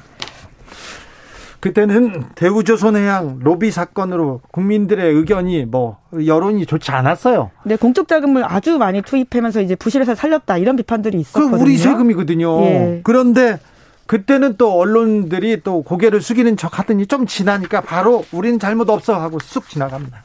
[1.61, 7.49] 그때는 대우조선해양 로비 사건으로 국민들의 의견이 뭐 여론이 좋지 않았어요.
[7.63, 11.57] 네, 공적 자금을 아주 많이 투입하면서 이제 부실해서 살렸다 이런 비판들이 있었거든요.
[11.57, 12.61] 그 우리 세금이거든요.
[12.65, 13.01] 예.
[13.03, 13.57] 그런데
[14.05, 19.39] 그때는 또 언론들이 또 고개를 숙이는 척 하더니 좀 지나니까 바로 우리는 잘못 없어 하고
[19.39, 20.23] 쑥 지나갑니다.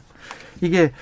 [0.61, 0.93] 이게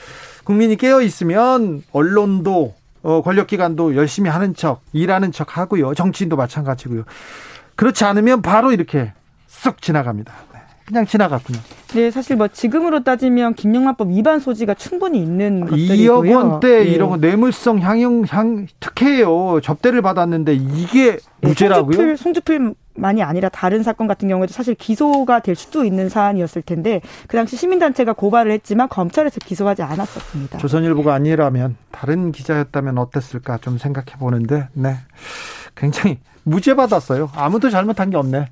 [0.44, 5.94] 국민이 깨어 있으면 언론도 어, 권력기관도 열심히 하는 척, 일하는 척 하고요.
[5.94, 7.04] 정치인도 마찬가지고요.
[7.76, 9.12] 그렇지 않으면 바로 이렇게
[9.46, 10.32] 쑥 지나갑니다.
[10.86, 11.58] 그냥 지나갔군요.
[11.94, 16.22] 네, 사실 뭐 지금으로 따지면 김영란법 위반 소지가 충분히 있는 것들이고요.
[16.22, 16.90] 2억 원대 네.
[16.90, 19.60] 이런 거 뇌물성 향용 향 특혜예요.
[19.62, 21.96] 접대를 받았는데 이게 네, 무죄라고요?
[21.96, 27.02] 송주필, 송주필 만이 아니라 다른 사건 같은 경우에도 사실 기소가 될 수도 있는 사안이었을 텐데
[27.26, 30.58] 그 당시 시민단체가 고발을 했지만 검찰에서 기소하지 않았었습니다.
[30.58, 34.96] 조선일보가 아니라면 다른 기자였다면 어땠을까 좀 생각해 보는데 네
[35.74, 37.30] 굉장히 무죄 받았어요.
[37.34, 38.50] 아무도 잘못한 게 없네.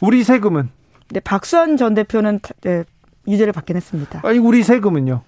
[0.00, 0.70] 우리 세금은
[1.10, 2.84] 네, 박수환 전 대표는 네,
[3.28, 4.20] 유죄를 받긴 했습니다.
[4.24, 5.20] 아니 우리 세금은요.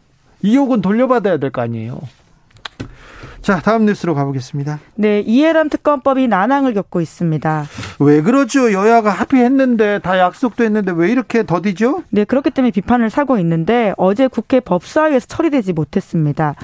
[0.44, 2.00] 2억은 돌려받아야 될 거 아니에요.
[3.42, 4.78] 자, 다음 뉴스로 가보겠습니다.
[4.96, 7.64] 네, 이해람 특검법이 난항을 겪고 있습니다.
[8.00, 8.72] 왜 그러죠?
[8.72, 12.02] 여야가 합의했는데 다 약속도 했는데 왜 이렇게 더디죠?
[12.10, 16.54] 네, 그렇기 때문에 비판을 사고 있는데 어제 국회 법사위에서 처리되지 못했습니다.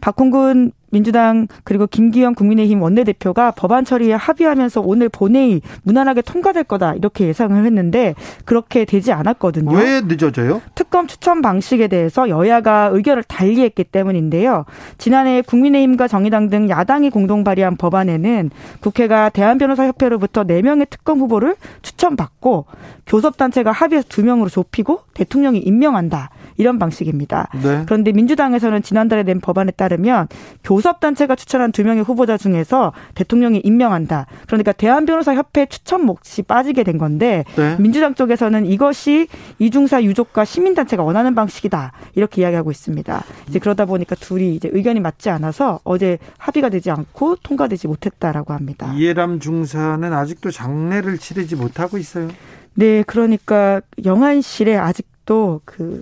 [0.00, 7.26] 박홍근 민주당 그리고 김기현 국민의힘 원내대표가 법안 처리에 합의하면서 오늘 본회의 무난하게 통과될 거다 이렇게
[7.28, 8.14] 예상을 했는데
[8.46, 9.76] 그렇게 되지 않았거든요.
[9.76, 10.62] 왜 늦어져요?
[10.74, 14.64] 특검 추천 방식에 대해서 여야가 의견을 달리했기 때문인데요.
[14.96, 18.50] 지난해 국민의힘과 정의당 등 야당이 공동 발의한 법안에는
[18.80, 22.64] 국회가 대한변호사협회로부터 4명의 특검 후보를 추천받고
[23.06, 26.30] 교섭단체가 합의해서 2명으로 좁히고 대통령이 임명한다.
[26.58, 27.48] 이런 방식입니다.
[27.62, 27.82] 네.
[27.84, 30.28] 그런데 민주당에서는 지난달에 낸 법안에 따르면
[30.64, 34.26] 교섭 단체가 추천한 두 명의 후보자 중에서 대통령이 임명한다.
[34.46, 37.76] 그러니까 대한변호사협회 추천 몫이 빠지게 된 건데 네.
[37.78, 41.92] 민주당 쪽에서는 이것이 이중사 유족과 시민단체가 원하는 방식이다.
[42.14, 43.24] 이렇게 이야기하고 있습니다.
[43.48, 48.92] 이제 그러다 보니까 둘이 이제 의견이 맞지 않아서 어제 합의가 되지 않고 통과되지 못했다라고 합니다.
[48.94, 52.28] 이해람 중사는 아직도 장례를 치르지 못하고 있어요.
[52.74, 56.00] 네, 그러니까 영안실에 아직 또그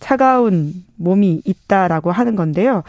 [0.00, 2.84] 차가운 몸이 있다라고 하는 건데요.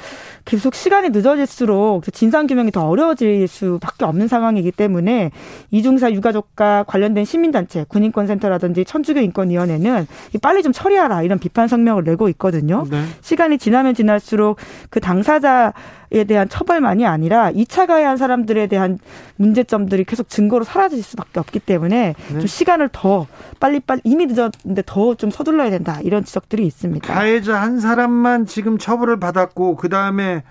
[0.45, 5.31] 계속 시간이 늦어질수록 진상 규명이 더 어려워질 수밖에 없는 상황이기 때문에
[5.71, 10.05] 이중사 유가족과 관련된 시민단체, 군인권센터라든지 천주교 인권위원회는
[10.41, 12.85] 빨리 좀 처리하라 이런 비판 성명을 내고 있거든요.
[12.89, 13.03] 네.
[13.21, 14.57] 시간이 지나면 지날수록
[14.91, 18.99] 그 당사자에 대한 처벌만이 아니라 2차 가해한 사람들에 대한
[19.37, 22.39] 문제점들이 계속 증거로 사라질 수밖에 없기 때문에 네.
[22.39, 23.25] 좀 시간을 더
[23.59, 27.13] 빨리 빨리 이미 늦었는데 더 좀 서둘러야 된다 이런 지적들이 있습니다.
[27.13, 30.43] 가해자 한 사람 만 지금 처벌을 받았고 그 다음에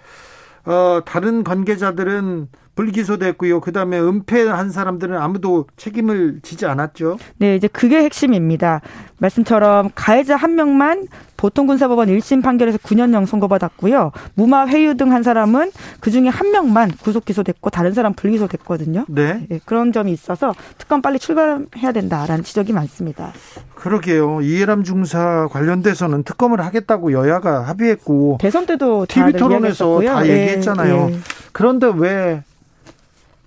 [0.67, 3.61] 어, 다른 관계자들은 불기소됐고요.
[3.61, 7.19] 그다음에 은폐한 사람들은 아무도 책임을 지지 않았죠.
[7.39, 8.81] 네, 이제 그게 핵심입니다.
[9.19, 14.13] 말씀처럼 가해자 한 명만 보통군사법원 1심 판결에서 9년형 선고받았고요.
[14.35, 15.71] 무마 회유 등 한 사람은
[16.01, 19.05] 그중에 한 명만 구속 기소됐고 다른 사람 불기소 됐거든요.
[19.09, 19.47] 네.
[19.49, 19.61] 네.
[19.65, 23.33] 그런 점이 있어서 특검 빨리 출발해야 된다라는 지적이 많습니다.
[23.75, 24.41] 그러게요.
[24.41, 31.11] 이해람 중사 관련돼서는 특검을 하겠다고 여야가 합의했고 대선 때도 TV 토론에서 다 얘기했잖아요.
[31.11, 31.19] 네.
[31.53, 32.43] 그런데 왜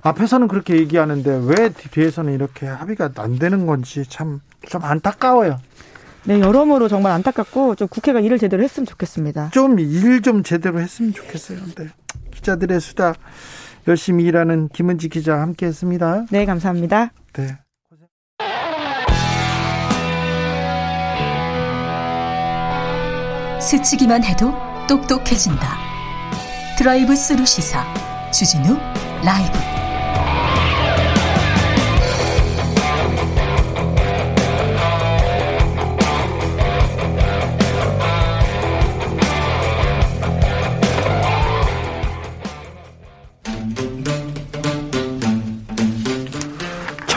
[0.08, 5.60] 앞에서는 그렇게 얘기하는데 왜 뒤에서는 이렇게 합의가 안 되는 건지 참 좀 안타까워요.
[6.26, 9.52] 네, 여러모로 정말 안타깝고 좀 국회가 일을 제대로 했으면 좋겠습니다.
[9.52, 11.60] 좀 일좀 좀 제대로 했으면 좋겠어요.
[11.76, 11.88] 네.
[12.32, 13.14] 기자들의 수다
[13.88, 16.26] 열심히 일하는 김은지 기자 함께했습니다.
[16.32, 17.12] 네, 감사합니다.
[17.34, 17.58] 네.
[23.62, 24.54] 스치기만 해도
[24.88, 25.78] 똑똑해진다.
[26.78, 27.84] 드라이브 스루 시사
[28.32, 28.78] 주진우
[29.24, 29.77] 라이브.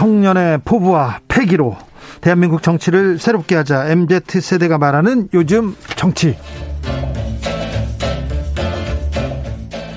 [0.01, 1.77] 청년의 포부와 패기로
[2.23, 6.39] 대한민국 정치를 새롭게 하자 MZ 세대가 말하는 요즘 정치.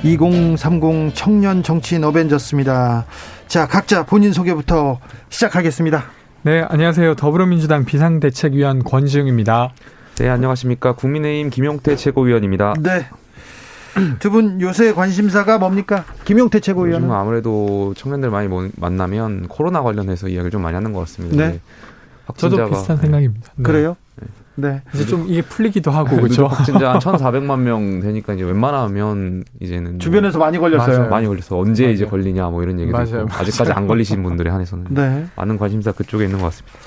[0.03, 3.05] 2030 청년 정치인 어벤져스입니다.
[3.47, 4.99] 자, 각자 본인 소개부터
[5.29, 6.03] 시작하겠습니다.
[6.41, 7.15] 네, 안녕하세요.
[7.15, 9.71] 더불어민주당 비상대책위원 권지웅입니다.
[10.15, 10.95] 네, 안녕하십니까.
[10.95, 12.73] 국민의힘 김용태 최고위원입니다.
[12.81, 13.05] 네.
[14.19, 16.03] 두 분 요새 관심사가 뭡니까?
[16.25, 18.47] 김용태 최고위원은 아무래도 청년들 많이
[18.77, 21.35] 만나면 코로나 관련해서 이야기를 좀 많이 하는 것 같습니다.
[21.47, 21.59] 네.
[22.37, 23.51] 저도 비슷한 생각입니다.
[23.55, 23.63] 네.
[23.63, 23.95] 그래요?
[24.19, 24.27] 네.
[24.55, 24.81] 네.
[24.93, 26.45] 이제 좀 이게 풀리기도 하고 그렇죠.
[26.47, 30.97] 확진자 한 1,400만 명 되니까 이제 웬만하면 이제는 주변에서 많이 걸렸어요.
[30.99, 31.09] 맞아요.
[31.09, 31.93] 많이 걸려서 언제 맞아요.
[31.93, 33.23] 이제 걸리냐 뭐 이런 얘기도 맞아요.
[33.23, 35.25] 있고 아직까지 안 걸리신 분들에 한해서는 네.
[35.35, 36.77] 많은 관심사 그쪽에 있는 것 같습니다.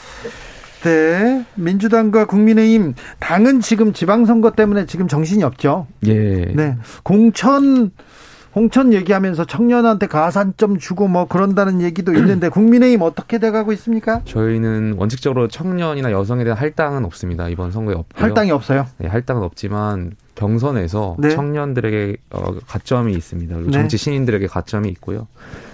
[0.82, 1.44] 네.
[1.54, 5.86] 민주당과 국민의힘 당은 지금 지방선거 때문에 지금 정신이 없죠.
[6.06, 6.44] 예.
[6.54, 6.76] 네.
[7.02, 7.90] 공천
[8.56, 14.22] 홍천 얘기하면서 청년한테 가산점 주고 뭐 그런다는 얘기도 있는데 국민의힘 어떻게 돼가고 있습니까?
[14.24, 17.50] 저희는 원칙적으로 청년이나 여성에 대한 할당은 없습니다.
[17.50, 18.24] 이번 선거에 없고요.
[18.24, 18.86] 할당이 없어요?
[18.96, 21.28] 네, 할당은 없지만 경선에서 네.
[21.28, 23.54] 청년들에게 어, 가점이 있습니다.
[23.56, 23.76] 그리고 네.
[23.76, 25.26] 정치 신인들에게 가점이 있고요.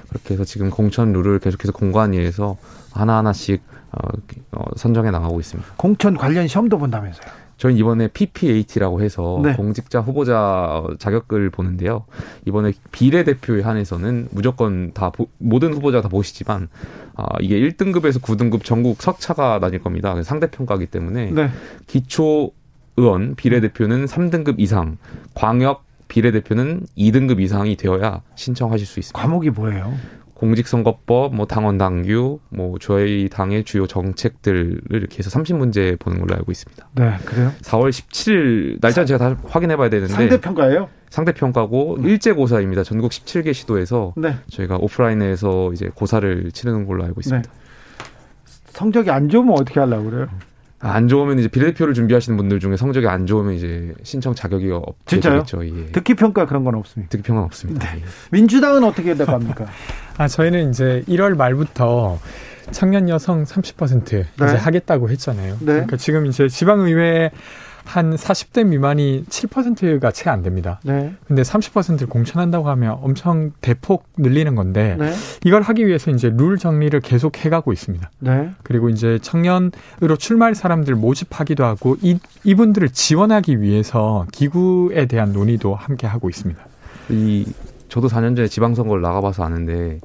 [0.08, 2.56] 그렇게 해서 지금 공천 룰을 계속해서 공관위에서
[2.92, 3.62] 하나하나씩
[3.92, 4.08] 어,
[4.52, 5.74] 어, 선정해 나가고 있습니다.
[5.76, 7.42] 공천 관련 시험도 본다면서요?
[7.58, 9.52] 저희 이번에 PPAT라고 해서 네.
[9.54, 12.04] 공직자 후보자 자격을 보는데요.
[12.44, 16.68] 이번에 비례대표에 한해서는 무조건 다 모든 후보자가 다 보시지만
[17.14, 20.20] 아, 이게 1등급에서 9등급 전국 석차가 나뉠 겁니다.
[20.22, 21.50] 상대평가기 때문에 네.
[21.86, 22.50] 기초
[22.96, 24.98] 의원 비례대표는 3등급 이상,
[25.34, 29.18] 광역 비례대표는 2등급 이상이 되어야 신청하실 수 있습니다.
[29.18, 29.94] 과목이 뭐예요?
[30.42, 36.50] 공직선거법, 뭐 당원 당규, 뭐 저희 당의 주요 정책들을 이렇게 해서 30문제 보는 걸로 알고
[36.50, 36.88] 있습니다.
[36.96, 37.52] 네, 그래요?
[37.62, 40.88] 4월 17일 날짜 제가 다 확인해 봐야 되는데 상대평가예요?
[41.10, 42.08] 상대평가고 음.
[42.08, 42.82] 일제 고사입니다.
[42.82, 44.34] 전국 17개 시도에서 네.
[44.50, 47.48] 저희가 오프라인에서 이제 고사를 치르는 걸로 알고 있습니다.
[47.48, 47.58] 네.
[48.72, 50.26] 성적이 안 좋으면 어떻게 하려고 그래요?
[50.84, 54.94] 안 좋으면 이제 비례대표를 준비하시는 분들 중에 성적이 안 좋으면 이제 신청 자격이 없죠.
[55.06, 55.44] 진짜요?
[55.62, 55.92] 예.
[55.92, 57.08] 듣기 평가 그런 건 없습니다.
[57.10, 57.92] 듣기 평가 없습니다.
[57.92, 58.00] 네.
[58.00, 58.04] 예.
[58.32, 59.66] 민주당은 어떻게 돼갑니까?
[60.18, 62.18] 아 저희는 이제 1월 말부터
[62.72, 64.24] 청년 여성 30% 네.
[64.34, 65.58] 이제 하겠다고 했잖아요.
[65.60, 65.66] 네.
[65.66, 67.30] 그러니까 지금 이제 지방의회
[67.84, 70.80] 한 40대 미만이 7%가 채 안 됩니다.
[70.82, 71.14] 네.
[71.26, 75.12] 근데 30%를 공천한다고 하면 엄청 대폭 늘리는 건데 네.
[75.44, 78.10] 이걸 하기 위해서 이제 룰 정리를 계속 해가고 있습니다.
[78.20, 78.50] 네.
[78.62, 86.06] 그리고 이제 청년으로 출마할 사람들 모집하기도 하고 이, 이분들을 지원하기 위해서 기구에 대한 논의도 함께
[86.06, 86.60] 하고 있습니다.
[87.10, 87.46] 이
[87.88, 90.00] 저도 4년 전에 지방선거를 나가봐서 아는데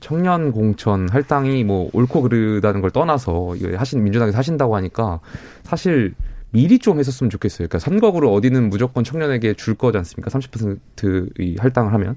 [0.00, 5.20] 청년 공천 할당이 뭐 옳고 그르다는 걸 떠나서 이거 하신 민주당에서 하신다고 하니까
[5.64, 6.14] 사실
[6.56, 7.68] 미리 좀 했었으면 좋겠어요.
[7.68, 10.30] 그러니까 선거구를 어디는 무조건 청년에게 줄 거지 않습니까?
[10.30, 12.16] 30%의 할당을 하면.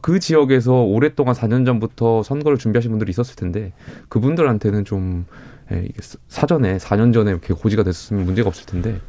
[0.00, 3.72] 그 지역에서 오랫동안 4년 전부터 선거를 준비하신 분들이 있었을 텐데
[4.08, 5.26] 그분들한테는 좀
[5.70, 5.88] 예,
[6.28, 9.00] 사전에 4년 전에 이렇게 고지가 됐으면 문제가 없을 텐데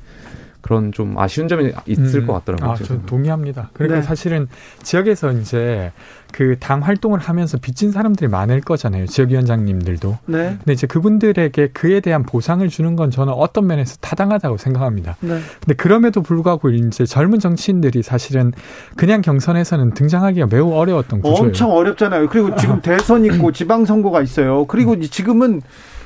[0.62, 2.28] 그런 좀 아쉬운 점이 있을 음.
[2.28, 2.72] 것 같더라고요.
[2.72, 3.72] 아, 저 동의합니다.
[3.74, 4.02] 그러니까 네.
[4.02, 4.48] 사실은
[4.82, 5.92] 지역에서 이제
[6.34, 9.06] 그 당 활동을 하면서 빚진 사람들이 많을 거잖아요.
[9.06, 10.18] 지역위원장님들도.
[10.26, 10.58] 네.
[10.58, 15.16] 근데 이제 그분들에게 그에 대한 보상을 주는 건 저는 어떤 면에서 타당하다고 생각합니다.
[15.22, 15.40] 네.
[15.62, 18.52] 근데 그럼에도 불구하고 이제 젊은 정치인들이 사실은
[18.98, 21.48] 그냥 경선에서는 등장하기가 매우 어려웠던 구조예요.
[21.48, 22.28] 엄청 어렵잖아요.
[22.30, 24.66] 그리고 지금 대선 있고 지방선거가 있어요.
[24.66, 25.62] 그리고 지금은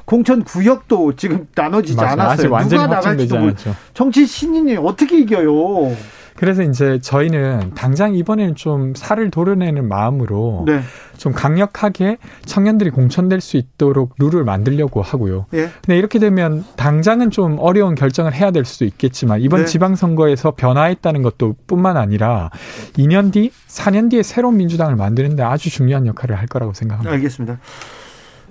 [0.06, 2.58] 공천 구역도 지금 나눠지지 맞아, 않았어요.
[2.70, 3.54] 누가 나갈지도 모르
[3.94, 5.96] 정치 신인이 어떻게 이겨요?
[6.38, 10.82] 그래서 이제 저희는 당장 이번에는 좀 살을 도려내는 마음으로 네.
[11.18, 15.48] 좀 강력하게 청년들이 공천될 수 있도록 룰을 만들려고 하고요.
[15.54, 15.70] 예.
[15.82, 19.66] 근데 이렇게 되면 당장은 좀 어려운 결정을 해야 될 수도 있겠지만 이번 네.
[19.66, 22.52] 지방선거에서 변화했다는 것도 뿐만 아니라
[22.94, 27.12] 2년 뒤, 4년 뒤에 새로운 민주당을 만드는데 아주 중요한 역할을 할 거라고 생각합니다.
[27.14, 27.60] 알겠습니다.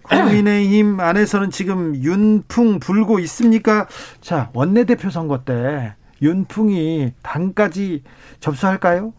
[0.02, 3.86] 국민의힘 안에서는 지금 윤풍 불고 있습니까?
[4.20, 8.02] 자, 원내대표 선거 때 윤풍이 당까지
[8.40, 9.12] 접수할까요?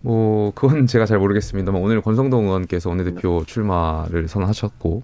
[0.00, 5.02] 뭐 그건 제가 잘 모르겠습니다만 오늘 권성동 의원께서 원내대표 출마를 선언하셨고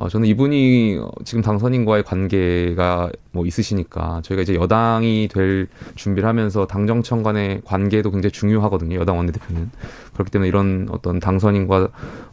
[0.00, 7.22] 어, 저는 이분이 지금 당선인과의 관계가 뭐 있으시니까 저희가 이제 여당이 될 준비를 하면서 당정청
[7.22, 8.98] 간의 관계도 굉장히 중요하거든요.
[8.98, 9.70] 여당 원내대표는.
[10.14, 11.88] 그렇기 때문에 이런 어떤 당선인과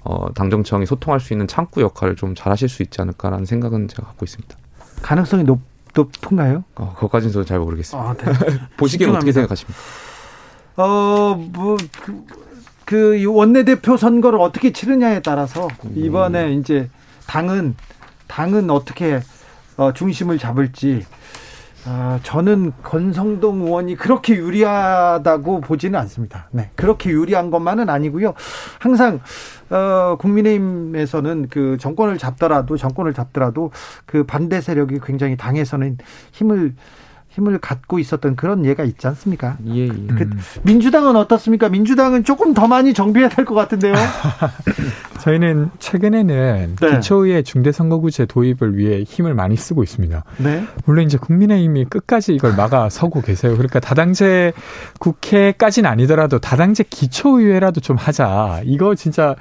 [0.06, 4.24] 어, 당정청이 소통할 수 있는 창구 역할을 좀 잘하실 수 있지 않을까라는 생각은 제가 갖고
[4.24, 4.56] 있습니다.
[5.02, 5.60] 가능성이 높,
[5.98, 6.64] 높은가요?
[6.76, 8.10] 어, 그것까지는 저는 잘 모르겠습니다.
[8.10, 8.60] 아, 네.
[8.78, 9.80] 보시기에 어떻게 생각하십니까?
[10.78, 12.26] 어, 뭐, 그,
[12.86, 16.60] 그 원내대표 선거를 어떻게 치르냐에 따라서 이번에 음.
[16.60, 16.90] 이제
[17.26, 17.76] 당은
[18.28, 19.22] 당은 어떻게
[19.76, 21.06] 어, 중심을 잡을지
[21.90, 26.50] 어, 저는 권성동 의원이 그렇게 유리하다고 보지는 않습니다.
[26.52, 28.34] 네, 그렇게 유리한 것만은 아니고요.
[28.80, 29.22] 항상
[29.70, 33.72] 어, 국민의힘에서는 그 정권을 잡더라도 정권을 잡더라도
[34.06, 35.98] 그 반대 세력이 굉장히 당에서는
[36.34, 36.76] 힘을
[37.38, 39.58] 힘을 갖고 있었던 그런 예가 있지 않습니까?
[39.68, 39.88] 예, 예.
[39.88, 40.40] 그 음.
[40.64, 41.70] 민주당은 어떻습니까?
[41.70, 43.94] 민주당은 조금 더 많이 정비해야 될 것 같은데요.
[45.22, 46.92] 저희는 최근에는 네.
[46.92, 50.24] 기초의회 중대선거구제 도입을 위해 힘을 많이 쓰고 있습니다.
[50.38, 50.64] 네.
[50.86, 53.54] 물론 이제 국민의힘이 끝까지 이걸 막아 서고 계세요.
[53.54, 54.54] 그러니까 다당제
[55.00, 58.62] 국회까지는 아니더라도 다당제 기초의회라도 좀 하자.
[58.66, 59.36] 이거 진짜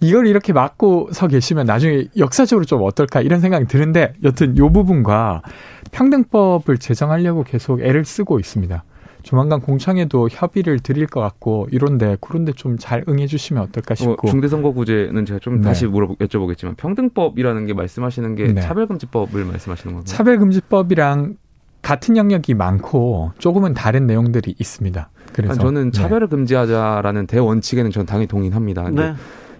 [0.00, 5.42] 이걸 이렇게 막고 서 계시면 나중에 역사적으로 좀 어떨까 이런 생각이 드는데 여튼 요 부분과
[5.92, 8.84] 평등법을 제정하려고 계속 애를 쓰고 있습니다.
[9.22, 14.28] 조만간 공청회도 협의를 드릴 것 같고 이런데 그런데 좀 잘 응해 주시면 어떨까 어, 싶고
[14.28, 15.62] 어, 중대선거구제는 제가 좀 네.
[15.62, 18.60] 다시 물어 여쭤보겠지만 평등법이라는 게 말씀하시는 게 네.
[18.60, 20.04] 차별금지법을 말씀하시는 건가요?
[20.04, 21.36] 차별금지법이랑
[21.82, 25.10] 같은 영역이 많고 조금은 다른 내용들이 있습니다.
[25.32, 25.98] 그래서 저는 네.
[25.98, 26.36] 차별을 네.
[26.36, 28.90] 금지하자라는 대원칙에는 전 당연히 동의합니다.
[28.90, 29.14] 네.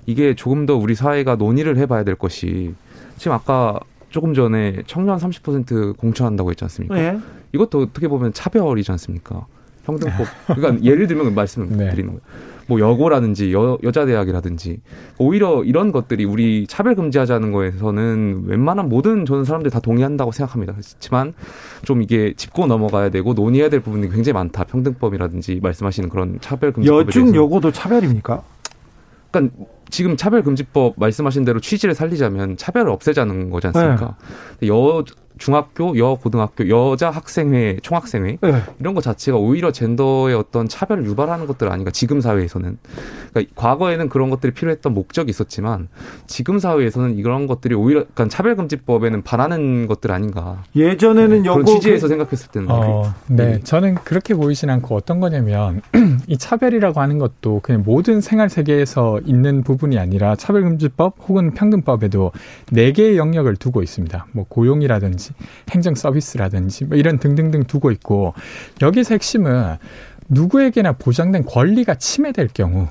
[0.06, 2.74] 이게 조금 더 우리 사회가 논의를 해봐야 될 것이
[3.18, 3.78] 지금 아까
[4.10, 6.94] 조금 전에 청년 30% 공천한다고 했지 않습니까?
[6.94, 7.18] 네.
[7.52, 9.46] 이것도 어떻게 보면 차별이지 않습니까?
[9.84, 10.26] 평등법.
[10.46, 11.90] 그러니까 예를 들면 말씀을 네.
[11.90, 12.20] 드리는 거예요.
[12.68, 14.80] 뭐 여고라든지 여, 여자 대학이라든지
[15.16, 20.74] 오히려 이런 것들이 우리 차별 금지하자는 거에서는 웬만한 모든 저는 사람들이 다 동의한다고 생각합니다.
[20.74, 21.32] 그렇지만
[21.82, 24.64] 좀 이게 짚고 넘어가야 되고 논의해야 될 부분이 굉장히 많다.
[24.64, 28.42] 평등법이라든지 말씀하시는 그런 차별 금지법에 여중 여고도 차별입니까?
[29.30, 29.56] 그러니까
[29.90, 34.16] 지금 차별금지법 말씀하신 대로 취지를 살리자면 차별을 없애자는 거지 않습니까?
[34.60, 34.68] 네.
[34.68, 35.04] 여
[35.38, 38.62] 중학교, 여 고등학교, 여자 학생회, 총학생회 네.
[38.80, 42.78] 이런 것 자체가 오히려 젠더의 어떤 차별을 유발하는 것들 아닌가 지금 사회에서는
[43.32, 45.88] 그러니까 과거에는 그런 것들이 필요했던 목적이 있었지만
[46.26, 51.48] 지금 사회에서는 이런 것들이 오히려 그러니까 차별금지법에는 반하는 것들 아닌가 예전에는 네.
[51.48, 52.08] 그런 취지에서 그...
[52.08, 53.36] 생각했을 때는 어, 네.
[53.36, 55.80] 네 저는 그렇게 보이진 않고 어떤 거냐면
[56.26, 62.32] 이 차별이라고 하는 것도 그냥 모든 생활 세계에서 있는 부분이 아니라 차별금지법 혹은 평등법에도
[62.72, 65.32] 네 개의 영역을 두고 있습니다 뭐 고용이라든지 서비스,
[65.70, 68.34] 행정 서비스라든지 뭐 이런 등등등 두고 있고
[68.82, 69.76] 여기서 핵심은
[70.28, 72.88] 누구에게나 보장된 권리가 침해될 경우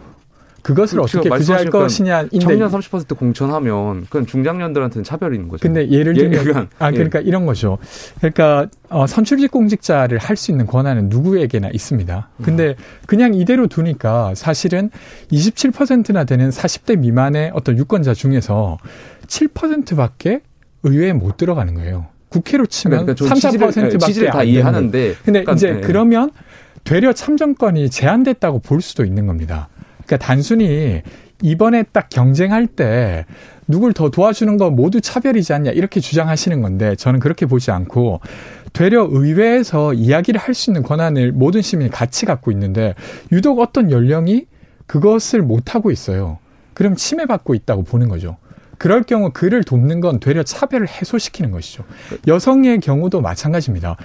[0.63, 1.19] 그것을 그렇죠.
[1.19, 5.61] 어떻게 규제할 것이냐인데 청년 30% 공천하면 그건 중장년들한테는 차별인 거죠.
[5.61, 7.23] 근데 예를 들면 예, 아 그러니까 예.
[7.23, 7.77] 이런 거죠.
[8.17, 12.29] 그러니까 어, 선출직 공직자를 할 수 있는 권한은 누구에게나 있습니다.
[12.43, 14.89] 근데 그냥 이대로 두니까 사실은
[15.31, 18.77] 27%나 되는 40대 미만의 어떤 유권자 중에서
[19.27, 20.41] 7%밖에
[20.83, 22.07] 의회에 못 들어가는 거예요.
[22.29, 25.81] 국회로 치면 그러니까 3, 4%밖에 취지를 다 이해하는데 근데 그러니까, 이제 네.
[25.81, 26.31] 그러면
[26.83, 29.69] 되려 참정권이 제한됐다고 볼 수도 있는 겁니다.
[30.05, 31.01] 그러니까 단순히
[31.41, 33.25] 이번에 딱 경쟁할 때
[33.67, 38.21] 누굴 더 도와주는 건 모두 차별이지 않냐 이렇게 주장하시는 건데 저는 그렇게 보지 않고
[38.73, 42.95] 되려 의회에서 이야기를 할 수 있는 권한을 모든 시민이 같이 갖고 있는데
[43.31, 44.45] 유독 어떤 연령이
[44.85, 46.39] 그것을 못 하고 있어요.
[46.73, 48.37] 그럼 침해받고 있다고 보는 거죠.
[48.77, 51.83] 그럴 경우 그를 돕는 건 되려 차별을 해소시키는 것이죠.
[52.27, 53.97] 여성의 경우도 마찬가지입니다.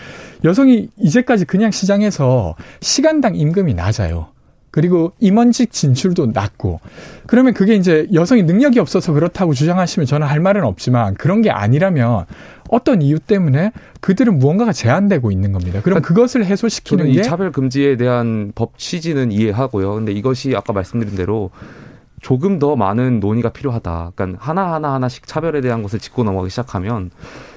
[0.44, 4.28] 여성이 이제까지 그냥 시장에서 시간당 임금이 낮아요.
[4.72, 6.80] 그리고 임원직 진출도 낮고
[7.26, 12.24] 그러면 그게 이제 여성이 능력이 없어서 그렇다고 주장하시면 저는 할 말은 없지만 그런 게 아니라면
[12.70, 13.70] 어떤 이유 때문에
[14.00, 15.82] 그들은 무언가가 제한되고 있는 겁니다.
[15.82, 19.92] 그럼 그러니까 그것을 해소시키는 게 차별 금지에 대한 법 취지는 이해하고요.
[19.94, 21.50] 근데 이것이 아까 말씀드린 대로
[22.22, 24.12] 조금 더 많은 논의가 필요하다.
[24.14, 27.10] 그러니까 하나하나 하나씩 차별에 대한 것을 짚고 넘어가기 시작하면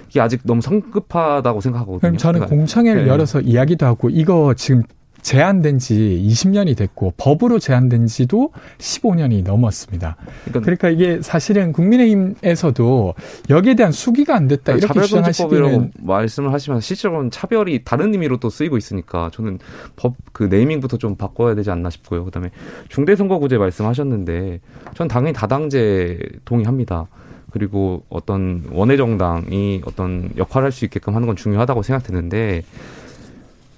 [0.10, 2.18] 이게 아직 너무 성급하다고 생각하거든요.
[2.18, 3.10] 저는 그러니까, 공청회를 네.
[3.10, 4.84] 열어서 이야기도 하고 이거 지금
[5.26, 10.18] 제한된 지 20년이 됐고 법으로 제한된 지도 15년이 넘었습니다.
[10.46, 13.16] 그러니까, 그러니까 이게 사실은 국민의힘에서도
[13.50, 18.78] 여기에 대한 수기가 안 됐다 이렇게 주장하시기는 말씀을 하시면 실제로는 차별이 다른 의미로 또 쓰이고
[18.78, 19.58] 있으니까 저는
[19.96, 22.26] 법 그 네이밍부터 좀 바꿔야 되지 않나 싶고요.
[22.26, 22.52] 그다음에
[22.90, 24.60] 중대선거구제 말씀하셨는데
[24.94, 27.08] 전 당연히 다당제 동의합니다.
[27.52, 32.64] 그리고 어떤 원외 정당이 어떤 역할을 할 수 있게끔 하는 건 중요하다고 생각되는데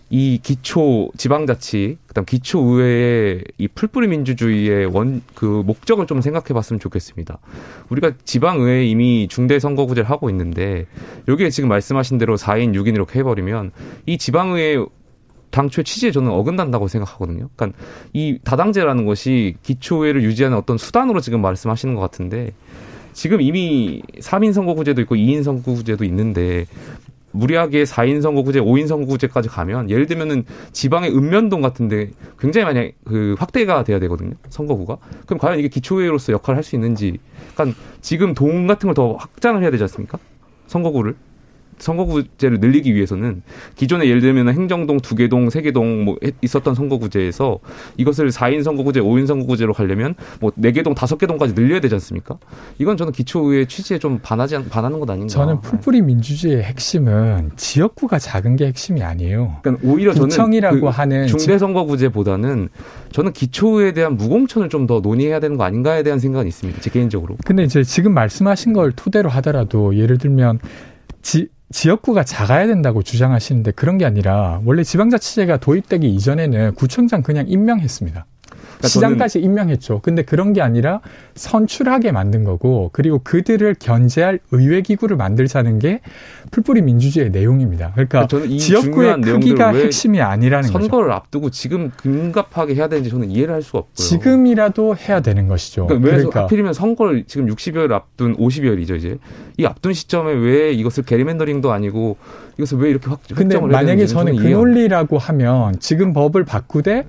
[0.10, 6.80] 이 기초 지방자치 그다음 기초 의회의 이 풀뿌리 민주주의의 원 그 목적을 좀 생각해 봤으면
[6.80, 7.38] 좋겠습니다.
[7.90, 10.88] 우리가 지방 의회에 이미 중대 선거구제를 하고 있는데
[11.28, 13.72] 여기에 지금 말씀하신 대로 4인 6인 이렇게 해 버리면
[14.08, 14.84] 이 지방 의회
[15.52, 17.50] 당초의 취지에 저는 어긋난다고 생각하거든요.
[17.56, 17.80] 그러니까
[18.14, 22.54] 이 다당제라는 것이 기초의회를 유지하는 어떤 수단으로 지금 말씀하시는 것 같은데
[23.14, 26.66] 지금 이미 3인 선거구제도 있고 2인 선거구제도 있는데
[27.38, 33.84] 무리하게 4인 선거구제, 5인 선거구제까지 가면 예를 들면은 지방의 읍면동 같은데 굉장히 많이 그 확대가
[33.84, 34.34] 돼야 되거든요.
[34.50, 34.98] 선거구가.
[35.26, 37.20] 그럼 과연 이게 기초의회로서 역할을 할 수 있는지.
[37.56, 40.18] 그러니까 지금 동 같은 걸 더 확장을 해야 되지 않습니까?
[40.68, 41.16] 선거구를.
[41.80, 43.44] 선거구제를 늘리기 위해서는
[43.76, 47.60] 기존에 예를 들면 행정동, 두개동, 세개동 뭐 있었던 선거구제에서
[47.98, 52.40] 이것을 4인 선거구제, 5인 선거구제로 가려면 뭐 4개동, 5개동까지 늘려야 되지 않습니까?
[52.80, 55.28] 이건 저는 기초의 취지에 좀 반하지 반하는 것 아닌가.
[55.28, 59.58] 저는 풀뿌리 민주주의의 핵심은 지역구가 작은 게 핵심이 아니에요.
[59.62, 62.70] 그러니까 오히려 저는 구청이라고 그 하는 중대 선거구제보다는
[63.12, 66.80] 저는 기초에 대한 무공천을 좀 더 논의해야 되는 거 아닌가에 대한 생각은 있습니다.
[66.80, 67.36] 제 개인적으로.
[67.46, 70.60] 근데 이제 지금 말씀하신 걸 토대로 하더라도 예를 들면
[71.22, 78.26] 지, 지역구가 작아야 된다고 주장하시는데 그런 게 아니라 원래 지방자치제가 도입되기 이전에는 구청장 그냥 임명했습니다.
[78.78, 80.00] 그러니까 시장까지 임명했죠.
[80.02, 81.02] 근데 그런 게 아니라
[81.36, 86.02] 선출하게 만든 거고 그리고 그들을 견제할 의회 기구를 만들자는 게
[86.52, 87.92] 풀뿌리 민주주의의 내용입니다.
[87.94, 90.90] 그러니까, 그러니까 지역구의 크기가 핵심이 아니라는 선거를 거죠.
[90.90, 93.94] 선거를 앞두고 지금 긴급하게 해야 되는지 저는 이해를 할 수가 없고요.
[93.96, 95.88] 지금이라도 해야 되는 것이죠.
[95.88, 96.44] 그러니까 왜 그러니까.
[96.44, 99.18] 하필이면 선거를 지금 60여일 앞둔 50여일이죠 이제
[99.58, 102.18] 이 앞둔 시점에 왜 이것을 게리맨더링도 아니고
[102.58, 107.06] 이것을 왜 이렇게 확 근데 만약에 저는 그 논리라고 하면 지금 법을 바꾸되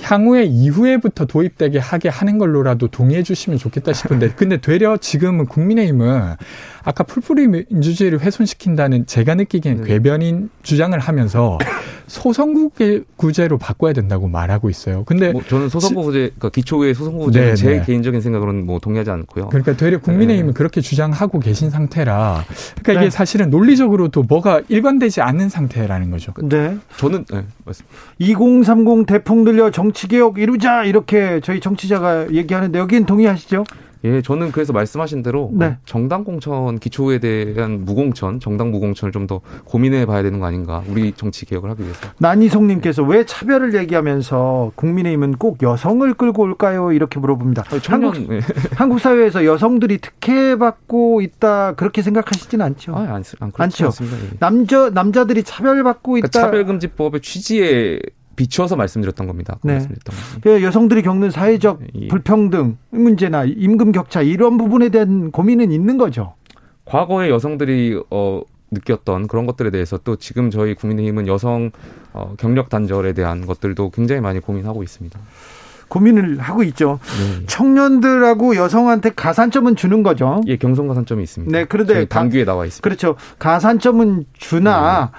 [0.00, 6.36] 향후에 이후에부터 도입되게 하게 하는 걸로라도 동의해 주시면 좋겠다 싶은데 근데 되려 지금은 국민의힘은
[6.84, 9.86] 아까 풀뿌리 민주주의를 훼손시킨다는 제가 느끼기엔 네.
[9.86, 11.58] 궤변인 주장을 하면서
[12.06, 15.04] 소선구제로 바꿔야 된다고 말하고 있어요.
[15.04, 17.82] 근데 뭐 저는 소선구제 그러니까 기초의 소선구제 네, 제 네.
[17.84, 19.48] 개인적인 생각으로는 뭐 동의하지 않고요.
[19.48, 20.56] 그러니까 되려 국민의힘은 네.
[20.56, 22.44] 그렇게 주장하고 계신 상태라
[22.80, 23.10] 그러니까 이게 네.
[23.10, 26.32] 사실은 논리적으로도 뭐가 일관되지 않는 상태라는 거죠.
[26.42, 26.78] 네.
[26.96, 27.96] 저는 네, 맞습니다.
[28.18, 33.62] 2030 대폭 늘려 정치개혁 이루자 이렇게 저희 정치자가 얘기하는데 여기는 동의하시죠?
[34.04, 35.76] 예, 저는 그래서 말씀하신 대로 네.
[35.84, 40.82] 정당 공천 기초에 대한 무공천, 정당 무공천을 좀 더 고민해 봐야 되는 거 아닌가.
[40.88, 42.08] 우리 정치 개혁을 하기 위해서.
[42.18, 46.92] 난이송 님께서 왜 차별을 얘기하면서 국민의힘은 꼭 여성을 끌고 올까요?
[46.92, 47.64] 이렇게 물어봅니다.
[47.70, 48.40] 아니, 청년, 한국, 네.
[48.76, 52.94] 한국 사회에서 여성들이 특혜 받고 있다 그렇게 생각하시지는 않죠?
[52.94, 53.52] 아, 안, 안.
[53.58, 54.16] 않습니다.
[54.16, 54.38] 예.
[54.38, 56.40] 남자 남자들이 차별받고 그러니까 있다.
[56.46, 57.98] 차별금지법의 취지에
[58.38, 59.58] 비추어서 말씀드렸던 겁니다.
[59.62, 59.72] 네.
[59.72, 62.08] 말씀드렸던 그 여성들이 겪는 사회적 예.
[62.08, 66.34] 불평등 문제나 임금 격차 이런 부분에 대한 고민은 있는 거죠.
[66.84, 71.70] 과거에 여성들이 어 느꼈던 그런 것들에 대해서 또 지금 저희 국민의힘은 여성
[72.12, 75.18] 어, 경력 단절에 대한 것들도 굉장히 많이 고민하고 있습니다.
[75.88, 77.00] 고민을 하고 있죠.
[77.18, 77.46] 네.
[77.46, 80.42] 청년들하고 여성한테 가산점은 주는 거죠.
[80.46, 81.58] 예, 경선 가산점이 있습니다.
[81.58, 82.84] 네, 그런데 당규에 나와 있습니다.
[82.84, 83.16] 그렇죠.
[83.38, 85.18] 가산점은 주나 네.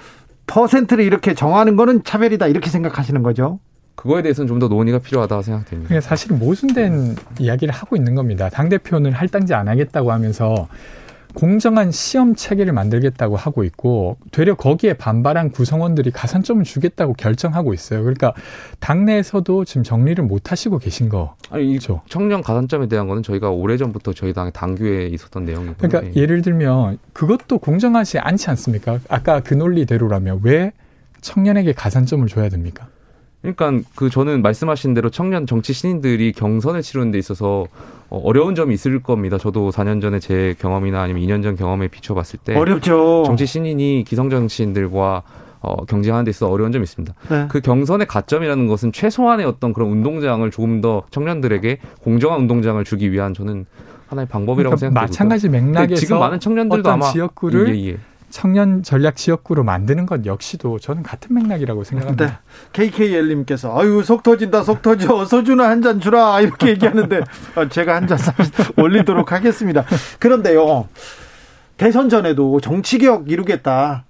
[0.50, 3.60] 퍼센트를 이렇게 정하는 거는 차별이다 이렇게 생각하시는 거죠?
[3.96, 6.02] 그거에 대해서는 좀 더 논의가 필요하다 생각됩니다.
[6.02, 8.50] 사실 모순된 이야기를 하고 있는 겁니다.
[8.50, 10.68] 당 대표는 할당제 안 하겠다고 하면서
[11.34, 18.02] 공정한 시험 체계를 만들겠다고 하고 있고 되려 거기에 반발한 구성원들이 가산점을 주겠다고 결정하고 있어요.
[18.02, 18.34] 그러니까
[18.80, 21.36] 당내에서도 지금 정리를 못 하시고 계신 거.
[21.52, 25.76] 아니, 죠 청년 가산점에 대한 거는 저희가 오래전부터 저희 당의 당규에 있었던 내용이고.
[25.78, 29.00] 그러니까 예를 들면 그것도 공정하지 않지 않습니까?
[29.08, 30.72] 아까 그 논리대로라면 왜
[31.22, 32.88] 청년에게 가산점을 줘야 됩니까?
[33.42, 37.66] 그러니까 그 저는 말씀하신 대로 청년 정치 신인들이 경선을 치르는 데 있어서
[38.10, 39.38] 어, 어려운 점이 있을 겁니다.
[39.38, 43.24] 저도 4년 전에 제 경험이나 아니면 2년 전 경험에 비춰봤을 때 어렵죠.
[43.26, 45.24] 정치 신인이 기성 정치인들과
[45.62, 47.14] 어, 경쟁하는 데 있어 어려운 점이 있습니다.
[47.30, 47.48] 네.
[47.50, 53.34] 그 경선의 가점이라는 것은 최소한의 어떤 그런 운동장을 조금 더 청년들에게 공정한 운동장을 주기 위한
[53.34, 53.66] 저는
[54.08, 55.02] 하나의 방법이라고 그러니까 생각합니다.
[55.02, 57.98] 마찬가지 맥락에서 지금 많은 청년들도 아마 지역구를 예, 예.
[58.30, 62.26] 청년 전략 지역구로 만드는 것 역시도 저는 같은 맥락이라고 생각합니다.
[62.26, 62.34] 네.
[62.74, 67.22] KKL님께서 아유 속 터진다 속 터져 소주나 한 잔 주라 이렇게 얘기하는데
[67.56, 68.18] 어, 제가 한 잔
[68.78, 69.86] 올리도록 하겠습니다.
[70.20, 70.88] 그런데요
[71.78, 74.06] 대선 전에도 정치 개혁 이루겠다.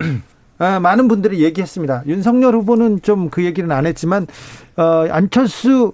[0.62, 2.04] 아, 많은 분들이 얘기했습니다.
[2.08, 4.28] 윤석열 후보는 좀 그 얘기는 안 했지만
[4.76, 5.94] 어, 안철수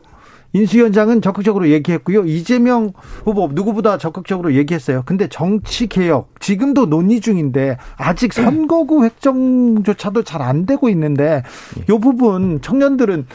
[0.56, 2.26] 인수위원장은 적극적으로 얘기했고요.
[2.26, 2.94] 이재명
[3.26, 5.04] 후보 누구보다 적극적으로 얘기했어요.
[5.06, 11.42] 근데 정치 개혁 지금도 논의 중인데 아직 선거구 획정조차도 잘 안 되고 있는데
[11.90, 13.26] 이 부분 청년들은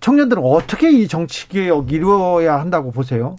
[0.00, 3.34] 청년들은 어떻게 이 정치 개혁 이루어야 한다고 보세요?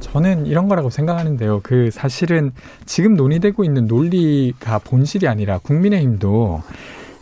[0.00, 1.60] 저는 이런 거라고 생각하는데요.
[1.62, 2.52] 그 사실은
[2.86, 6.62] 지금 논의되고 있는 논리가 본질이 아니라 국민의힘도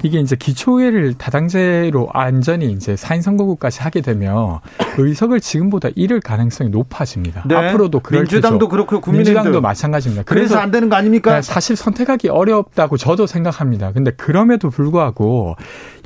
[0.02, 4.58] 이게 이제 기초회를 다당제로 안전히 이제 사인 선거구까지 하게 되면
[4.98, 7.44] 의석을 지금보다 잃을 가능성이 높아집니다.
[7.46, 7.54] 네.
[7.54, 10.24] 앞으로도 그럴 민주당도 그렇고 국민의힘도 마찬가지입니다.
[10.24, 11.36] 그래서, 그래서, 안 되는 거 아닙니까?
[11.36, 13.92] 네, 사실 선택하기 어렵다고 저도 생각합니다.
[13.92, 15.56] 근데 그럼에도 불구하고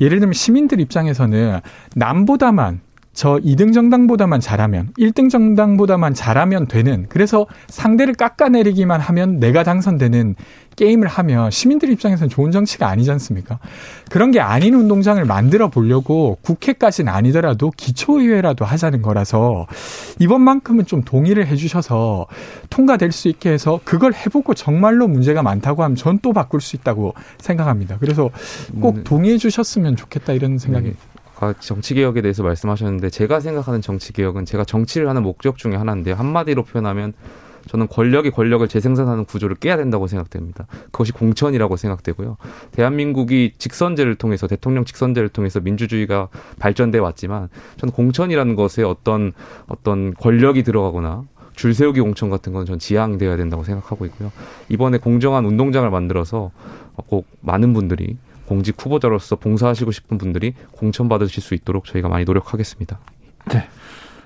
[0.01, 1.61] 예를 들면 시민들 입장에서는
[1.95, 2.81] 남보다만
[3.17, 10.35] 저 2등 정당보다만 잘하면 1등 정당보다만 잘하면 되는 그래서 상대를 깎아내리기만 하면 내가 당선되는
[10.77, 13.59] 게임을 하면 시민들 입장에서는 좋은 정치가 아니지 않습니까?
[14.11, 19.67] 그런 게 아닌 운동장을 만들어 보려고 국회까지는 아니더라도 기초의회라도 하자는 거라서
[20.19, 22.27] 이번만큼은 좀 동의를 해주셔서
[22.69, 27.15] 통과될 수 있게 해서 그걸 해보고 정말로 문제가 많다고 하면 전 또 바꿀 수 있다고
[27.39, 27.99] 생각합니다.
[28.01, 28.31] 그래서
[28.81, 29.05] 꼭 음.
[29.05, 30.95] 동의해 주셨으면 좋겠다 이런 생각이 네.
[31.39, 36.13] 아, 정치 개혁에 대해서 말씀하셨는데 제가 생각하는 정치 개혁은 제가 정치를 하는 목적 중에 하나인데
[36.13, 37.13] 한마디로 표현하면
[37.69, 40.67] 저는 권력이 권력을 재생산하는 구조를 깨야 된다고 생각됩니다.
[40.93, 42.37] 그것이 공천이라고 생각되고요.
[42.71, 46.29] 대한민국이 직선제를 통해서 대통령 직선제를 통해서 민주주의가
[46.61, 47.49] 발전돼 왔지만
[47.79, 49.33] 저는 공천이라는 것에 어떤
[49.67, 51.25] 어떤 권력이 들어가거나
[51.57, 54.31] 줄 세우기 공천 같은 건 전 지양되어야 된다고 생각하고 있고요.
[54.69, 56.53] 이번에 공정한 운동장을 만들어서
[57.09, 58.17] 꼭 많은 분들이
[58.47, 62.99] 공직 후보자로서 봉사하시고 싶은 분들이 공천 받으실 수 있도록 저희가 많이 노력하겠습니다.
[63.53, 63.69] 네.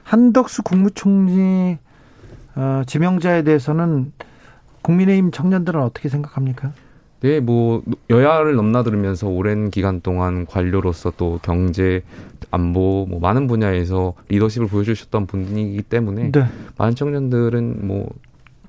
[0.05, 1.79] 한덕수 국무총리
[2.57, 4.13] 어, 지명자에 대해서는
[4.83, 6.73] 국민의힘 청년들은 어떻게 생각합니까?
[7.21, 12.03] 네, 뭐 여야를 넘나들으면서 오랜 기간 동안 관료로서 또 경제,
[12.51, 16.47] 안보, 뭐 많은 분야에서 리더십을 보여주셨던 분이기 때문에 네.
[16.79, 18.09] 많은 청년들은 뭐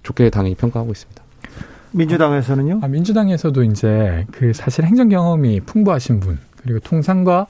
[0.04, 1.21] 좋게 당연히 평가하고 있습니다.
[1.92, 2.80] 민주당에서는요?
[2.82, 7.48] 아, 민주당에서도 이제 그 사실 행정 경험이 풍부하신 분 그리고 통상과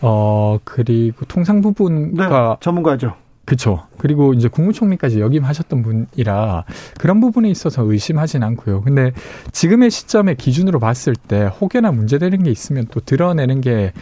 [0.00, 3.14] 어 그리고 통상 부분과 네, 전문가죠.
[3.44, 3.86] 그렇죠.
[3.98, 6.64] 그리고 이제 국무총리까지 역임하셨던 분이라
[6.98, 8.82] 그런 부분에 있어서 의심하진 않고요.
[8.82, 9.12] 근데
[9.50, 13.92] 지금의 시점에 기준으로 봤을 때 혹여나 문제되는 게 있으면 또 드러내는 게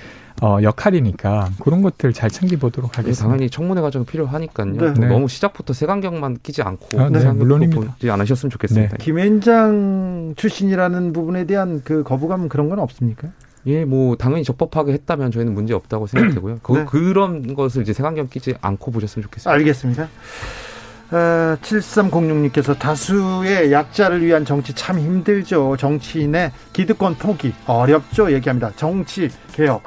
[0.40, 3.24] 어, 역할이니까 그런 것들 잘 챙겨보도록 하겠습니다.
[3.24, 4.72] 당연히 청문회 과정 필요하니까요.
[4.72, 4.94] 네.
[4.94, 5.06] 네.
[5.08, 7.92] 너무 시작부터 색안경만 끼지 않고 아, 네, 물론입니다.
[7.92, 8.96] 보지 않으셨으면 좋겠습니다.
[8.96, 9.04] 네.
[9.04, 13.28] 김현장 출신이라는 부분에 대한 그 거부감 그런 건 없습니까?
[13.66, 16.60] 예, 뭐 당연히 적법하게 했다면 저희는 문제 없다고 생각되고요.
[16.64, 16.84] 그, 네.
[16.86, 19.50] 그런 것을 이제 색안경 끼지 않고 보셨으면 좋겠습니다.
[19.50, 20.08] 알겠습니다.
[21.12, 25.76] 어, 7306님께서 다수의 약자를 위한 정치 참 힘들죠.
[25.76, 28.32] 정치인의 기득권 포기 어렵죠.
[28.32, 28.72] 얘기합니다.
[28.76, 29.82] 정치 개혁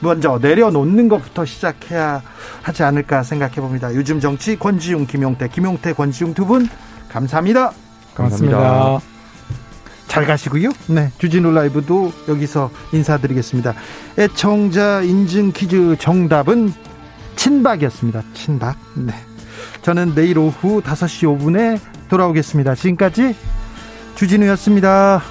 [0.00, 2.22] 먼저 내려놓는 것부터 시작해야
[2.62, 3.94] 하지 않을까 생각해 봅니다.
[3.94, 6.68] 요즘 정치 권지웅, 김용태, 김용태, 권지웅 두 분
[7.08, 7.72] 감사합니다.
[8.14, 8.58] 감사합니다.
[8.58, 9.06] 감사합니다.
[10.06, 10.70] 잘 가시고요.
[10.86, 13.74] 네, 주진우 라이브도 여기서 인사드리겠습니다.
[14.18, 16.72] 애청자 인증 퀴즈 정답은
[17.36, 18.22] 친박이었습니다.
[18.32, 18.76] 친박.
[18.94, 19.12] 네.
[19.82, 21.78] 저는 내일 오후 5시 5분에
[22.08, 22.74] 돌아오겠습니다.
[22.74, 23.34] 지금까지
[24.14, 25.22] 주진우였습니다.